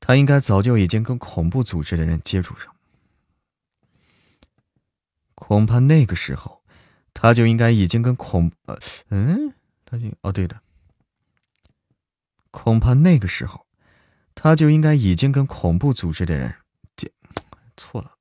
[0.00, 2.74] 他应该早就已经跟恐怖组织的人接触上。
[5.34, 6.62] 恐怕那个时候，
[7.14, 8.50] 他就应该已经跟恐……
[8.66, 8.76] 呃，
[9.10, 9.54] 嗯，
[9.84, 10.08] 他就……
[10.22, 10.60] 哦，对的。
[12.50, 13.66] 恐怕那个时候，
[14.34, 16.56] 他就应该已经跟恐怖组织的人
[16.96, 17.12] 接……
[17.76, 18.18] 错了。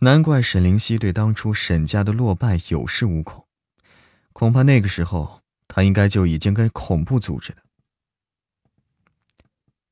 [0.00, 3.46] 难怪沈灵溪对当初沈家的落败有恃无恐。
[4.32, 5.45] 恐怕那个时候。
[5.68, 7.62] 他应该就已经跟恐怖组织的，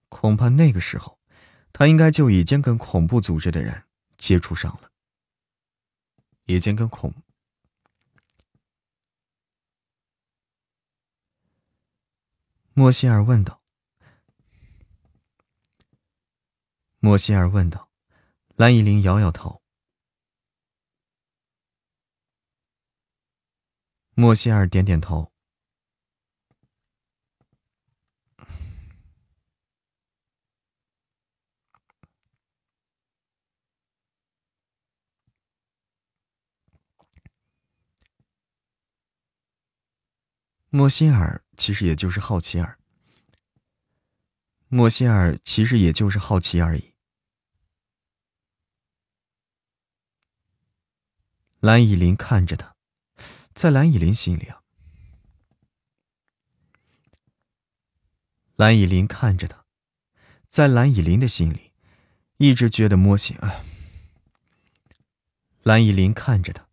[0.08, 1.18] 恐怕那个时候，
[1.72, 3.84] 他应该就已经跟恐怖组织的人
[4.16, 4.90] 接触上了，
[6.46, 7.12] 已经跟恐。
[12.72, 13.60] 莫西尔问道。
[16.98, 17.90] 莫西尔问道。
[18.56, 19.60] 蓝依林摇摇头。
[24.14, 25.33] 莫西尔点点头。
[40.76, 42.80] 莫心儿其实也就是好奇儿。
[44.66, 46.94] 莫心儿其实也就是好奇而已。
[51.60, 52.74] 蓝以琳看着他。
[53.54, 54.64] 在蓝以琳心里啊，
[58.56, 59.64] 蓝以琳看着他，
[60.48, 61.70] 在蓝以琳的心里，
[62.38, 63.62] 一直觉得莫心儿。
[65.62, 66.66] 蓝以琳看着他，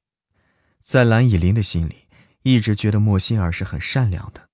[0.79, 2.00] 在蓝以琳的心里，
[2.43, 4.50] 一直觉得莫心儿是很善良的。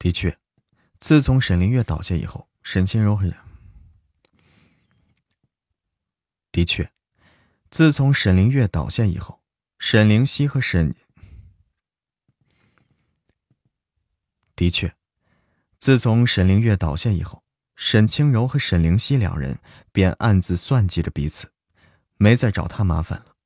[0.00, 0.38] 的确，
[0.98, 3.36] 自从沈凌月倒下以后，沈清柔也。
[6.50, 6.90] 的确，
[7.70, 9.42] 自从沈凌月倒下以后，
[9.78, 10.94] 沈灵溪和沈。
[14.56, 14.96] 的确，
[15.78, 17.44] 自从沈凌月倒下以后，
[17.76, 19.58] 沈清柔和沈灵溪两人
[19.92, 21.52] 便暗自算计着彼此，
[22.16, 23.36] 没再找他麻烦了。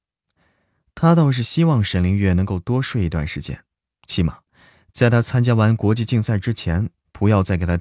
[0.95, 3.65] 他倒是希望沈凌月能够多睡一段时间，
[4.07, 4.44] 起码。
[4.95, 7.77] 在他参加完国际竞赛之前，不要再给他。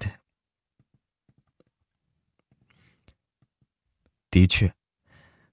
[4.32, 4.74] 的确，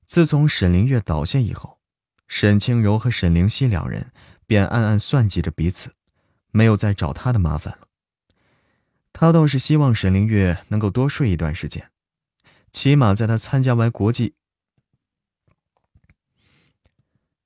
[0.07, 1.79] 自从沈凌月倒下以后，
[2.27, 4.11] 沈清柔和沈灵溪两人
[4.47, 5.95] 便暗暗算计着彼此，
[6.51, 7.89] 没有再找他的麻烦了。
[9.13, 11.91] 他倒是希望沈凌月能够多睡一段时间，
[12.73, 14.35] 起码在他参加完国际，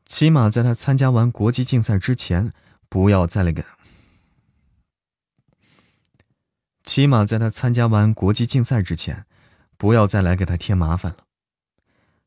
[0.06, 2.52] 起码在他参加完国际竞赛之前，
[2.88, 3.64] 不要再来给。
[6.84, 9.24] 起码在他参加完国际竞赛之前，
[9.76, 11.24] 不要再来给他添麻烦了。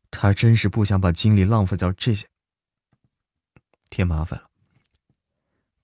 [0.09, 2.27] 他真是不想把精力浪费在这些
[3.89, 4.49] 添麻烦了。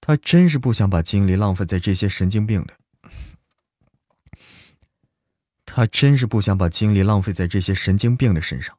[0.02, 2.74] 他真是不想把精力浪费在这些神经病的。
[5.66, 8.78] 他真是不想把精力浪费在这些神经病的身上。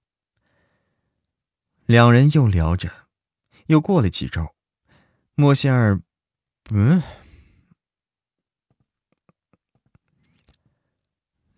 [1.87, 2.91] 两人又聊着，
[3.67, 4.55] 又过了几周，
[5.35, 6.01] 莫仙儿，
[6.71, 7.03] 嗯。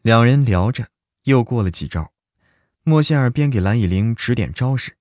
[0.06, 0.86] 两人聊着，
[1.24, 2.12] 又过了几招，
[2.84, 4.96] 莫歇尔边给蓝以玲指点招式，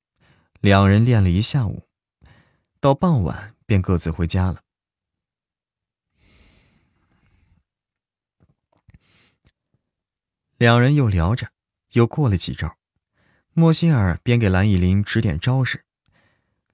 [0.61, 1.83] 两人练了一下午，
[2.79, 4.63] 到傍晚便各自回家了。
[10.57, 11.51] 两人又聊着，
[11.91, 12.75] 又过了几招，
[13.53, 15.85] 莫歇尔边给蓝以玲指点招式，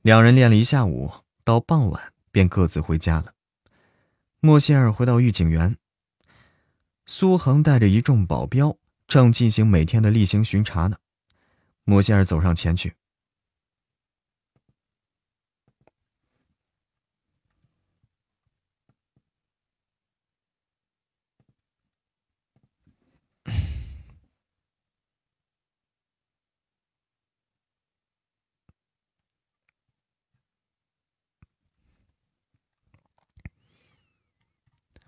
[0.01, 1.11] 两人练了一下午，
[1.43, 3.33] 到傍晚便各自回家了。
[4.39, 5.75] 莫歇尔回到御景园。
[7.05, 10.97] 苏恒带着一众保镖，正进行每天的例行巡查呢。
[11.83, 12.95] 莫仙儿走上前去。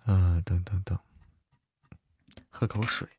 [0.06, 1.00] 啊，等等等。
[2.54, 3.10] 喝口水，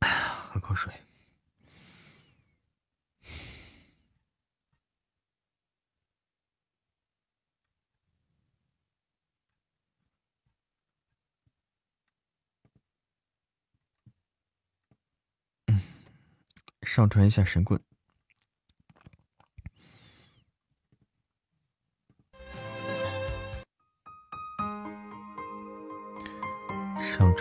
[0.00, 0.94] 喝口水。
[16.82, 17.89] 上传一下神棍。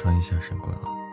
[0.01, 1.09] 穿一下神棍啊！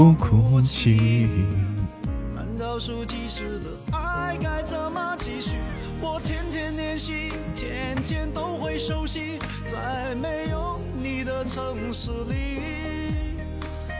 [0.00, 1.28] 不哭泣
[2.34, 5.58] 难道说及时的爱该怎么继续
[6.00, 13.36] 我天天练习天天都会熟悉在没有你的城市里。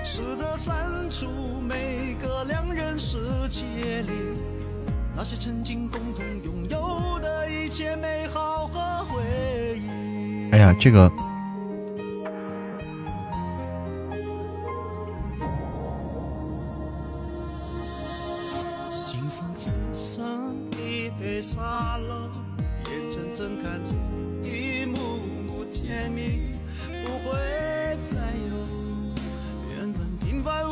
[0.02, 0.74] 试着删
[1.10, 1.27] 除
[1.60, 3.18] 每个两人世
[3.51, 4.12] 界里
[5.14, 9.22] 那些曾经共同拥有的一切美好和回
[9.78, 10.51] 忆。
[10.51, 11.12] 哎呀这个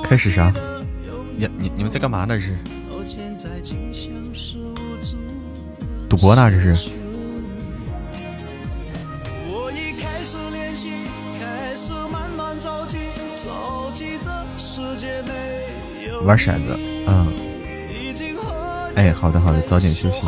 [0.09, 0.51] 开始啥？
[1.36, 2.40] 你你你们在干嘛呢？
[2.40, 2.56] 是
[6.09, 6.51] 赌博呢？
[6.51, 6.90] 这是？
[16.24, 17.26] 玩骰子，嗯，
[18.97, 20.22] 哎，好的好的，早点休息。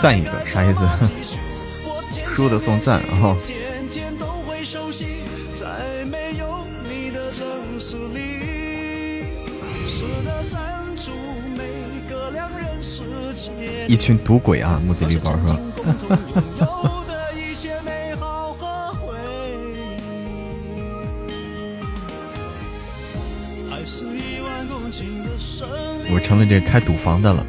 [0.00, 1.38] 赞一个啥意思？
[2.34, 3.36] 输的送赞，然后。
[13.88, 14.80] 一群赌鬼啊！
[14.84, 15.58] 木子李宝说。
[26.10, 27.44] 我成了这开赌房的了。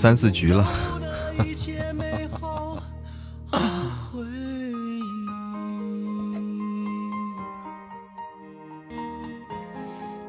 [0.00, 0.66] 三四局了。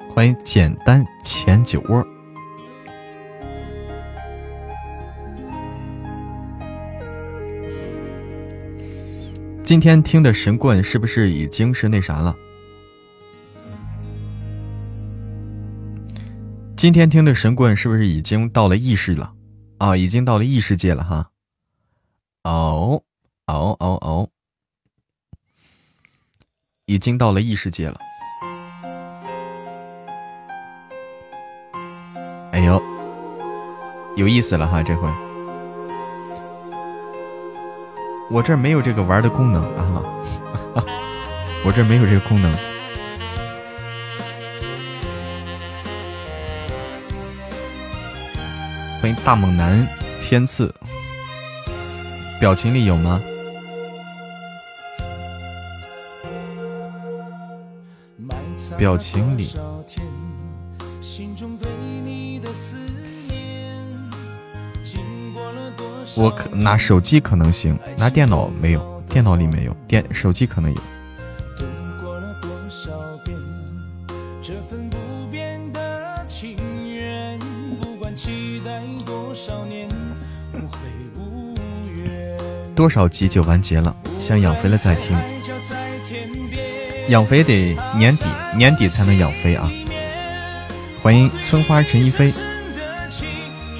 [0.09, 2.05] 欢迎简单浅酒窝。
[9.63, 12.35] 今天听的神棍是不是已经是那啥了？
[16.75, 19.31] 今天听的神棍是不是已经到了意识了？
[19.81, 21.31] 啊，已经到了异世界了哈！
[22.43, 23.01] 哦
[23.47, 24.29] 哦哦哦，
[26.85, 27.99] 已经到了异世界了。
[32.51, 32.79] 哎呦，
[34.15, 34.83] 有意思了哈！
[34.83, 35.09] 这回
[38.29, 40.03] 我这没有这个玩的功能啊，
[41.65, 42.70] 我这没有这个功能。
[49.01, 49.87] 欢迎大猛男
[50.21, 50.71] 天赐，
[52.39, 53.19] 表情里有吗？
[58.77, 59.55] 表情里，
[66.15, 70.79] 我可拿手机可能行，拿电脑没有，电脑里没有，电手机可能有。
[82.81, 85.15] 多少集就完结了，想养肥了再听。
[87.09, 88.25] 养肥得年底，
[88.57, 89.71] 年底才能养肥啊！
[90.99, 92.33] 欢迎村花陈一飞，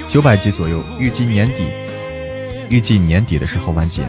[0.08, 1.66] 九百集左右，预计年底，
[2.70, 4.04] 预计年底的时候完结。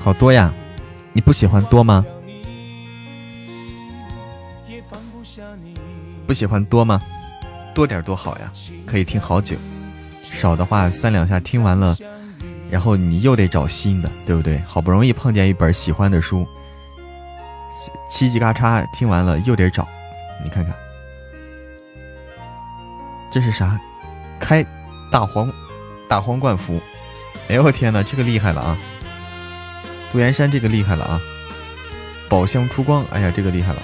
[0.00, 0.52] 好多呀，
[1.12, 2.04] 你不喜欢多吗？
[6.28, 7.00] 不喜欢多吗？
[7.74, 8.52] 多点多好呀，
[8.84, 9.56] 可以听好久。
[10.20, 11.96] 少的话，三两下听完了，
[12.70, 14.58] 然后你又得找新的，对不对？
[14.66, 16.46] 好不容易碰见一本喜欢的书，
[18.12, 19.88] 叽叽嘎嚓听完了又得找，
[20.44, 20.74] 你看看，
[23.32, 23.80] 这是啥？
[24.38, 24.62] 开
[25.10, 25.50] 大皇
[26.10, 26.78] 大皇冠服，
[27.48, 28.76] 哎呦我天哪，这个厉害了啊！
[30.12, 31.18] 杜岩山这个厉害了啊！
[32.28, 33.80] 宝箱出光，哎呀，这个厉害了。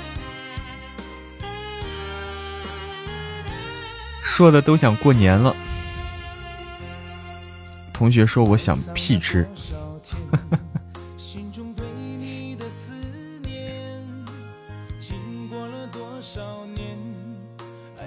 [4.37, 5.55] 说的都想过年了。
[7.93, 9.49] 同学说我想屁吃。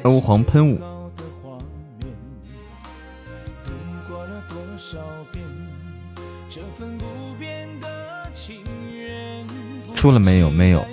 [0.04, 0.78] 欧皇喷雾。
[9.96, 10.52] 出了没有？
[10.52, 10.86] 没有。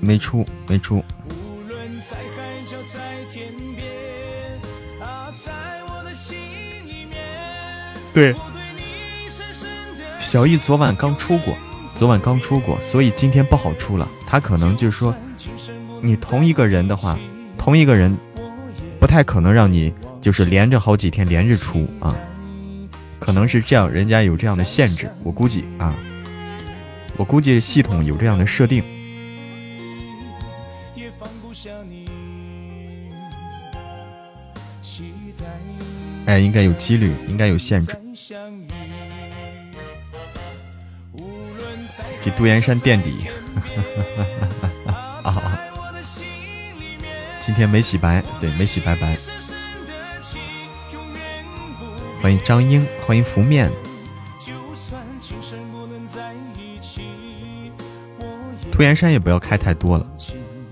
[0.00, 1.04] 没出，没出。
[8.14, 8.32] 对，
[10.20, 11.56] 小易昨晚刚出过，
[11.98, 14.08] 昨晚刚出过，所以今天不好出了。
[14.24, 15.12] 他可能就是说，
[16.00, 17.18] 你同一个人的话，
[17.58, 18.16] 同一个人
[19.00, 22.16] 不太可能让你就是连着好几天连着出啊，
[23.18, 25.92] 可能是这样，人家有这样的限制，我估计啊，
[27.16, 28.84] 我估计系统有这样的设定。
[36.26, 37.94] 哎，应该有几率，应该有限制。
[42.22, 43.26] 给杜岩山垫底，
[45.22, 45.58] 啊！
[47.44, 49.18] 今天没洗白，对，没洗白白。
[52.22, 53.70] 欢迎张英，欢迎拂面。
[58.72, 60.06] 杜岩山也不要开太多了，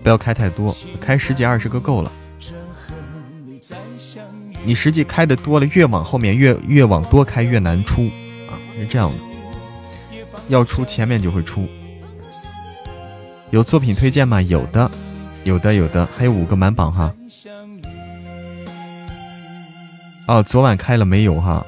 [0.02, 2.10] 不要开太多，开十几二十个够了。
[4.64, 8.10] 你实际开的多了，越往后面越越往多开越难出
[8.48, 9.16] 啊，是这样的。
[10.48, 11.68] 要出前面就会出。
[13.50, 14.40] 有作品推荐吗？
[14.40, 14.90] 有的，
[15.44, 17.12] 有的，有的，还有五个满榜哈。
[20.26, 21.66] 哦，昨晚开了没有哈？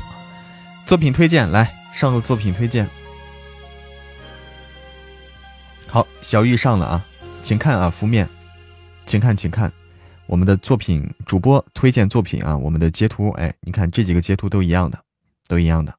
[0.86, 2.88] 作品推荐来上个作品推荐。
[5.88, 7.04] 好，小玉上了啊，
[7.42, 8.28] 请看啊，封面，
[9.06, 9.72] 请看，请看。
[10.30, 14.96] 我们的作品主播推荐作品啊，我们的截图，哎，你看这几个截图都一样的，
[15.48, 15.92] 都一样的。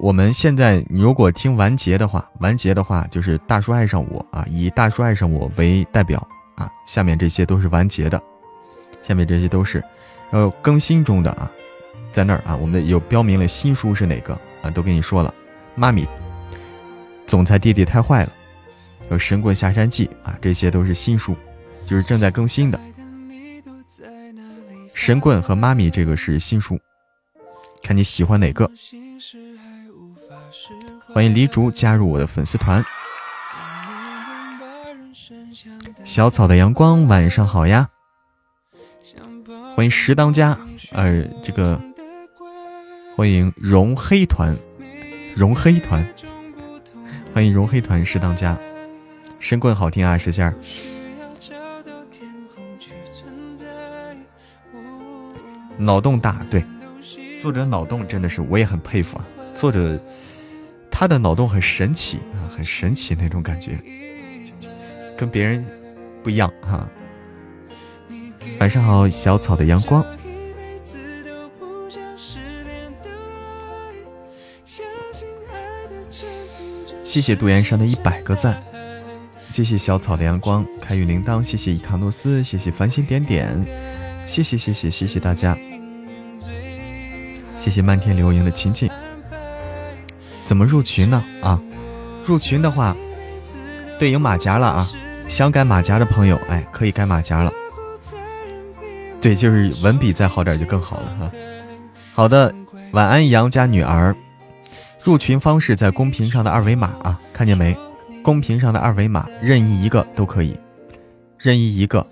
[0.00, 6.18] 我们现在如果听完结的话，完结的话就是大叔爱上我啊，以大叔爱上我为代表
[6.56, 8.20] 啊，下面这些都是完结的，
[9.02, 9.80] 下面这些都是，
[10.32, 11.48] 呃，更新中的啊，
[12.10, 15.32] 在那儿啊，我们的有标明了新书是哪个啊，都跟你说了，
[15.76, 16.04] 妈咪，
[17.24, 18.32] 总裁弟弟太坏了，
[19.10, 21.36] 有神棍下山记啊，这些都是新书。
[21.86, 22.80] 就是正在更新的
[24.94, 26.78] 神棍和妈咪，这个是新书，
[27.82, 28.70] 看你喜欢哪个。
[31.12, 32.84] 欢迎黎竹加入我的粉丝团。
[36.04, 37.88] 小草的阳光，晚上好呀。
[39.74, 40.58] 欢迎石当家，
[40.92, 41.80] 呃，这个
[43.16, 44.56] 欢迎融黑团，
[45.34, 46.06] 融黑团，
[47.34, 48.56] 欢迎融黑团石当家，
[49.40, 50.54] 神棍好听啊，石仙儿。
[55.84, 56.64] 脑洞大，对，
[57.40, 59.26] 作者脑洞真的是我也很佩服啊。
[59.54, 59.98] 作者
[60.90, 63.78] 他的脑洞很神奇啊，很神奇那种感觉，
[65.16, 65.64] 跟别人
[66.22, 66.88] 不一样哈。
[68.58, 70.04] 晚上好，小草的阳光，
[77.04, 78.62] 谢谢杜岩山的一百个赞，
[79.50, 83.48] 谢谢小草的阳光，开运铃铛，谢谢伊卡诺斯，谢谢繁星点点。
[84.24, 85.58] 谢谢谢谢谢谢大家，
[87.62, 88.90] 谢谢漫天流萤的亲亲。
[90.44, 91.22] 怎么入群呢？
[91.40, 91.62] 啊，
[92.26, 92.96] 入群的话，
[94.00, 94.90] 对应马甲了啊！
[95.28, 97.52] 想改马甲的朋友，哎，可以改马甲了。
[99.20, 101.30] 对，就是文笔再好点就更好了哈。
[102.14, 102.52] 好的，
[102.90, 104.12] 晚安杨家女儿。
[105.04, 107.76] 入群方式在公屏上的二维码啊，看见没？
[108.24, 110.58] 公屏上的二维码任意一个都可以，
[111.38, 112.04] 任意一个，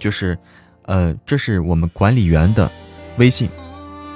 [0.00, 0.36] 就是，
[0.82, 2.68] 呃，这是我们管理员的
[3.18, 3.48] 微信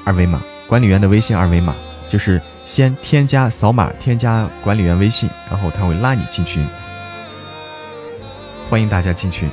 [0.05, 1.75] 二维码，管理员的微信二维码，
[2.07, 6.65] 就是先添加扫码添加管理员微信，然后他会拉你进群，
[8.69, 9.51] 欢迎大家进群，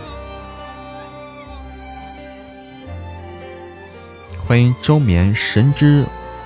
[4.46, 6.06] 欢迎周眠神之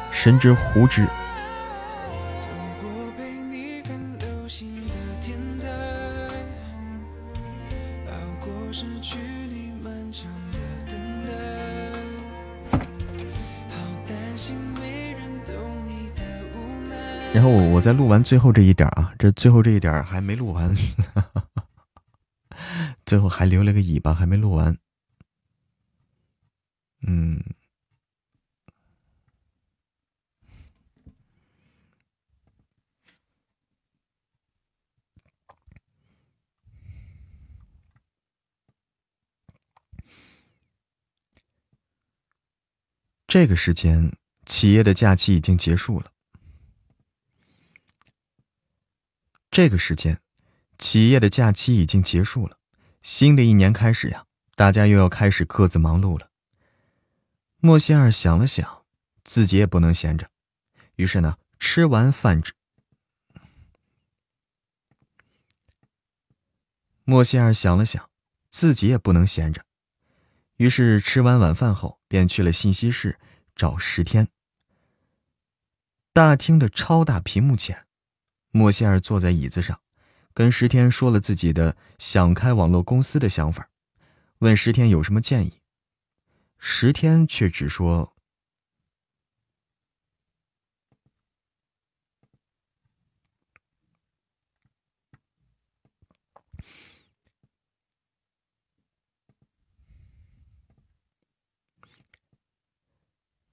[0.10, 1.06] 神之胡之。
[17.42, 20.72] 然后我我再录完最后这一点啊，这最后这一点还没录完，
[23.04, 24.78] 最后还留了个尾巴，还没录完。
[27.02, 27.44] 嗯，
[43.26, 44.16] 这个时间，
[44.46, 46.12] 企业的假期已经结束了。
[49.52, 50.22] 这个时间，
[50.78, 52.58] 企业的假期已经结束了，
[53.02, 54.26] 新的一年开始呀，
[54.56, 56.32] 大家又要开始各自忙碌了。
[57.58, 58.86] 莫仙儿想了想，
[59.26, 60.32] 自己也不能闲着，
[60.96, 62.54] 于是呢，吃完饭之，
[67.04, 68.10] 莫仙儿想了想，
[68.50, 69.66] 自己也不能闲着，
[70.56, 73.20] 于是吃完晚饭后，便去了信息室
[73.54, 74.30] 找十天。
[76.14, 77.86] 大厅的超大屏幕前。
[78.52, 79.80] 莫仙儿坐在椅子上，
[80.34, 83.70] 跟石天说了自己的想开网络公司的想法，
[84.40, 85.62] 问石天有什么建议。
[86.58, 88.14] 石天却只说：“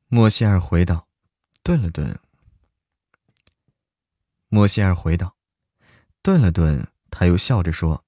[0.08, 1.08] 莫仙儿回道，
[1.62, 2.18] 顿了顿。”
[4.50, 5.36] 莫仙儿回道，
[6.22, 8.06] 顿了顿，他又笑着说：“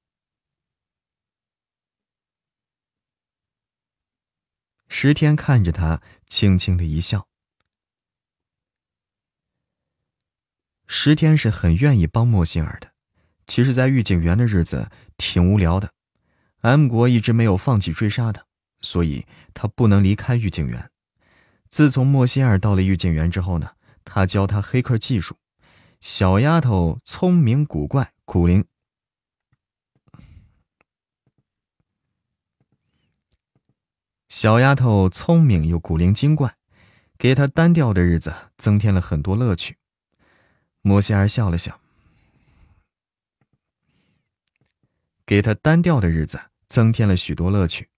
[4.88, 7.28] 十天看着他，轻轻的一笑。
[10.86, 12.94] 十天是很愿意帮莫仙儿的。
[13.46, 15.92] 其实，在狱警员的日子挺无聊的
[16.62, 18.46] ，M 国一直没有放弃追杀他，
[18.80, 20.90] 所以他不能离开狱警员。
[21.68, 23.76] 自从莫仙儿到了狱警员之后呢，
[24.06, 25.36] 他教他黑客技术。”
[26.00, 28.64] 小丫头聪明古怪，古灵。
[34.30, 36.56] 小丫头聪明又古灵精怪，
[37.18, 39.76] 给她单调的日子增添了很多乐趣。
[40.80, 41.78] 莫仙儿笑了笑，
[45.26, 47.90] 给她单调的日子增添了许多乐趣。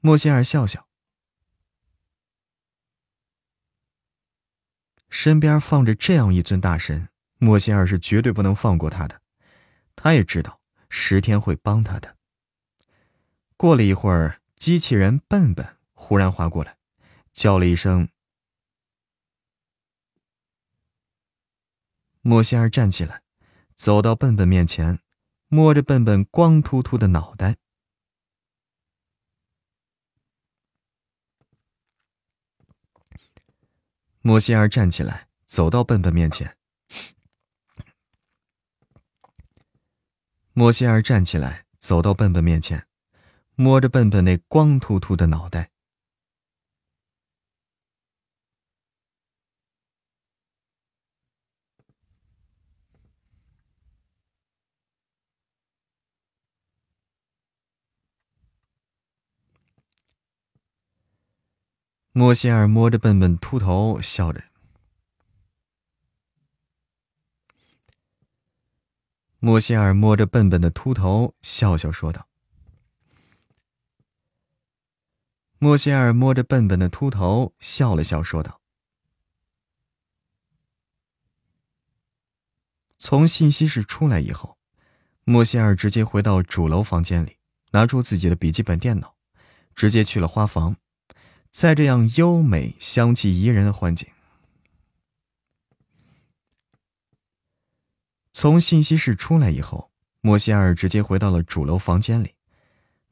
[0.00, 0.87] 莫仙儿笑笑。
[5.08, 7.08] 身边放着这样一尊大神，
[7.38, 9.20] 莫仙儿是绝对不能放过他的。
[9.96, 12.16] 他也知道十天会帮他的。
[13.56, 16.76] 过了一会儿，机器人笨笨忽然划过来，
[17.32, 18.08] 叫了一声。
[22.20, 23.22] 莫仙儿站起来，
[23.74, 25.00] 走到笨笨面前，
[25.48, 27.56] 摸着笨笨光秃秃的脑袋。
[34.28, 36.54] 莫仙儿站起来，走到笨笨面前。
[40.52, 42.86] 莫仙儿站起来，走到笨笨面前，
[43.54, 45.70] 摸着笨笨那光秃秃的脑袋。
[62.18, 64.42] 莫仙儿摸着笨笨秃头，笑着。
[69.38, 72.26] 莫仙儿摸着笨笨的秃头，笑笑说道
[75.60, 78.60] ：“莫仙儿摸着笨笨的秃头，笑了笑说道
[82.98, 84.58] ：‘从信息室出来以后，
[85.22, 87.36] 莫仙儿直接回到主楼房间里，
[87.70, 89.14] 拿出自己的笔记本电脑，
[89.76, 90.74] 直接去了花房。’”
[91.50, 94.08] 在这样优美、香气宜人的环境，
[98.32, 102.34] 从信息室出来以后，莫仙儿直接回到了主楼房间里，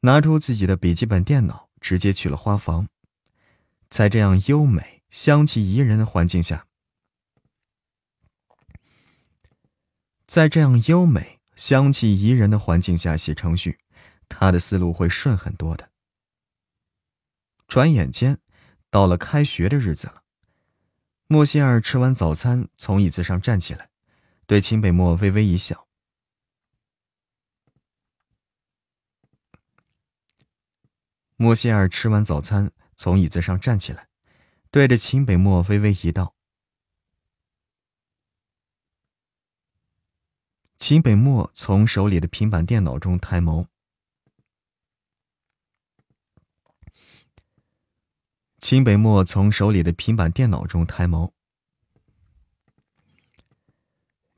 [0.01, 2.87] 拿出自己的笔记本电脑，直接去了花房。
[3.89, 6.65] 在这样优美、香气宜人的环境下，
[10.25, 13.79] 在这样优美、香气宜人的环境下写程序，
[14.29, 15.89] 他的思路会顺很多的。
[17.67, 18.39] 转眼间，
[18.89, 20.23] 到了开学的日子了。
[21.27, 23.89] 莫歇尔吃完早餐，从椅子上站起来，
[24.45, 25.87] 对秦北漠微微一笑。
[31.35, 34.07] 莫歇尔吃完早餐，从椅子上站起来，
[34.71, 36.33] 对着秦北漠微微一道。
[40.79, 43.67] 秦北漠从手里的平板电脑中抬眸。
[48.59, 51.31] 秦北漠从手里的平板电脑中抬眸。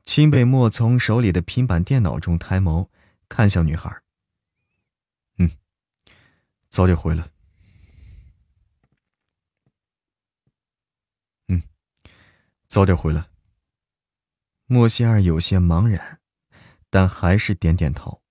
[0.04, 2.88] 秦北漠从手里的平板电脑中抬眸，
[3.28, 4.02] 看向女孩。
[5.38, 5.50] 嗯，
[6.68, 7.30] 早点回来。
[11.48, 11.62] 嗯，
[12.66, 13.28] 早点回来。
[14.66, 16.20] 莫西尔有些茫然，
[16.90, 18.22] 但还是点点头。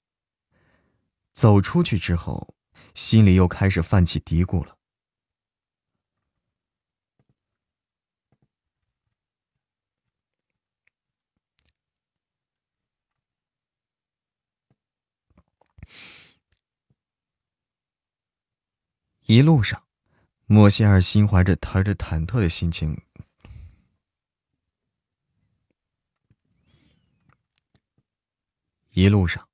[1.34, 2.56] 走出去之后，
[2.94, 4.79] 心里又开始泛起嘀咕了。
[19.30, 19.80] 一路上，
[20.48, 23.00] 莫歇尔心怀着怀着忐忑的心情。
[28.90, 29.48] 一路上，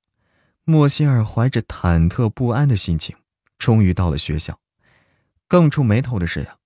[0.64, 3.14] 莫歇尔怀着忐忑不安的心情，
[3.58, 4.58] 终于到了学校。
[5.46, 6.56] 更触眉头的是呀，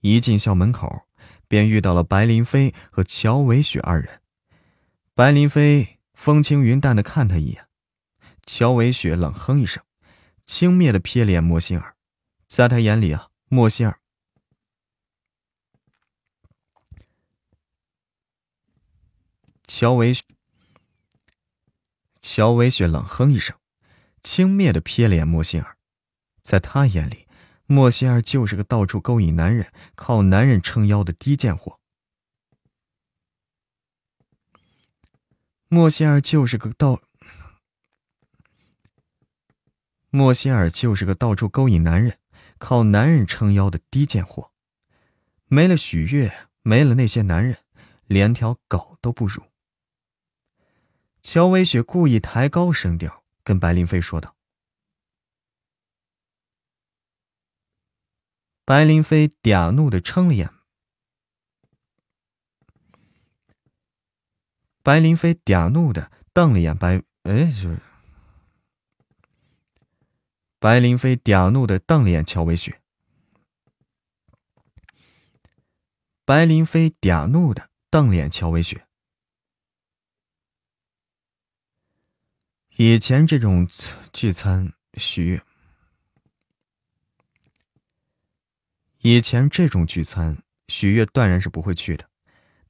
[0.00, 1.06] 一进校门口，
[1.48, 4.22] 便遇到了白林飞和乔伟雪二人。
[5.12, 7.68] 白林飞风轻云淡的看他一眼，
[8.46, 9.84] 乔伟雪冷哼一声，
[10.46, 11.94] 轻蔑的瞥了眼莫歇尔。
[12.48, 14.00] 在他眼里啊，莫西尔。
[19.66, 20.14] 乔维，
[22.22, 23.56] 乔维雪冷哼一声，
[24.22, 25.76] 轻蔑的瞥了眼莫西尔。
[26.40, 27.28] 在他眼里，
[27.66, 31.78] 莫西尔就是个到处勾引男人、靠男人撑腰的低贱货。
[35.68, 37.02] 莫西尔就是个到，
[40.08, 42.18] 莫西尔就是个到处勾引男人。
[42.58, 44.52] 靠男人撑腰的低贱货，
[45.46, 47.58] 没了许悦，没了那些男人，
[48.06, 49.44] 连条狗都不如。
[51.22, 54.36] 乔薇雪故意抬高声调跟白林飞说道。
[58.64, 60.52] 白林飞嗲怒的撑了眼，
[64.82, 67.87] 白林飞嗲怒的瞪了眼白，哎，就是。
[70.60, 72.80] 白林飞嗲怒的瞪了眼乔薇雪。
[76.24, 78.86] 白林飞嗲怒的瞪了眼乔薇雪。
[82.76, 83.68] 以前这种
[84.12, 85.42] 聚餐，许悦。
[88.98, 92.10] 以前这种聚餐，许悦断然是不会去的。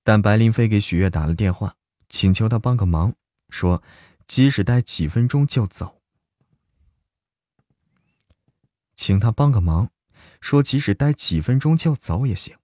[0.02, 1.76] 但白林飞给许悦打了电话，
[2.10, 3.14] 请求他帮个忙，
[3.48, 3.82] 说
[4.26, 5.97] 即使待几分钟就走。
[8.98, 9.90] 请他帮个忙，
[10.40, 12.58] 说即使待几分钟就走也行，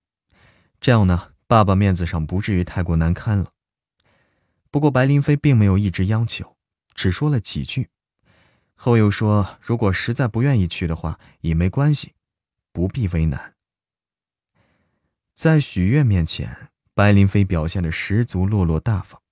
[0.81, 3.53] 这样呢，爸爸面子上不至于太过难堪了。
[4.69, 6.57] 不过白林飞并没有一直央求，
[6.93, 7.89] 只说了几句，
[8.75, 12.15] 后又说如果实在不愿意去的话也没关系，
[12.73, 13.55] 不必为难。
[15.35, 19.23] 在许愿面前，白林飞表现的十足落落大方。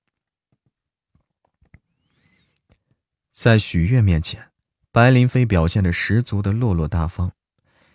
[3.33, 4.52] 在许愿面前。
[4.93, 7.33] 白林飞表现的十足的落落大方，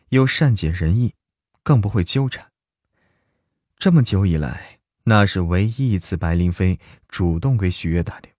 [0.10, 1.14] 又善解人意，
[1.62, 2.52] 更不会纠缠。
[3.78, 8.34] 这么久以来，那是唯一一次白林飞主动给许悦打电。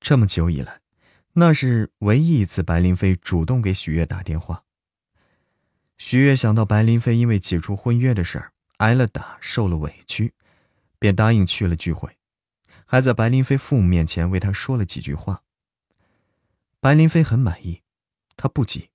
[0.00, 0.80] 这么久以来，
[1.34, 4.64] 那是唯一一次白林飞主动给许悦打电话。
[5.98, 10.34] 许悦想到白林飞因为解除婚约的事儿挨了打，受了委屈，
[10.98, 12.18] 便答应去了聚会。
[12.92, 15.44] 还在白林飞父母面前为他说了几句话。
[16.78, 17.82] 白林飞很满意，
[18.36, 18.90] 他不急。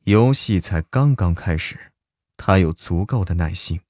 [0.00, 1.94] 游戏才刚刚开始，
[2.36, 3.80] 他有足够的耐心。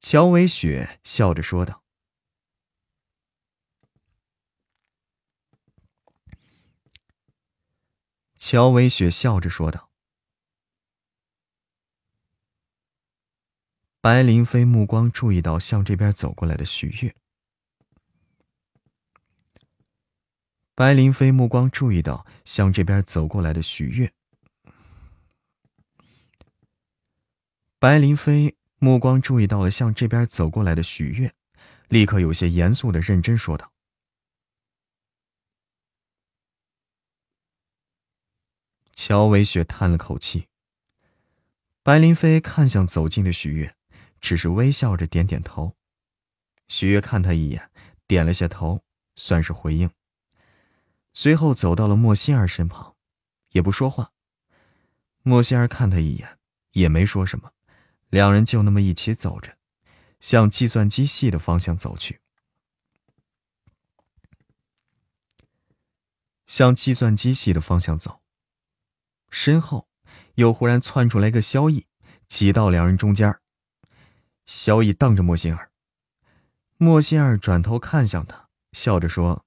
[0.00, 1.82] 乔伟雪笑着说道
[8.36, 9.90] ：“乔伟雪笑着说道。”
[14.02, 17.16] 白林飞目光注意到向这边走过来的徐悦。
[20.76, 24.12] 白林飞目光注意到向这边走过来的许悦。
[27.78, 31.32] 白林飞目光注意到了向这边走过来的许悦，
[31.88, 33.72] 立刻有些严肃的认真说道。
[38.92, 40.48] 乔伟雪叹了口气。
[41.82, 43.74] 白林飞看向走近的许悦，
[44.20, 45.74] 只是微笑着点点头。
[46.68, 47.70] 许悦看他一眼，
[48.06, 48.82] 点了下头，
[49.14, 49.90] 算是回应。
[51.18, 52.94] 随后走到了莫心儿身旁，
[53.48, 54.12] 也不说话。
[55.22, 56.38] 莫心儿看他一眼，
[56.72, 57.54] 也没说什么。
[58.10, 59.56] 两人就那么一起走着，
[60.20, 62.20] 向计算机系的方向走去。
[66.46, 68.20] 向计算机系的方向走，
[69.30, 69.88] 身后。
[70.34, 71.86] 又忽然窜出来个萧逸，
[72.28, 73.40] 挤到两人中间。
[74.44, 75.70] 萧逸瞪着莫心儿，
[76.76, 79.44] 莫心儿转头看向他，笑着说：“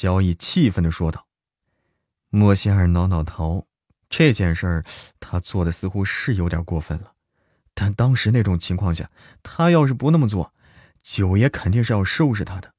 [0.00, 1.28] 萧逸气愤的说道。”
[2.32, 3.66] 莫心儿挠挠头，
[4.08, 4.84] 这件事儿
[5.18, 7.14] 他做的似乎是有点过分了。
[7.74, 9.10] 但当时那种情况下，
[9.42, 10.54] 他要是不那么做，
[11.02, 12.72] 九爷肯定是要收拾他的。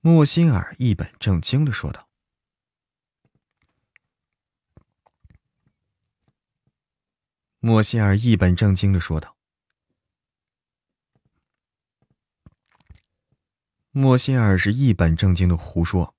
[0.00, 2.08] 莫心儿一本正经的说道。
[7.60, 9.36] 莫心儿一本正经的说道。
[13.94, 16.16] 莫心儿是一本正经的胡说。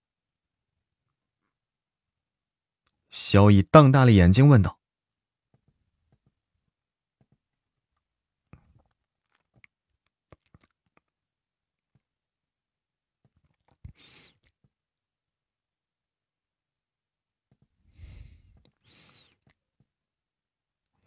[3.10, 4.80] 萧逸瞪大了眼睛问道：“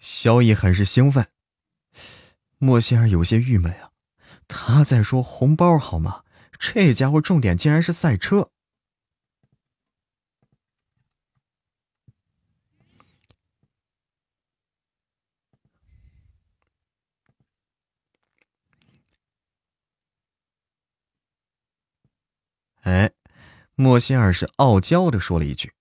[0.00, 1.28] 萧逸很是兴奋。
[2.58, 3.92] 莫心儿有些郁闷啊，
[4.48, 6.24] 他在说红包好吗？
[6.58, 8.50] 这家伙重点竟然是赛车。”
[22.86, 23.10] 哎，
[23.74, 25.72] 莫心儿是傲娇的说了一句。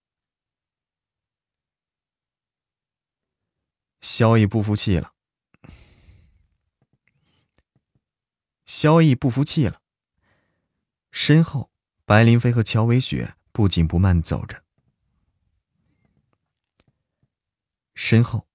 [4.01, 5.13] 萧逸不服气了。
[8.65, 9.84] 萧逸不服气了。
[11.17, 11.71] 身后，
[12.03, 14.63] 白林飞和乔伟雪不紧不慢走着。
[17.95, 18.49] 身后，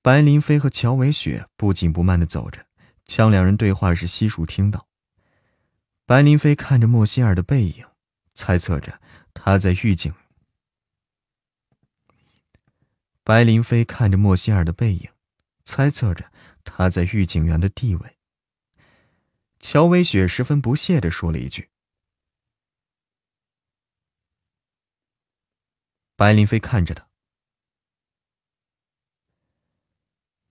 [0.00, 2.66] 白林飞和乔伟雪不紧不慢的走着，
[3.04, 4.88] 将两人对话是悉数听到。
[6.06, 7.86] 白林飞看着莫心儿的背影，
[8.32, 8.98] 猜测着
[9.34, 10.12] 他在狱警。
[13.22, 15.10] 白林飞看着莫心儿的背影，
[15.64, 16.32] 猜测着
[16.64, 18.16] 他在狱警员的地位。
[19.60, 21.68] 乔伟雪十分不屑的说了一句
[26.20, 27.06] ：“白林飞看着他。”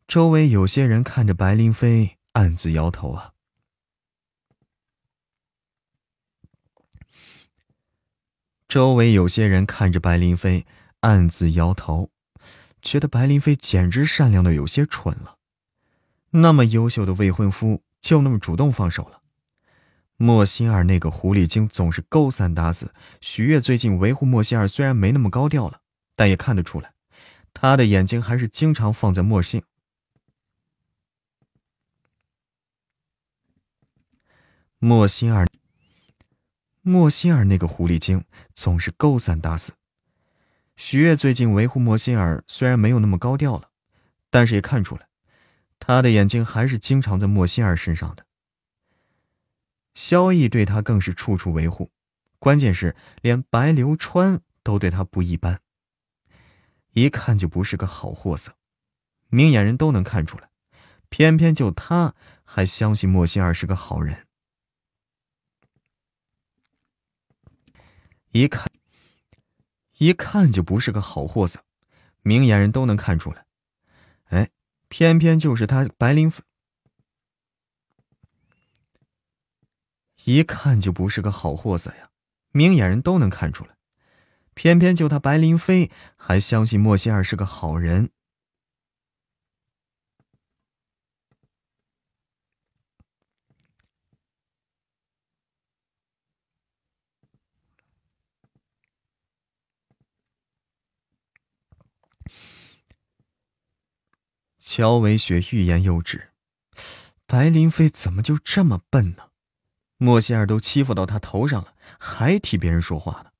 [0.10, 3.34] 周围有些人看着白林飞，暗自摇头啊。
[8.68, 10.66] 周围有些人看着白林飞，
[11.02, 12.10] 暗自摇头，
[12.82, 15.38] 觉得白林飞简直善良的有些蠢了。
[16.32, 19.22] 那么优秀的未婚夫，就那么主动放手了。
[20.22, 22.94] 莫心儿那个狐狸精总是勾三搭四。
[23.22, 25.80] 许悦最近维护莫心儿，虽然没那么高调了，
[26.14, 26.92] 但也看得出来，
[27.54, 29.64] 他的眼睛还是经常放在莫心。
[34.78, 35.48] 莫心儿。
[36.82, 39.72] 莫心儿那个狐狸精总是勾三搭四。
[40.76, 43.70] 许悦最近维护莫心儿，虽然没有那么高调了，
[44.30, 45.08] 但是也看出来，
[45.80, 48.26] 他的眼睛还是经常在莫心儿身上的。
[49.94, 51.92] 萧逸对他更是处处维护，
[52.38, 55.62] 关键是连白流川都对他不一般，
[56.92, 58.56] 一看就不是个好货色，
[59.28, 60.50] 明眼人都能看出来，
[61.10, 64.28] 偏偏就他还相信莫心儿是个好人。
[68.32, 68.72] 一看，
[69.98, 71.64] 一看就不是个好货色，
[72.22, 73.46] 明眼人都能看出来。
[74.26, 74.52] 哎，
[74.88, 76.32] 偏偏就是他白灵
[80.32, 82.12] 一看就不是个好货色呀，
[82.52, 83.72] 明眼人都能看出来。
[84.54, 88.12] 偏偏就他白林飞还相信莫西尔是个好人。
[104.60, 106.30] 乔伟雪欲言又止，
[107.26, 109.29] 白林飞怎么就这么笨呢？
[110.02, 113.32] 莫西尔都欺负到他头上了，还替别人说话呢。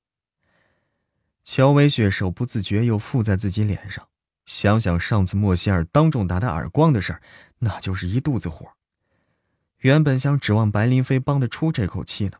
[1.42, 4.06] 乔维雪手不自觉又附在自己脸上，
[4.44, 7.22] 想想上次莫西尔当众打他耳光的事儿，
[7.60, 8.72] 那就是一肚子火。
[9.78, 12.36] 原本想指望白林飞帮得出这口气呢，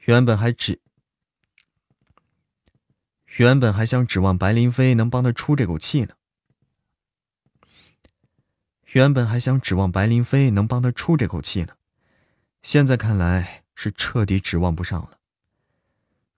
[0.00, 0.80] 原本还指，
[3.36, 6.16] 原本还想指望白林飞能帮他出这口气呢，
[8.94, 11.74] 原本还想指望白林飞能帮他出这口气呢，
[12.62, 15.18] 现在看来是彻底指望不上了。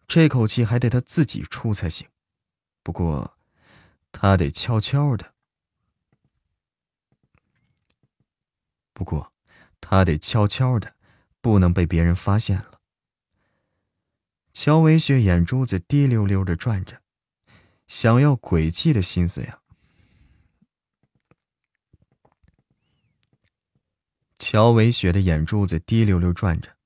[0.09, 2.09] 这口气还得他自己出才行，
[2.83, 3.37] 不过，
[4.11, 5.35] 他得悄悄的。
[8.95, 9.35] 不过，
[9.79, 10.95] 他得悄悄的，
[11.43, 12.81] 不能被别人发现了。
[14.55, 17.03] 乔维雪眼珠子滴溜溜的转着，
[17.87, 19.61] 想要诡计的心思呀。
[24.39, 26.77] 乔维雪的眼珠子滴溜溜转着，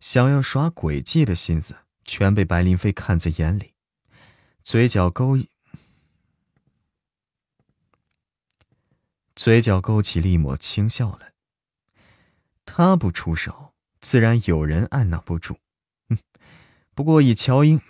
[0.00, 1.76] 想要耍诡计的心思。
[2.08, 3.74] 全被白林飞看在眼里，
[4.62, 5.36] 嘴角勾，
[9.34, 11.32] 嘴角勾起了一抹轻笑来。
[12.64, 15.58] 他不出手，自然有人按捺不住。
[16.10, 16.18] 嗯，
[16.94, 17.80] 不过以乔英，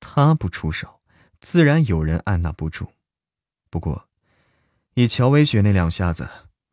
[0.00, 1.02] 他不出手，
[1.42, 2.90] 自然有人按捺不住。
[3.68, 4.08] 不过，
[4.94, 6.28] 以乔薇雪那两下子，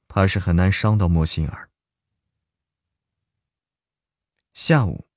[0.07, 1.71] 怕是很难伤到莫心儿。
[4.53, 5.07] 下午，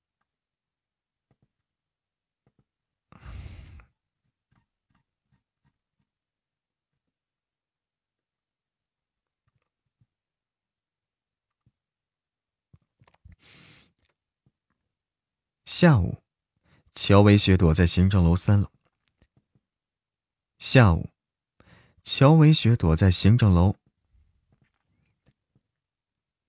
[15.63, 16.23] 下午，
[16.95, 18.71] 乔维雪躲在行政楼三楼。
[20.57, 21.11] 下午，
[22.07, 23.75] 乔维雪躲在行政楼。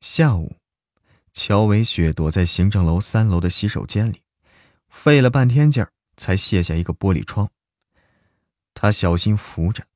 [0.00, 0.58] 下午。
[1.32, 4.22] 乔维雪躲在行政楼三楼的洗手间里，
[4.88, 7.50] 费了半天劲儿才卸下一个玻璃窗。
[8.74, 9.86] 他小心扶着，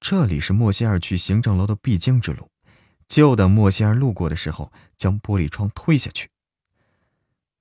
[0.00, 2.50] 这里是莫西尔去行政楼的必经之路，
[3.08, 6.30] 就等莫西尔路过的时候将玻璃窗推下去。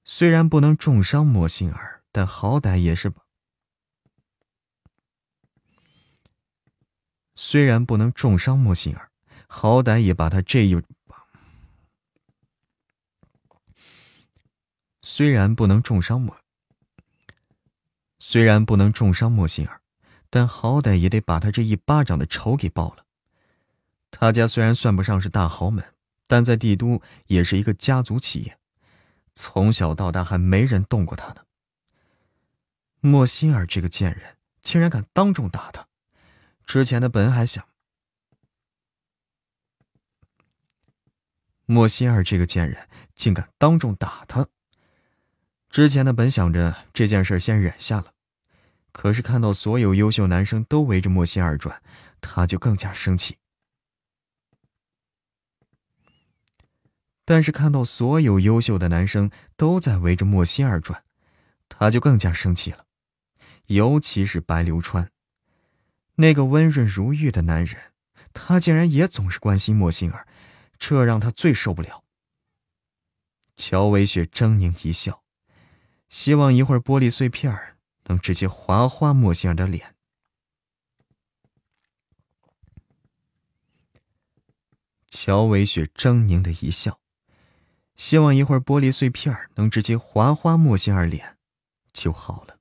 [0.03, 3.11] 虽然不能重伤莫心儿，但好歹也是……
[7.35, 9.09] 虽然不能重伤莫西尔，
[9.47, 10.81] 好歹也把他这一……
[15.01, 16.35] 虽然不能重伤莫，
[18.19, 19.81] 虽然不能重伤莫心儿，
[20.29, 23.05] 但好歹也得把他这一巴掌的仇给报了。
[24.09, 25.93] 他家虽然算不上是大豪门，
[26.25, 28.57] 但在帝都也是一个家族企业，
[29.35, 31.43] 从小到大还没人动过他呢。
[33.01, 35.85] 莫心儿这个贱人，竟然敢当众打他！
[36.65, 37.67] 之前的本还想，
[41.65, 44.47] 莫心儿这个贱人竟敢当众打他！
[45.69, 48.13] 之前的本想着这件事先忍下了，
[48.91, 51.81] 可是看到所有优秀男生都围着莫心儿转，
[52.21, 53.37] 他就更加生气。
[57.25, 61.05] 但是看到所有优秀的男生都在围着莫心儿转，
[61.69, 62.85] 他就更加生气了。
[63.67, 65.09] 尤其是白流川，
[66.15, 67.91] 那个温润如玉的男人，
[68.33, 70.27] 他竟然也总是关心莫心儿，
[70.77, 72.03] 这让他最受不了。
[73.55, 75.23] 乔维雪狰狞一笑。
[76.09, 79.95] 希望一会儿玻璃碎片能直接划花莫心儿的脸。
[85.09, 86.99] 乔维雪狰狞的一笑，
[87.95, 91.39] 希望一会儿玻璃碎片能直接划花莫心儿脸
[91.91, 92.59] 就好了。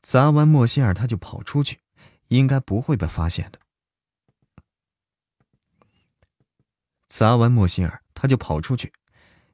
[0.00, 1.81] 砸完莫心儿，他就跑出去，
[2.32, 3.60] 应该不会被发现的。
[7.06, 8.90] 砸完莫心儿，他就跑出去，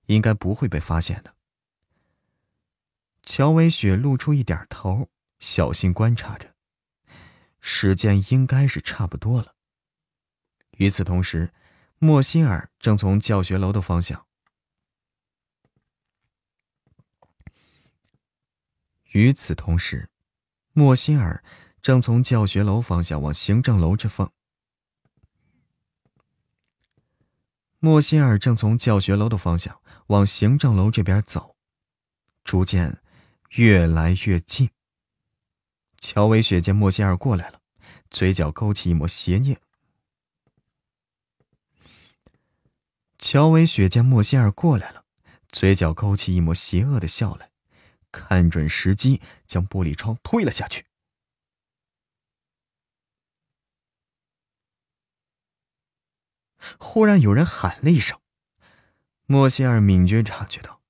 [0.07, 1.35] 应该不会被发现的。
[3.25, 6.55] 乔维雪露出一点头，小心观察着，
[7.61, 9.57] 时间应该是差不多了。
[10.77, 11.53] 与此同时，
[11.99, 14.25] 莫心儿正从教学楼的方向。
[19.11, 20.09] 与此同时，
[20.73, 21.43] 莫心儿
[21.83, 24.33] 正从教学楼方向往行政楼这方。
[27.79, 31.57] 莫心儿正从教学楼的方向往行政楼这边走，
[32.45, 33.03] 逐渐。
[33.53, 34.69] 越来越近。
[35.99, 37.63] 乔维雪见莫心儿过来了，
[38.11, 39.59] 嘴角勾起一抹邪念。
[43.19, 45.07] 乔维雪见莫心儿过来了，
[45.49, 47.51] 嘴角勾起一抹邪恶的笑来，
[48.13, 50.85] 看准时机将玻璃窗推了下去。
[56.79, 58.19] 忽然有人喊了一声，
[59.27, 60.81] 莫西尔敏觉察觉到，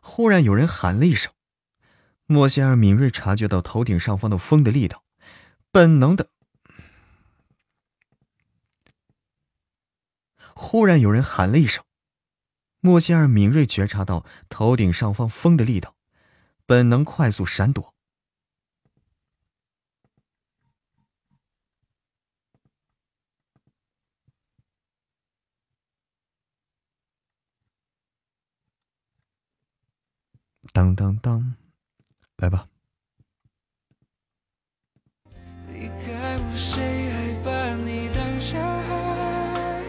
[0.00, 1.32] 忽然有人喊了一声，
[2.26, 5.04] 莫西尔敏锐察觉到头顶上方的风的力道，
[5.72, 6.30] 本能的。
[10.54, 11.84] 忽然有人喊了一声，
[12.80, 15.95] 莫西尔敏锐觉察到头顶上方风的力道，
[16.66, 17.94] 本能快速闪躲。
[30.72, 31.54] 当当当，
[32.36, 32.68] 来吧。
[35.68, 39.84] 离开我，谁还把你当小孩？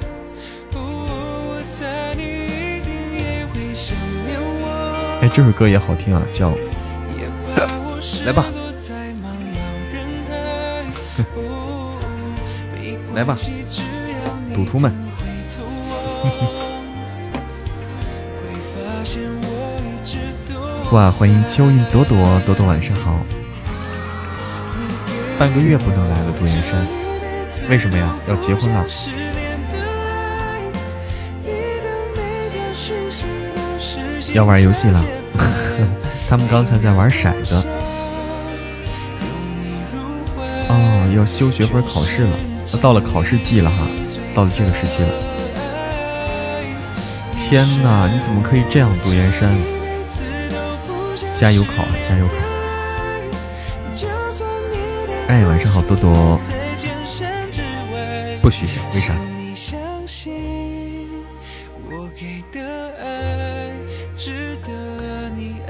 [0.71, 6.51] 不，我猜你一定也会想念我哎，这首歌也好听啊，叫
[8.25, 8.45] 来吧，
[13.15, 13.37] 来吧，
[14.53, 14.91] 赌徒们。
[20.91, 23.19] 哇，欢迎秋韵朵朵，朵朵晚上好。
[25.37, 26.87] 半个月不能来了，杜岩山，
[27.69, 28.15] 为什么呀？
[28.27, 28.85] 要结婚了。
[34.33, 35.03] 要玩游戏了，
[36.29, 37.65] 他们刚才在玩骰子。
[41.15, 42.31] 要修学分考试了，
[42.81, 43.87] 到了考试季了哈，
[44.35, 45.09] 到了这个时期了。
[47.49, 49.55] 天哪，你怎么可以这样，杜岩山？
[51.33, 52.33] 加油考，加油考！
[55.27, 56.39] 哎，晚上好，多多。
[58.41, 59.13] 不许想，为啥？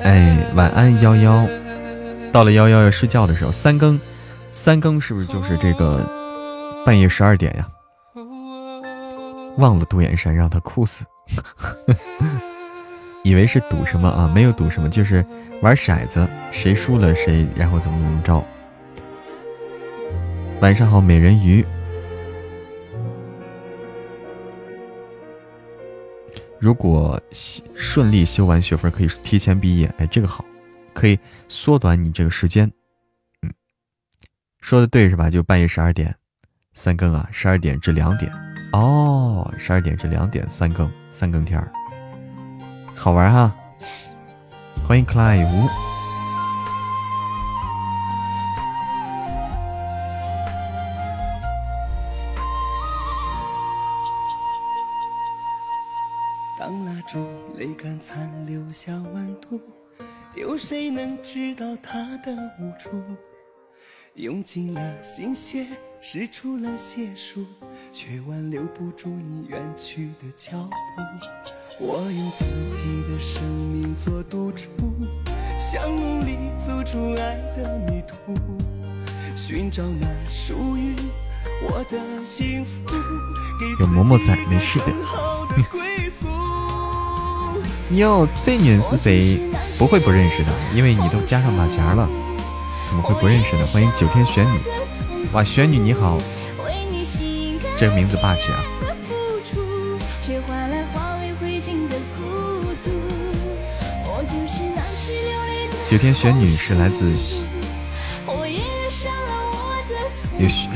[0.04, 1.48] 哎，晚安幺幺，
[2.32, 4.00] 到了幺幺要睡觉的时候，三更，
[4.68, 6.06] 三更是不是就是这个
[6.86, 7.66] 半夜十二点呀？
[9.56, 11.06] 忘了杜岩山，让他哭死，
[13.24, 14.30] 以为是赌什么啊？
[14.36, 15.26] 没有赌什么，就是
[15.62, 18.44] 玩骰子，谁输了谁，然后怎么怎么着。
[20.60, 21.66] 晚上好，美人鱼。
[26.60, 27.18] 如果
[27.74, 29.90] 顺利修完学分，可以提前毕业。
[29.98, 30.44] 哎，这个好，
[30.94, 32.70] 可以缩短你这个时间。
[34.62, 35.30] 说的对是吧？
[35.30, 36.16] 就半夜十二点，
[36.74, 38.32] 三更啊，十二点至两点。
[38.74, 41.72] 哦，十二点至两点，三更，三更天儿，
[42.96, 43.56] 好玩哈。
[44.88, 45.68] 欢迎 Clive。
[58.00, 59.60] 残留下温度，
[60.36, 62.90] 有谁能知道他的无助？
[64.18, 65.68] 用尽了心血，
[66.02, 67.46] 使出了解数，
[67.92, 71.04] 却挽留不住你远去的脚步。
[71.80, 74.70] 我用自己的生命做赌注，
[75.60, 78.36] 想努力走出爱的迷途，
[79.36, 80.96] 寻找那属于
[81.70, 82.82] 我的幸福。
[83.80, 84.86] 有嬷嬷在，没事的。
[87.96, 89.40] 哟，这女人是谁？
[89.78, 92.10] 不会不认识的，因为你都加上马甲了，
[92.88, 93.68] 怎么会不认识呢？
[93.68, 94.60] 欢迎九天玄女，
[95.34, 96.18] 哇，玄女你好，
[97.78, 98.64] 这个名字霸气啊！
[105.90, 107.12] 九天玄女是来自
[110.40, 110.68] 有是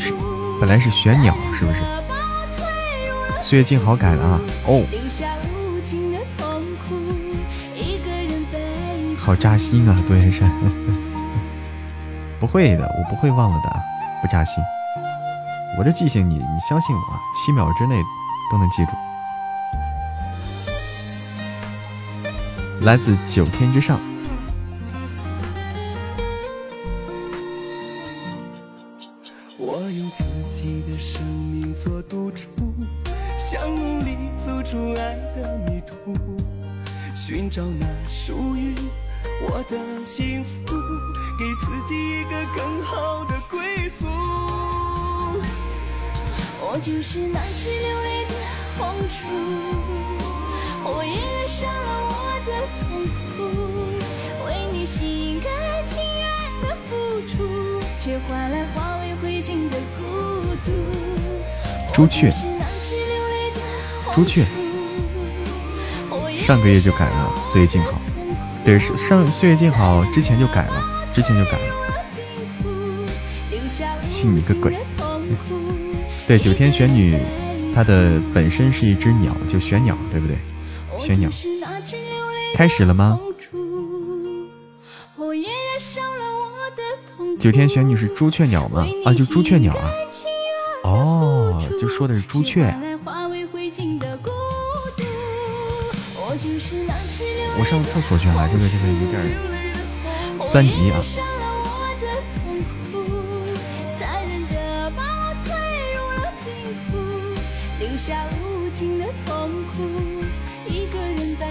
[0.59, 1.80] 本来是玄鸟，是不是？
[3.41, 4.41] 岁月静好改了啊！
[4.65, 4.83] 哦。
[9.17, 10.51] 好扎心啊，杜岩山，
[12.42, 13.70] 不会的，我不会忘了的，
[14.20, 14.64] 不扎心。
[15.78, 17.02] 我这记性，你你相信我，
[17.36, 17.95] 七秒之内
[18.52, 18.92] 都能记住。
[22.82, 24.00] 来自九天之上。
[46.82, 48.34] 就是那只流泪的
[48.76, 49.27] 红烛，
[50.84, 52.11] 我也染上了我
[52.43, 52.82] 的痛
[53.38, 53.40] 苦，
[54.48, 55.51] 为你心甘
[55.85, 56.26] 情愿
[56.64, 60.01] 的付出，却换来化为灰烬的孤
[60.66, 60.72] 独。
[61.93, 62.34] 朱雀，
[64.16, 64.43] 朱雀，
[66.48, 68.01] 上个月就改了，岁月静好。
[68.66, 71.76] 对，上岁月静好之前就改了，之前就改了。
[74.03, 74.76] 信你个鬼！
[76.32, 77.19] 对，九天玄女，
[77.76, 80.38] 她的本身是一只鸟，就玄鸟，对不对？
[80.98, 81.30] 玄鸟。
[82.56, 83.19] 开始了吗？
[87.38, 88.88] 九天玄女是朱雀鸟吗？
[89.03, 89.92] 啊，就朱雀鸟啊。
[90.85, 92.74] 哦，就说的是朱雀。
[97.60, 99.22] 我上厕所去了，这个这个有点
[100.50, 101.03] 三级啊。
[108.41, 110.24] 无尽的痛苦
[110.67, 111.45] 一个人背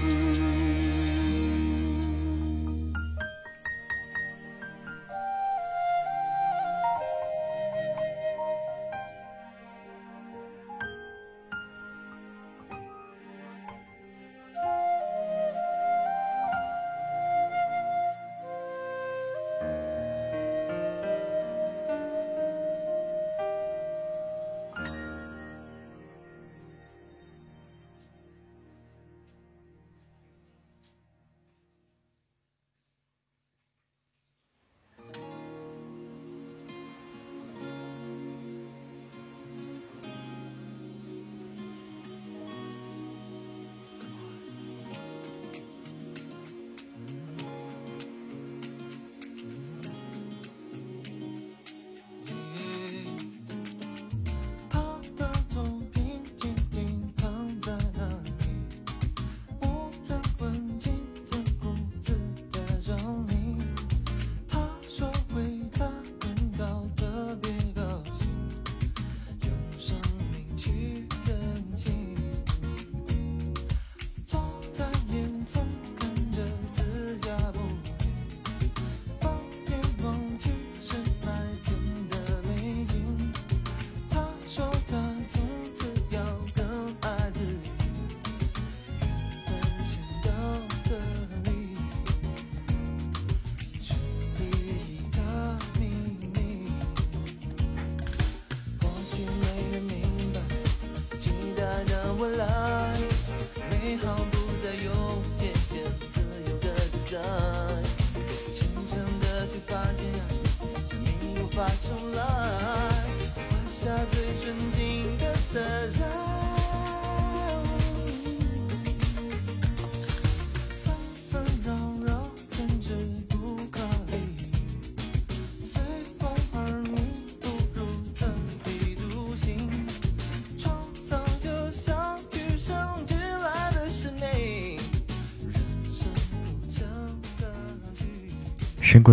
[0.00, 0.45] 负。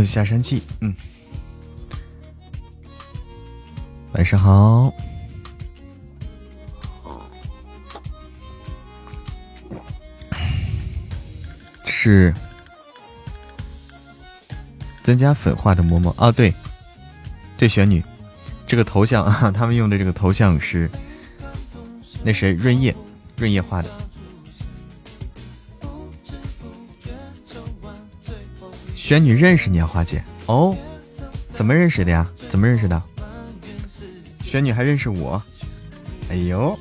[0.01, 0.61] 去下山去。
[0.81, 0.93] 嗯，
[4.13, 4.93] 晚上好，
[11.85, 12.33] 是
[15.03, 16.13] 增加粉化的嬷嬷。
[16.17, 16.53] 啊，对，
[17.57, 18.03] 对，玄女，
[18.65, 20.89] 这个头像啊，他们用的这个头像是
[22.23, 22.95] 那谁润叶，
[23.35, 24.02] 润叶画的。
[29.13, 30.75] 玄女认识你啊，花姐哦，
[31.45, 32.27] 怎么认识的呀？
[32.49, 32.99] 怎么认识的？
[34.43, 35.39] 玄女还认识我？
[36.31, 36.75] 哎呦，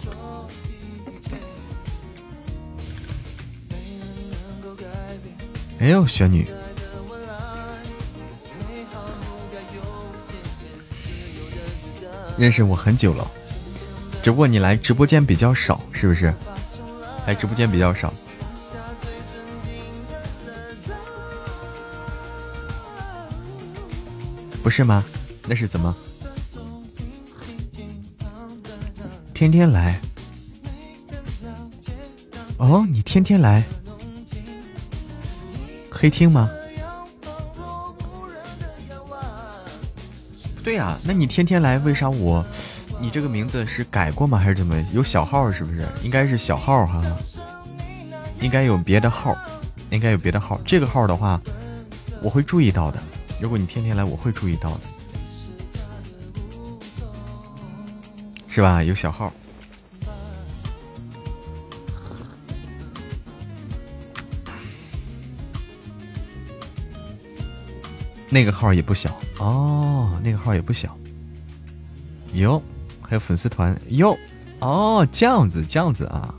[5.79, 6.49] 哎呦，玄女，
[12.39, 13.31] 认识我很久了，
[14.23, 16.33] 只不过你来直播间比较少，是不是？
[17.27, 18.11] 来直播间比较少。
[24.73, 25.05] 是吗？
[25.47, 25.95] 那是怎么？
[29.35, 30.01] 天天来？
[32.57, 33.63] 哦，你天天来？
[35.91, 36.49] 黑厅吗？
[40.65, 42.43] 对呀，那你天天来，为啥我？
[42.99, 44.39] 你这个名字是改过吗？
[44.39, 44.75] 还是怎么？
[44.95, 45.87] 有小号是不是？
[46.03, 47.05] 应该是小号哈，
[48.41, 49.37] 应该有别的号，
[49.91, 50.59] 应该有别的号。
[50.65, 51.39] 这个号的话，
[52.23, 52.99] 我会注意到的。
[53.43, 54.81] 如果你天天来，我会注意到的，
[58.47, 58.85] 是吧？
[58.85, 59.33] 有小号，
[68.31, 70.97] 那个号也不小哦，那个号也不小。
[72.35, 72.63] 哟，
[73.01, 74.17] 还有粉丝团哟，
[74.61, 76.33] 哦，这样子，这样子啊，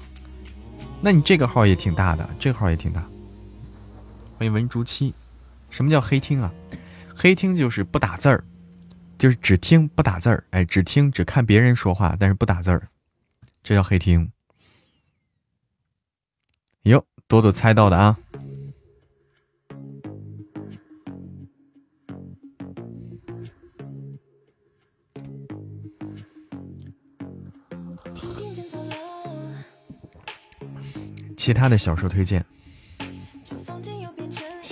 [1.02, 3.04] 那你这个号也挺大的，这个号也挺大。
[4.38, 5.14] 欢迎文竹七。
[5.70, 6.50] 什么叫黑听啊？
[7.16, 8.44] 黑听就是不打字儿，
[9.18, 10.44] 就是只听不打字儿。
[10.52, 12.90] 哎，只听只看别人说话，但是不打字儿，
[13.64, 14.32] 这叫黑听。
[16.84, 18.18] 哟，多多猜到的啊！
[31.38, 32.46] 其他的小说推荐。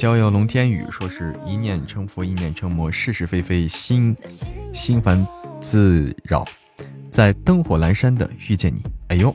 [0.02, 4.18] 逍遥龙天宇说是一念成佛，一念成魔，是是非非，心
[4.74, 5.24] 心烦
[5.62, 6.44] 自扰，
[7.12, 8.82] 在灯火阑珊的遇见你。
[9.10, 9.32] 哎呦，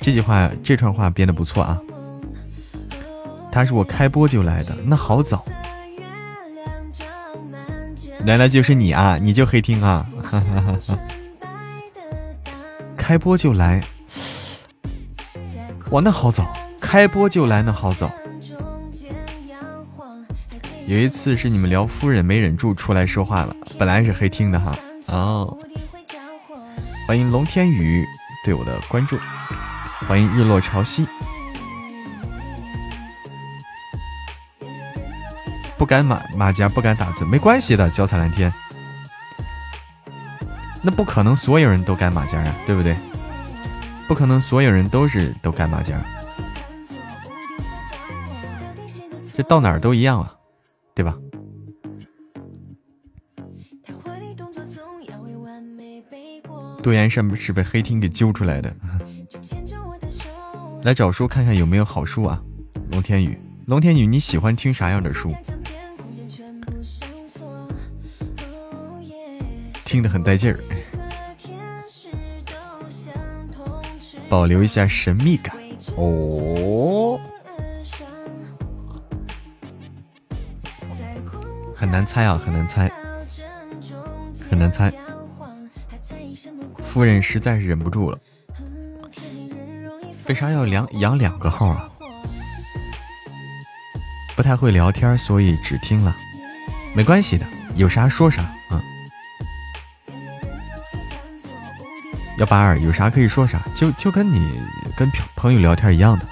[0.00, 1.80] 这句话这串话编的不错啊。
[3.50, 5.42] 他是我开播就来的，那好早。
[8.26, 10.06] 原来就是你啊，你就黑听啊。
[10.22, 10.98] 哈哈哈哈
[12.98, 13.80] 开播就来，
[15.88, 18.10] 哇，那好早，开播就来，那好早。
[20.86, 24.76] 有一次是你们聊夫人没忍住出来说话了，本来是黑听的哈。
[25.06, 25.56] 哦，
[27.08, 28.04] 欢迎龙天宇
[28.44, 29.18] 对我的关注，
[30.06, 31.06] 欢迎日落潮汐。
[35.78, 38.52] 不敢马马甲，不敢打字，没关系的，脚踩蓝天。
[40.82, 42.94] 那不可能所有人都改马甲啊，对不对？
[44.06, 45.98] 不可能所有人都是都改马甲，
[49.34, 50.33] 这到哪儿都一样啊。
[50.94, 51.18] 对吧？
[56.82, 58.74] 杜岩是是被黑厅给揪出来的？
[60.82, 62.42] 来找书看看有没有好书啊！
[62.90, 65.34] 龙天宇，龙天宇，你喜欢听啥样的书？
[69.84, 70.60] 听得很带劲儿，
[74.28, 75.56] 保留一下神秘感
[75.96, 76.93] 哦。
[81.84, 82.90] 很难猜啊，很难猜，
[84.48, 84.90] 很难猜。
[86.82, 88.18] 夫人实在是忍不住了，
[90.26, 91.86] 为啥要两养两个号啊？
[94.34, 96.16] 不太会聊天，所以只听了，
[96.96, 98.40] 没关系的，有啥说啥
[98.70, 98.82] 啊。
[102.38, 104.58] 幺八二有啥可以说啥，就就跟你
[104.96, 105.06] 跟
[105.36, 106.26] 朋友聊天一样的。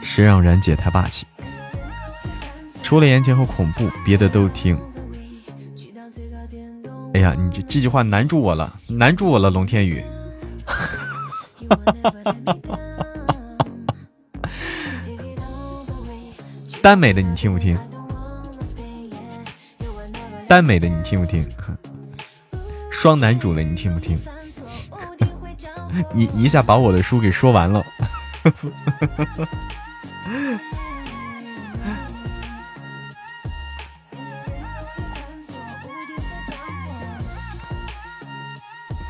[0.00, 1.26] 谁让然姐太霸气？
[2.84, 4.78] 除了言情和恐怖，别的都听。
[7.14, 10.04] 哎呀，你这这句话难住我了，难住我了，龙天宇。
[16.82, 17.78] 耽美的你听不听？
[20.46, 21.42] 耽美的你听不听？
[22.92, 24.18] 双男主的你听不听？
[26.12, 27.82] 你你一下把我的书给说完了。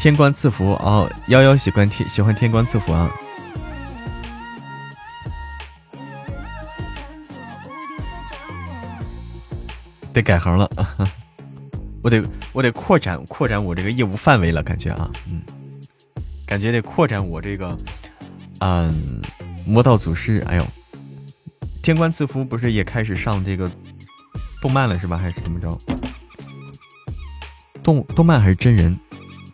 [0.04, 3.10] 天官赐福哦，幺幺喜欢天喜欢天官赐福啊，
[10.12, 10.70] 得改行了，
[12.04, 15.40] 我得我得扩展扩展我这个业务范围了，感觉啊，嗯，
[16.44, 17.74] 感觉得扩展我这个，
[18.58, 19.22] 嗯，
[19.66, 20.66] 魔道祖师，哎呦，
[21.82, 23.70] 天官赐福不是也开始上这个
[24.60, 25.16] 动漫了是吧？
[25.16, 25.78] 还是怎么着？
[27.82, 28.94] 动动漫还是真人？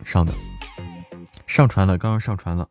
[0.03, 0.33] 上的，
[1.47, 2.67] 上传了，刚刚上传了。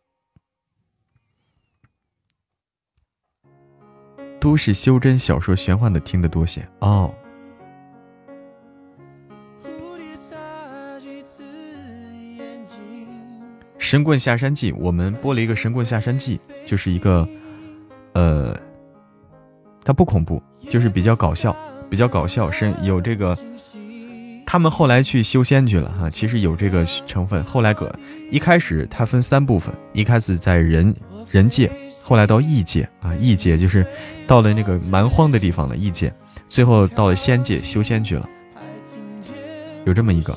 [4.40, 7.14] 都市修真小说玄幻的听得多些哦。
[13.78, 17.28] 神棍下山记，我们播了一个神棍下山记，就是一个，
[18.12, 18.56] 呃，
[19.84, 21.56] 它不恐怖，就是比较搞笑，
[21.90, 23.36] 比较搞笑，是有这个。
[24.50, 27.40] 他们后来去修仙去了哈，其实有这个成分。
[27.44, 27.96] 后来个
[28.32, 30.92] 一开始它分三部分，一开始在人
[31.30, 31.70] 人界，
[32.02, 33.86] 后来到异界啊，异界就是
[34.26, 36.12] 到了那个蛮荒的地方了，异界，
[36.48, 38.28] 最后到了仙界修仙去了。
[39.86, 40.36] 有这么一个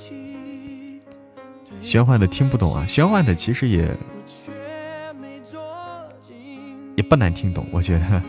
[1.81, 3.89] 玄幻的听不懂啊，玄幻的其实也
[6.95, 8.21] 也不难听懂，我觉得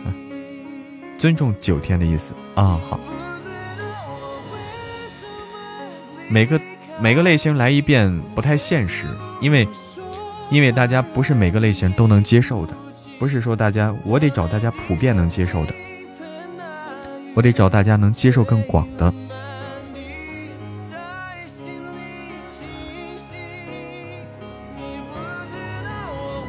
[1.19, 2.99] 尊重九天的意思啊，好。
[6.29, 6.59] 每个
[6.99, 9.05] 每个类型来一遍不太现实，
[9.41, 9.67] 因为
[10.49, 12.73] 因为大家不是每个类型都能接受的，
[13.19, 15.73] 不是说大家我得找大家普遍能接受的，
[17.35, 19.13] 我得找大家能接受更广的。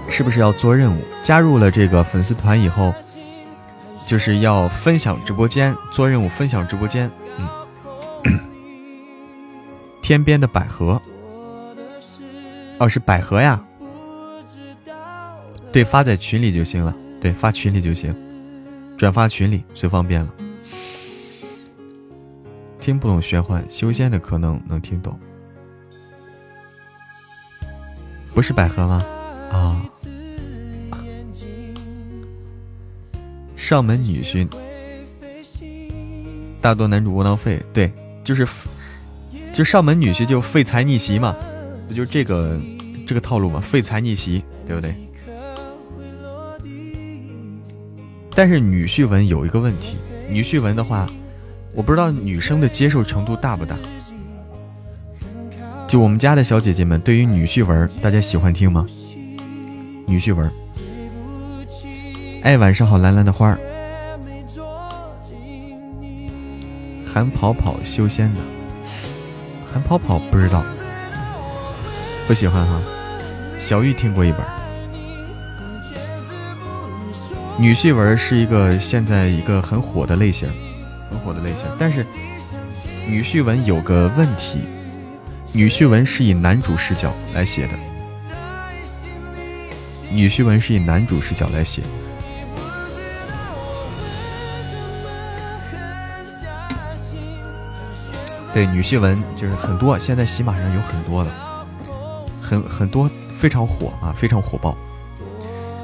[0.08, 1.02] 是不是要做任务？
[1.22, 2.94] 加入了这个粉丝团以后，
[4.06, 7.10] 就是要分享直播间，做任务分享直播间。
[7.36, 8.40] 嗯，
[10.07, 11.02] 天边的百合，
[12.78, 13.60] 哦，是百合呀。
[15.73, 16.94] 对，发在群里就行了。
[17.20, 18.15] 对，发群里就行，
[18.97, 20.33] 转发群里最方便了。
[22.78, 25.18] 听不懂玄幻修仙的，可能能听懂。
[28.33, 29.05] 不是百合吗？
[29.51, 29.85] 啊。
[33.57, 34.49] 上门女婿，
[36.60, 37.60] 大多男主窝囊废。
[37.73, 38.47] 对，就是，
[39.57, 41.35] 就上门女婿就废财逆袭嘛，
[41.89, 42.60] 不就这个
[43.07, 43.59] 这个套路嘛？
[43.59, 44.94] 废财逆袭，对不对？
[48.35, 49.97] 但是女婿文有一个问题，
[50.28, 51.07] 女婿文的话，
[51.73, 53.78] 我不知道女生的接受程度大不大。
[55.89, 58.86] 就我们家的小姐姐们，对于女婿文，大家喜欢听吗？
[60.07, 60.52] 女婿文。
[62.43, 63.59] 哎，晚上好，蓝蓝的花儿。
[67.10, 68.41] 韩跑跑修仙的，
[69.76, 70.64] 韩跑跑不知道，
[72.26, 72.80] 不喜欢哈。
[73.60, 74.40] 小玉听过一本。
[77.58, 80.50] 女婿文是一个现在一个很火的类型，
[81.10, 81.66] 很火的类型。
[81.78, 82.06] 但是
[83.06, 84.60] 女婿文有个问题，
[85.52, 87.74] 女婿文是以男主视角来写的，
[90.10, 91.82] 女婿文是以男主视角来写。
[98.57, 101.67] 对女婿文就是很多，现在喜马上有很多了，
[102.41, 104.75] 很很多非常火啊，非常火爆。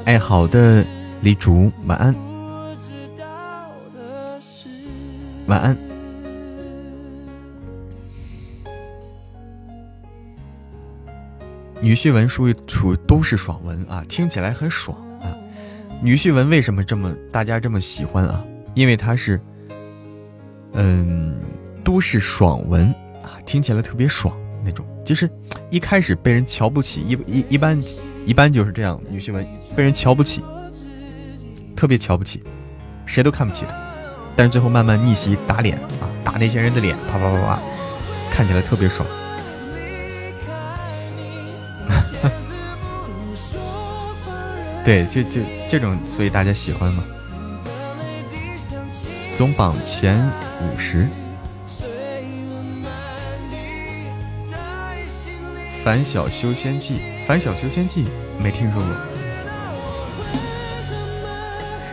[0.06, 0.82] 哎，好的，
[1.20, 2.14] 李竹，晚安，
[5.48, 5.76] 晚安。
[11.82, 15.28] 女婿文属于属都是爽文啊，听起来很爽啊。
[16.00, 18.42] 女婿文为什么这么大家这么喜欢啊？
[18.72, 19.38] 因为它是，
[20.72, 21.38] 嗯。
[21.84, 22.88] 都市爽文
[23.22, 25.28] 啊，听起来特别爽那种，就是
[25.70, 27.82] 一开始被人瞧不起，一一一般
[28.24, 30.42] 一般就是这样，女婿们被人瞧不起，
[31.74, 32.42] 特别瞧不起，
[33.04, 33.74] 谁都看不起他，
[34.36, 37.60] 但是最后慢慢逆袭打脸啊，打那些人的脸，啪啪啪啪，
[38.30, 39.06] 看起来特别爽。
[44.84, 47.04] 对，就就这种，所以大家喜欢吗？
[49.36, 50.30] 总榜前
[50.60, 51.04] 五十。
[55.84, 56.94] 《反小修仙记》，
[57.26, 58.04] 《反小修仙记》
[58.40, 58.94] 没听说过。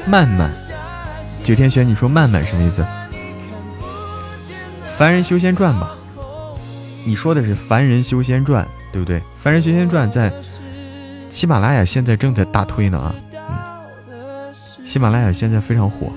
[0.06, 0.51] 曼曼，
[1.43, 2.84] 九天玄，你说曼曼什么意思？
[4.95, 5.95] 《凡人修仙传》吧？
[7.03, 9.18] 你说的是《凡人修仙传》，对不对？
[9.42, 10.32] 《凡人修仙传》在
[11.30, 13.16] 喜马拉雅现在正在大推呢啊！
[14.11, 14.53] 嗯，
[14.85, 16.11] 喜马拉雅现在非常火，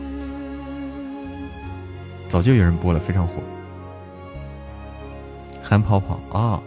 [2.28, 3.34] 早就有人播了，非常火。
[5.62, 6.60] 韩跑跑啊！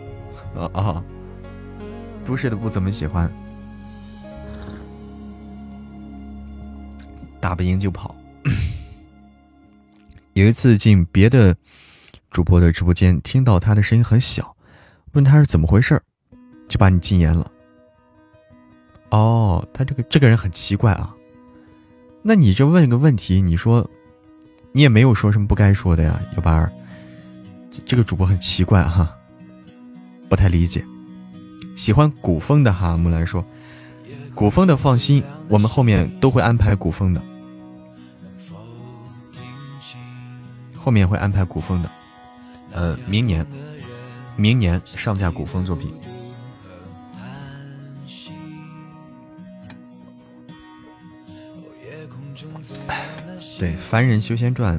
[0.56, 1.04] 啊啊！
[2.26, 3.32] 都市的不怎么喜欢，
[7.40, 8.16] 打不赢就跑。
[10.34, 11.56] 有一次进别的
[12.32, 14.56] 主播的直播间，听到他的声音很小，
[15.14, 16.02] 问他是怎么回事
[16.68, 17.52] 就把你禁言了。
[19.12, 21.16] 哦，他这个这个人很奇怪啊。
[22.24, 23.88] 那你这问个问题，你说
[24.72, 26.72] 你也没有说什么不该说的呀，幺八二，
[27.86, 29.15] 这个主播很奇怪哈。
[30.28, 30.84] 不太理解，
[31.76, 32.98] 喜欢古风的哈。
[32.98, 33.46] 木兰说
[34.34, 37.22] ：“古风的放心，我们后面都会安排古风的，
[40.76, 41.90] 后面会安排古风的。
[42.72, 43.46] 呃，明年，
[44.36, 45.94] 明年上架古风作品。
[53.58, 54.78] 对，《凡人修仙传》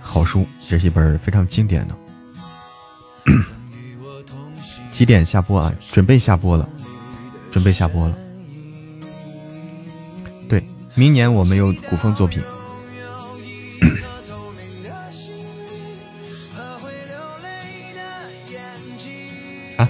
[0.00, 1.96] 好书，这是一本非常经典的。”
[4.92, 5.72] 几点下播啊？
[5.92, 6.68] 准备下播了，
[7.50, 8.14] 准备下播了。
[10.48, 10.62] 对，
[10.94, 12.42] 明年我们有古风作品。
[19.76, 19.88] 啊！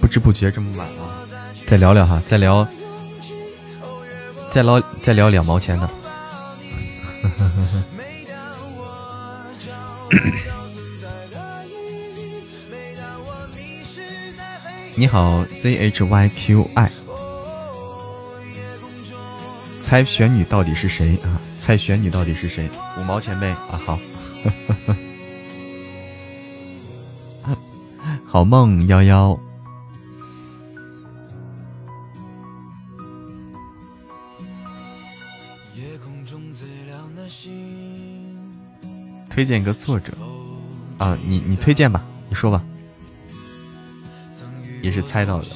[0.00, 1.28] 不知不觉这么晚了，
[1.66, 2.66] 再聊聊哈，再聊，
[4.50, 5.88] 再聊，再聊两毛钱的。
[14.94, 16.90] 你好，z h y q i，
[19.82, 21.40] 猜玄女到底是谁啊？
[21.58, 22.68] 猜玄女到底是谁？
[22.98, 23.80] 五毛钱呗啊！
[23.86, 23.98] 好，
[28.26, 29.40] 好梦幺幺。
[35.74, 37.50] 夜空中最亮的星。
[39.30, 40.12] 推荐一个作者
[40.98, 42.62] 啊，你你推荐吧，你说吧。
[44.82, 45.46] 也是猜到的。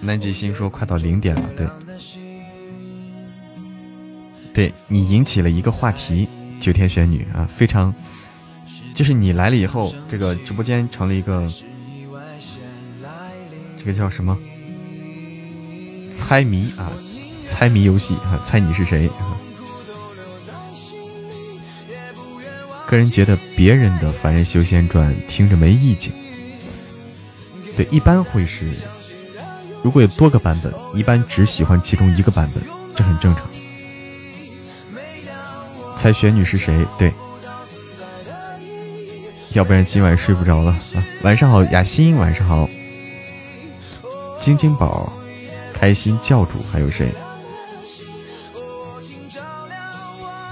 [0.00, 1.68] 南极星说快到零点了，对，
[4.54, 6.28] 对你引起了一个话题，
[6.60, 7.92] 九天玄女啊，非常，
[8.94, 11.48] 就是你来了以后，这个直播间成了一个，
[13.76, 14.38] 这个叫什么？
[16.16, 16.92] 猜谜啊，
[17.48, 19.10] 猜谜游戏啊，猜你是谁？
[22.86, 26.12] 个人觉得别人的《凡人修仙传》听着没意境，
[27.76, 28.66] 对，一般会是。
[29.82, 32.62] 如果有多个版本，一般只喜欢其中一个版本，
[32.94, 33.44] 这很正常。
[35.96, 36.86] 猜玄女是谁？
[36.96, 37.12] 对，
[39.52, 41.04] 要不然今晚睡不着了啊！
[41.22, 42.68] 晚上好，雅欣，晚上好，
[44.40, 45.12] 晶晶宝，
[45.72, 47.12] 开心教主，还有谁？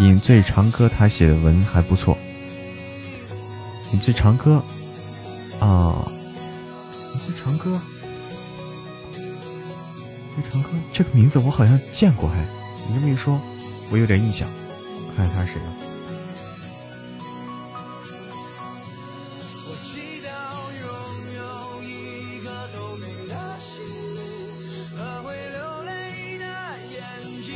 [0.01, 2.19] 饮醉长歌，他写的文还不错。
[3.93, 4.63] 饮醉长歌，
[5.61, 6.07] 啊，
[7.15, 7.81] 饮醉长歌。
[10.35, 12.45] 醉长歌这个名字我好像见过，还
[12.89, 13.41] 你这么一说，
[13.91, 14.49] 我有点印象。
[15.17, 15.71] 看看他是谁啊？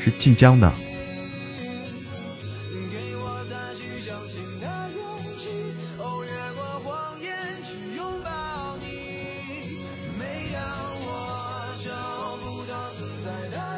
[0.00, 0.72] 是晋江的。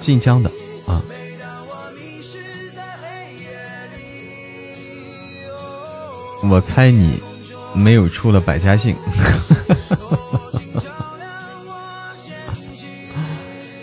[0.00, 0.50] 晋江的
[0.86, 1.02] 啊，
[6.48, 7.20] 我猜你
[7.74, 8.96] 没有出了百家姓。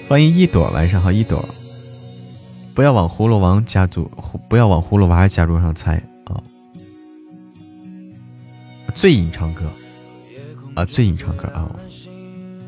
[0.10, 1.48] 欢迎一朵，晚上好，一朵。
[2.74, 4.10] 不要往葫芦王家族，
[4.50, 6.42] 不要往葫芦娃家族上猜啊。
[8.96, 9.66] 醉饮唱歌
[10.76, 11.70] 啊，醉饮唱歌啊，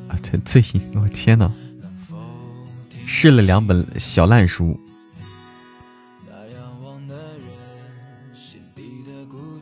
[0.08, 1.52] 啊，对，醉饮，我天呐！
[3.12, 4.80] 试了两本小烂书，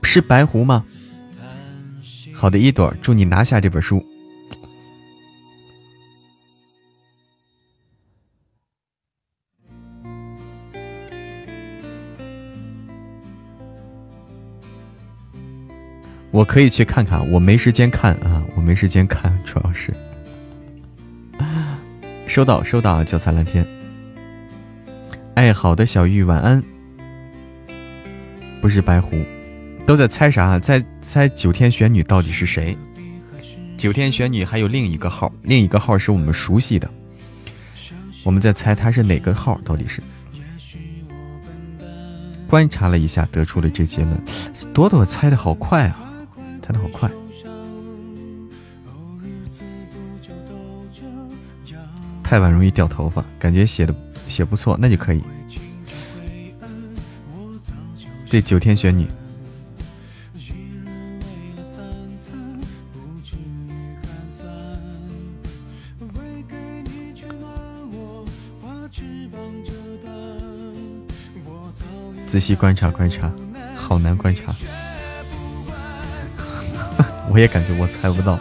[0.03, 0.85] 是白狐吗？
[2.35, 4.05] 好的，一朵，祝你拿下这本书。
[16.31, 19.91] 我可以去看看，我没时间看啊，我没时间看，主要是。
[22.37, 23.67] 收到，收到，九彩蓝天。
[25.33, 26.63] 哎，好的，小玉，晚安。
[28.61, 29.25] 不是白狐，
[29.87, 30.59] 都在猜啥？
[30.59, 32.77] 在猜九天玄女到底是谁？
[33.75, 36.87] 九天玄女还有另一个号，另一个号是我们熟悉的。
[38.23, 39.59] 我们在猜她是哪个号？
[39.65, 39.99] 到底是？
[42.47, 44.15] 观察了一下，得出了这结论。
[44.75, 46.06] 朵朵猜的好快啊，
[52.29, 53.95] 太晚容易掉头发，感觉写的
[54.27, 55.23] 写不错，那就可以。
[58.29, 59.07] 对，九天玄女。
[72.27, 73.31] 仔细观察观察，
[73.73, 74.53] 好难观察。
[77.31, 78.37] 我也感觉我猜不到。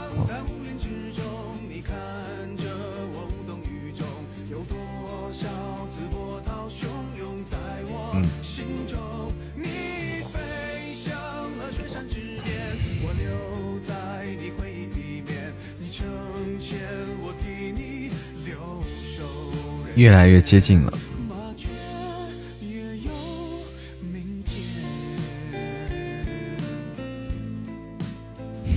[20.06, 20.92] 越来越接近了，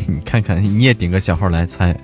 [0.08, 1.96] 你看看，你也顶个小号来猜，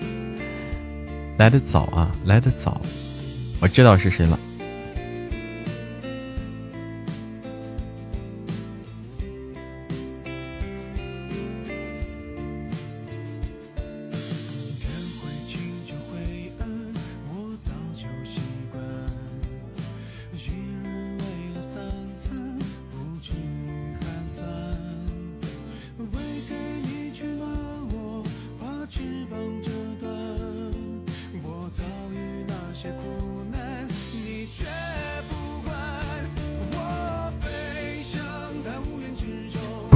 [1.36, 2.80] 来的早啊，来的早，
[3.60, 4.40] 我知道是谁了。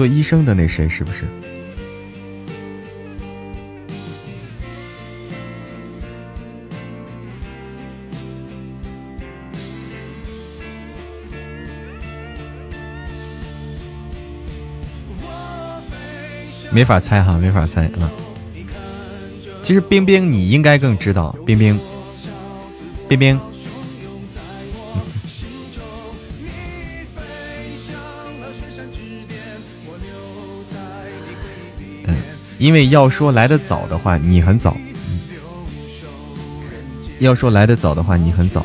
[0.00, 1.26] 做医生的那谁是不是？
[16.70, 18.10] 没法猜哈，没法猜啊。
[19.62, 21.78] 其实冰冰你应该更知道，冰冰，
[23.06, 23.49] 冰冰。
[32.60, 34.76] 因为要说来的早的话，你很早。
[37.18, 38.64] 要说来的早的话，你很早。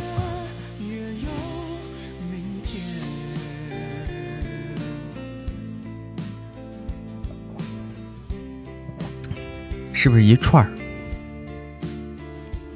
[9.94, 10.72] 是不是一串儿？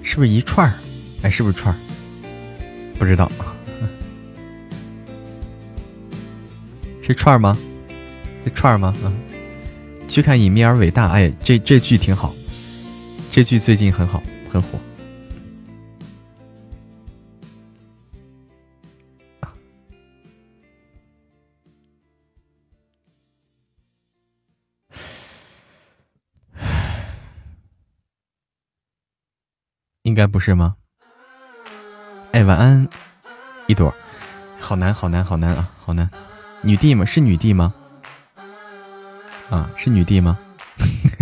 [0.01, 0.73] 是不是一串儿？
[1.21, 1.77] 哎，是不是串儿？
[2.97, 3.29] 不知道，
[7.03, 7.57] 是串儿吗？
[8.45, 8.93] 是串儿吗？
[9.03, 9.13] 嗯，
[10.19, 11.11] 去看隐秘而伟大。
[11.11, 12.33] 哎，这这剧挺好，
[13.31, 14.77] 这剧最近很好，很火。
[30.03, 30.75] 应该不是吗？
[32.33, 32.89] 哎，晚安，
[33.67, 33.93] 一朵，
[34.59, 36.09] 好难，好难，好难啊，好难。
[36.61, 37.05] 女帝吗？
[37.05, 37.73] 是女帝吗？
[39.49, 40.37] 啊，是女帝吗？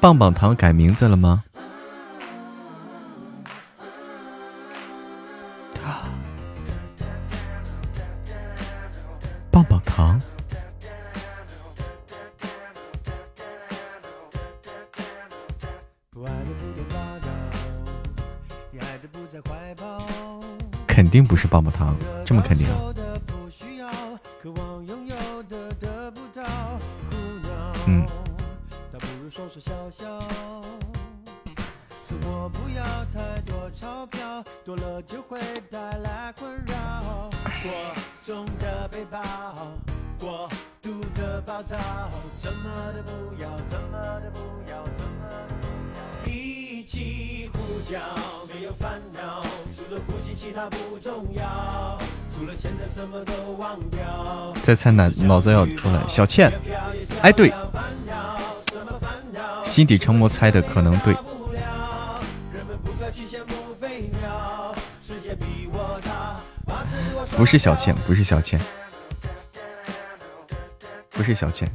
[0.00, 1.44] 棒棒糖改名字了吗？
[9.50, 10.18] 棒棒糖。
[20.86, 21.94] 肯定不是棒棒糖，
[22.24, 22.66] 这么肯定？
[22.96, 23.01] 嗯。
[54.74, 56.52] 猜脑脑子要出来，小倩，
[57.20, 57.52] 哎对，
[59.64, 61.14] 心底成魔猜的可能对，
[67.36, 68.60] 不是小倩，不是小倩，
[71.10, 71.70] 不是小倩，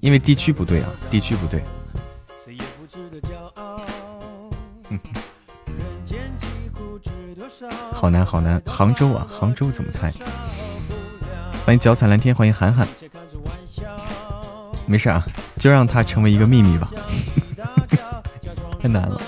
[0.00, 1.62] 因为地区不对啊，地区不对。
[7.92, 10.12] 好难好难，杭州啊，杭州怎么猜？
[11.64, 12.86] 欢迎脚踩蓝天，欢迎涵涵。
[14.86, 15.24] 没事啊，
[15.58, 16.90] 就让它成为一个秘密吧。
[18.78, 19.18] 太难了。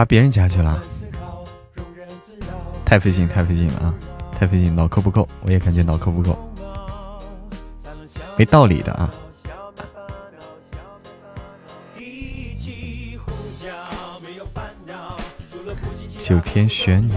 [0.00, 0.82] 爬别人家去了，
[2.86, 3.94] 太费劲，太费劲了啊！
[4.34, 6.38] 太费劲，脑壳不够，我也感觉脑壳不够，
[8.34, 9.10] 没道理的啊！
[16.18, 17.12] 九天玄女。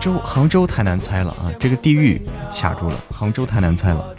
[0.00, 1.52] 州，杭州太难猜了啊！
[1.60, 4.16] 这个地域卡住了，杭州太难猜了。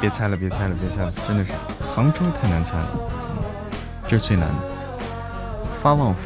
[0.00, 1.52] 别猜了，别猜了，别猜了，真的是
[1.94, 2.88] 杭州太难猜了，
[4.08, 4.54] 这是最难的。
[5.82, 6.20] 发旺福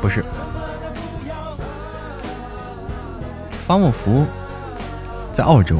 [0.00, 0.22] 不是
[3.66, 4.26] 发旺福。
[5.38, 5.78] 在澳洲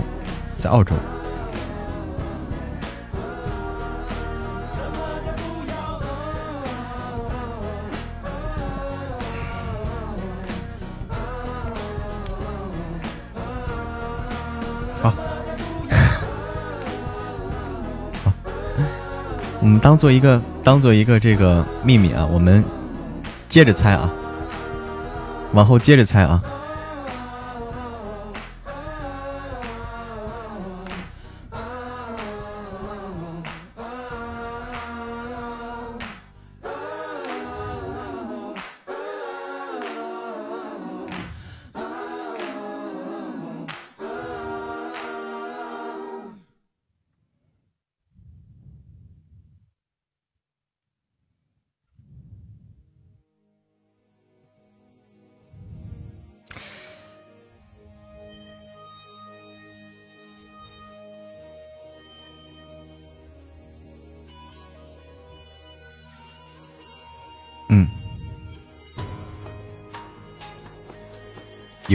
[0.56, 0.94] 在澳洲。
[19.60, 22.62] 我们当做一个当做一个这个秘密啊我们
[23.48, 24.08] 接着猜啊。
[25.52, 26.40] 往后接着猜啊。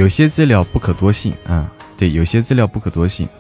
[0.04, 3.26] 有些资料不可多信啊，对，有些资料不可多信。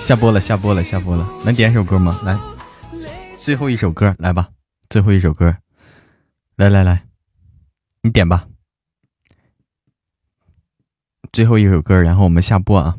[0.00, 2.20] 下播了，下播了，下播了，能点首歌吗？
[2.26, 2.38] 来，
[3.38, 4.50] 最后一首歌，来吧，
[4.90, 5.56] 最后一首歌，
[6.56, 7.04] 来来来，
[8.02, 8.49] 你点吧。
[11.40, 12.98] 最后一首歌，然后我们下播啊！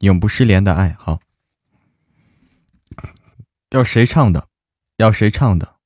[0.00, 1.20] 永不失联的爱好，
[3.70, 4.48] 要谁唱的？
[4.96, 5.76] 要谁唱的？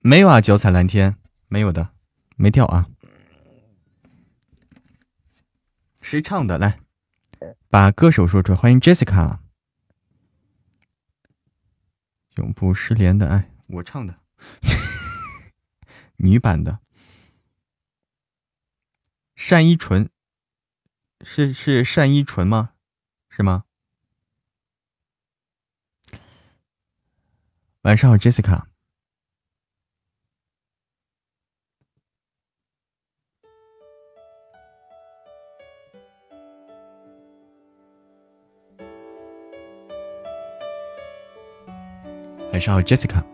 [0.00, 1.90] 没有啊，脚踩蓝天没有的，
[2.34, 2.88] 没掉啊。
[6.00, 6.58] 谁唱的？
[6.58, 6.80] 来，
[7.68, 8.58] 把歌手说出来。
[8.58, 9.38] 欢迎 Jessica，
[12.34, 14.18] 永不失联的爱，我唱的，
[16.18, 16.80] 女版的，
[19.48, 20.10] 单依纯。
[21.22, 22.70] 是是单依纯吗？
[23.28, 23.64] 是吗？
[27.82, 28.62] 晚上好，Jessica。
[42.52, 43.24] 晚上好，Jessica。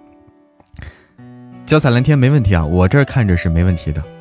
[1.67, 4.18] 交彩蓝天没问题啊，我这儿看着是没问题的。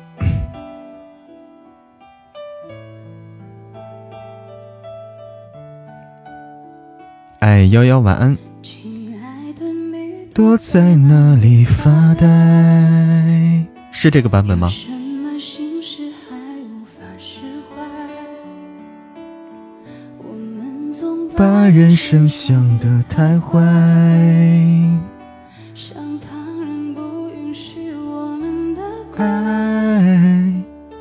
[7.40, 8.36] 哎，幺幺晚安。
[10.34, 12.26] 躲在哪里发呆？
[13.92, 14.70] 是这个版本吗？
[21.36, 23.60] 把人生想得太坏。
[29.16, 30.52] 爱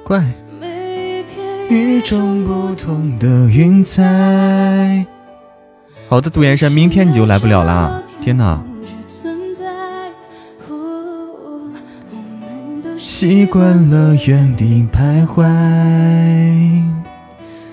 [0.03, 0.23] 怪。
[1.69, 5.05] 与众不同的云彩。
[6.09, 8.01] 好的，杜岩山，明天你就来不了啦！
[8.21, 8.61] 天哪！
[12.97, 15.43] 习惯了原地徘徊，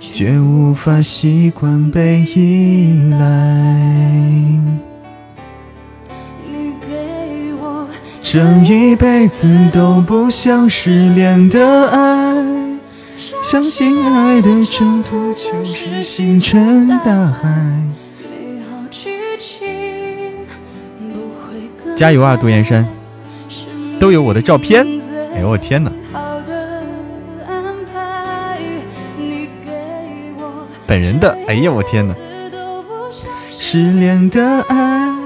[0.00, 3.18] 却无法习惯被依赖。
[8.20, 12.34] 这一辈子都不想失联的爱，
[13.44, 17.48] 相信爱的征途就是星辰大海。
[21.96, 22.86] 加油啊，杜岩山，
[24.00, 24.84] 都有我的照片。
[25.34, 25.90] 哎呦我天哪！
[30.86, 32.14] 本人的，哎呀我天哪！
[33.50, 35.16] 失恋的爱，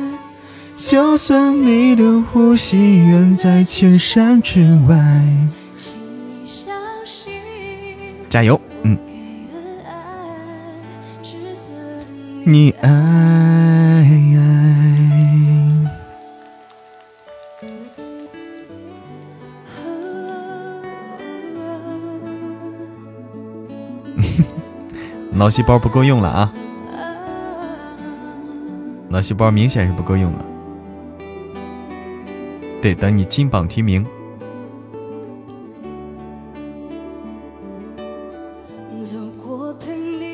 [0.77, 4.97] 就算你的呼吸远在千山之外，
[8.29, 8.97] 加油，嗯，
[12.45, 12.89] 你爱。
[25.39, 26.53] 脑细胞不够用了啊！
[29.09, 30.45] 脑细胞明显是不够用了，
[32.83, 34.05] 得等你金榜题名。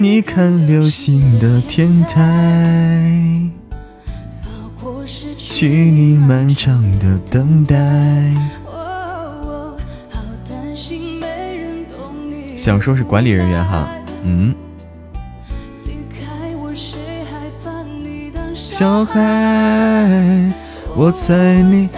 [0.00, 3.42] 你看流星的天台，
[5.36, 7.76] 去你漫长的等待。
[12.56, 13.86] 想说是管理人员哈，
[14.22, 14.54] 嗯。
[18.76, 19.20] 小孩，
[20.96, 21.88] 我猜你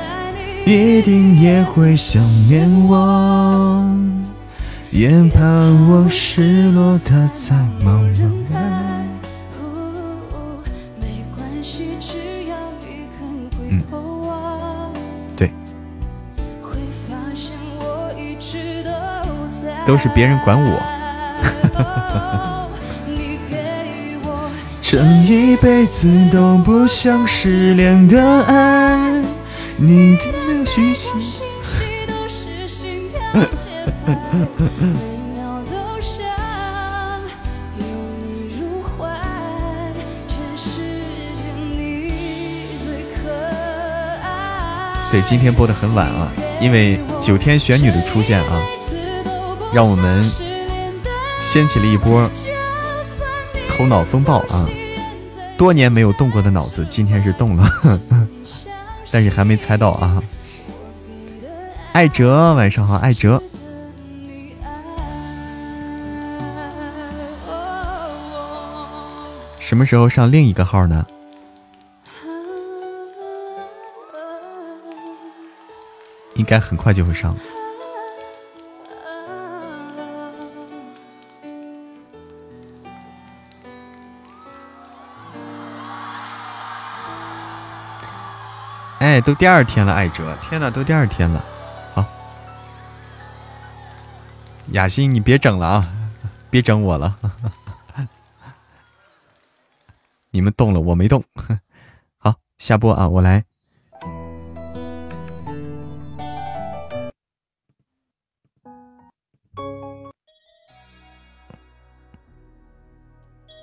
[0.66, 3.82] 一定也会想念我。
[4.90, 5.40] 也怕
[5.88, 8.02] 我失落的在茫茫
[8.52, 8.60] 然。
[13.70, 13.80] 嗯，
[15.34, 15.50] 对，
[19.86, 20.78] 都是别人管我。
[24.88, 29.20] 这一辈子都不想失联的爱，
[29.76, 31.10] 你的虚心。
[45.10, 48.62] 对，今天播的很晚啊，因为九天玄女的出现啊，
[49.74, 50.22] 让我们
[51.42, 52.30] 掀起了一波。
[53.76, 54.66] 头脑风暴啊！
[55.58, 58.00] 多年没有动过的脑子，今天是动了，
[59.12, 60.22] 但是还没猜到啊！
[61.92, 63.42] 艾哲，晚上好，艾哲。
[69.58, 71.04] 什么时候上另一个号呢？
[76.36, 77.36] 应该很快就会上。
[88.98, 91.44] 哎，都第二天了，艾哲，天哪，都第二天了，
[91.94, 92.04] 好，
[94.72, 95.92] 雅欣，你别整了啊，
[96.50, 97.14] 别整我了，
[100.30, 101.22] 你们动了，我没动，
[102.16, 103.44] 好，下播啊，我来，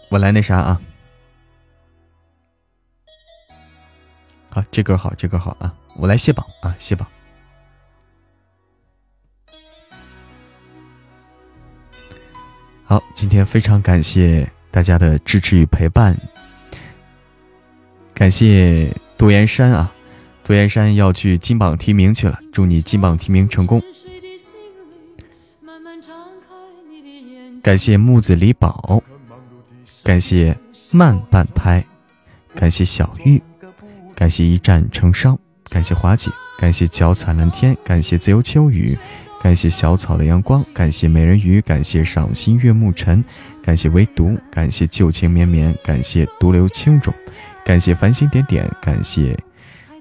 [0.10, 0.80] 我来那啥啊。
[4.54, 5.74] 好，这歌好，这歌好啊！
[5.96, 7.08] 我来卸榜啊，卸榜。
[12.84, 16.16] 好，今天非常感谢大家的支持与陪伴，
[18.14, 19.92] 感谢杜岩山啊，
[20.44, 23.82] 杜岩山要去金榜题名去了，祝你金榜题名成功。
[27.64, 29.02] 感谢木子李宝，
[30.04, 30.56] 感谢
[30.92, 31.84] 慢半拍，
[32.54, 33.42] 感谢小玉。
[34.24, 35.38] 感谢一战成伤，
[35.70, 38.98] 感谢华姐，感谢脚踩蓝天，感谢自由秋雨，
[39.42, 43.22] 感谢小草的阳光，感谢美人鱼，感谢赏心悦目尘，
[43.62, 47.14] 感谢唯独，感谢旧情绵绵，感谢独留青冢，
[47.66, 49.38] 感谢繁星点点，感谢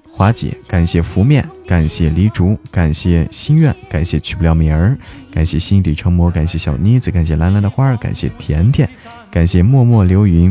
[0.09, 4.97] 华姐，感谢拂面，感谢离竹，感谢心愿，感谢去不了名儿，
[5.33, 8.89] 感谢心底成魔，感谢小妮子，感谢蓝蓝的花儿，感谢甜甜，
[9.29, 10.49] 感谢默默流云，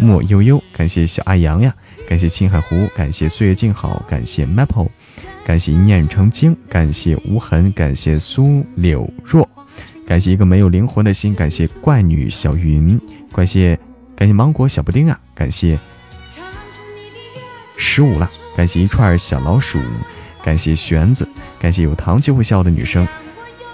[0.00, 1.74] 莫悠悠，感谢小阿阳呀。
[2.08, 4.88] 感谢青海湖，感谢岁月静好，感谢 Maple，
[5.44, 9.48] 感谢一念成精，感谢无痕，感谢苏柳若，
[10.04, 13.00] 感谢一个没有灵魂的心，感谢怪女小云，
[13.32, 13.78] 感谢
[14.16, 15.78] 感谢芒果小布丁啊，感谢
[17.76, 19.78] 十五了，感谢一串小老鼠，
[20.42, 21.28] 感谢玄子，
[21.60, 23.06] 感谢有糖就会笑的女生，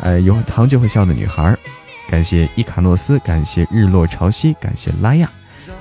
[0.00, 1.56] 呃，有糖就会笑的女孩，
[2.10, 5.30] 感谢伊卡诺斯，感谢日落潮汐，感谢拉亚，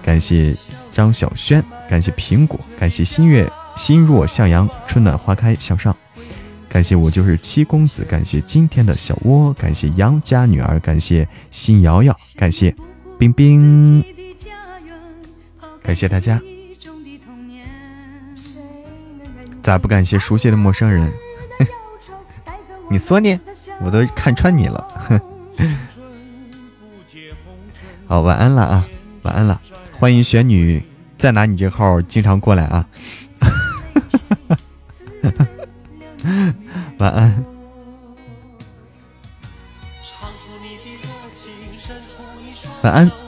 [0.05, 0.55] 感谢
[0.93, 1.63] 张小轩。
[1.89, 5.95] 感谢苹果，感谢新月心若向阳，春暖花开向上。
[6.69, 12.75] 感谢我就是七公子，感谢今天的小窝，感谢杨家女儿，感谢新瑶瑶，感谢
[13.17, 14.03] 冰冰，
[15.81, 16.39] 感谢大家。
[19.63, 21.11] 咋不感谢熟悉的陌生人？
[22.91, 23.39] 你说呢？
[23.81, 24.87] 我都看穿你了。
[28.05, 28.87] 好，晚安了啊，
[29.23, 29.59] 晚安了，
[30.05, 30.83] 欢迎玄女。
[31.17, 32.87] 再拿你这号经常过来啊！
[36.99, 37.43] 晚安。
[42.83, 43.24] 晚安。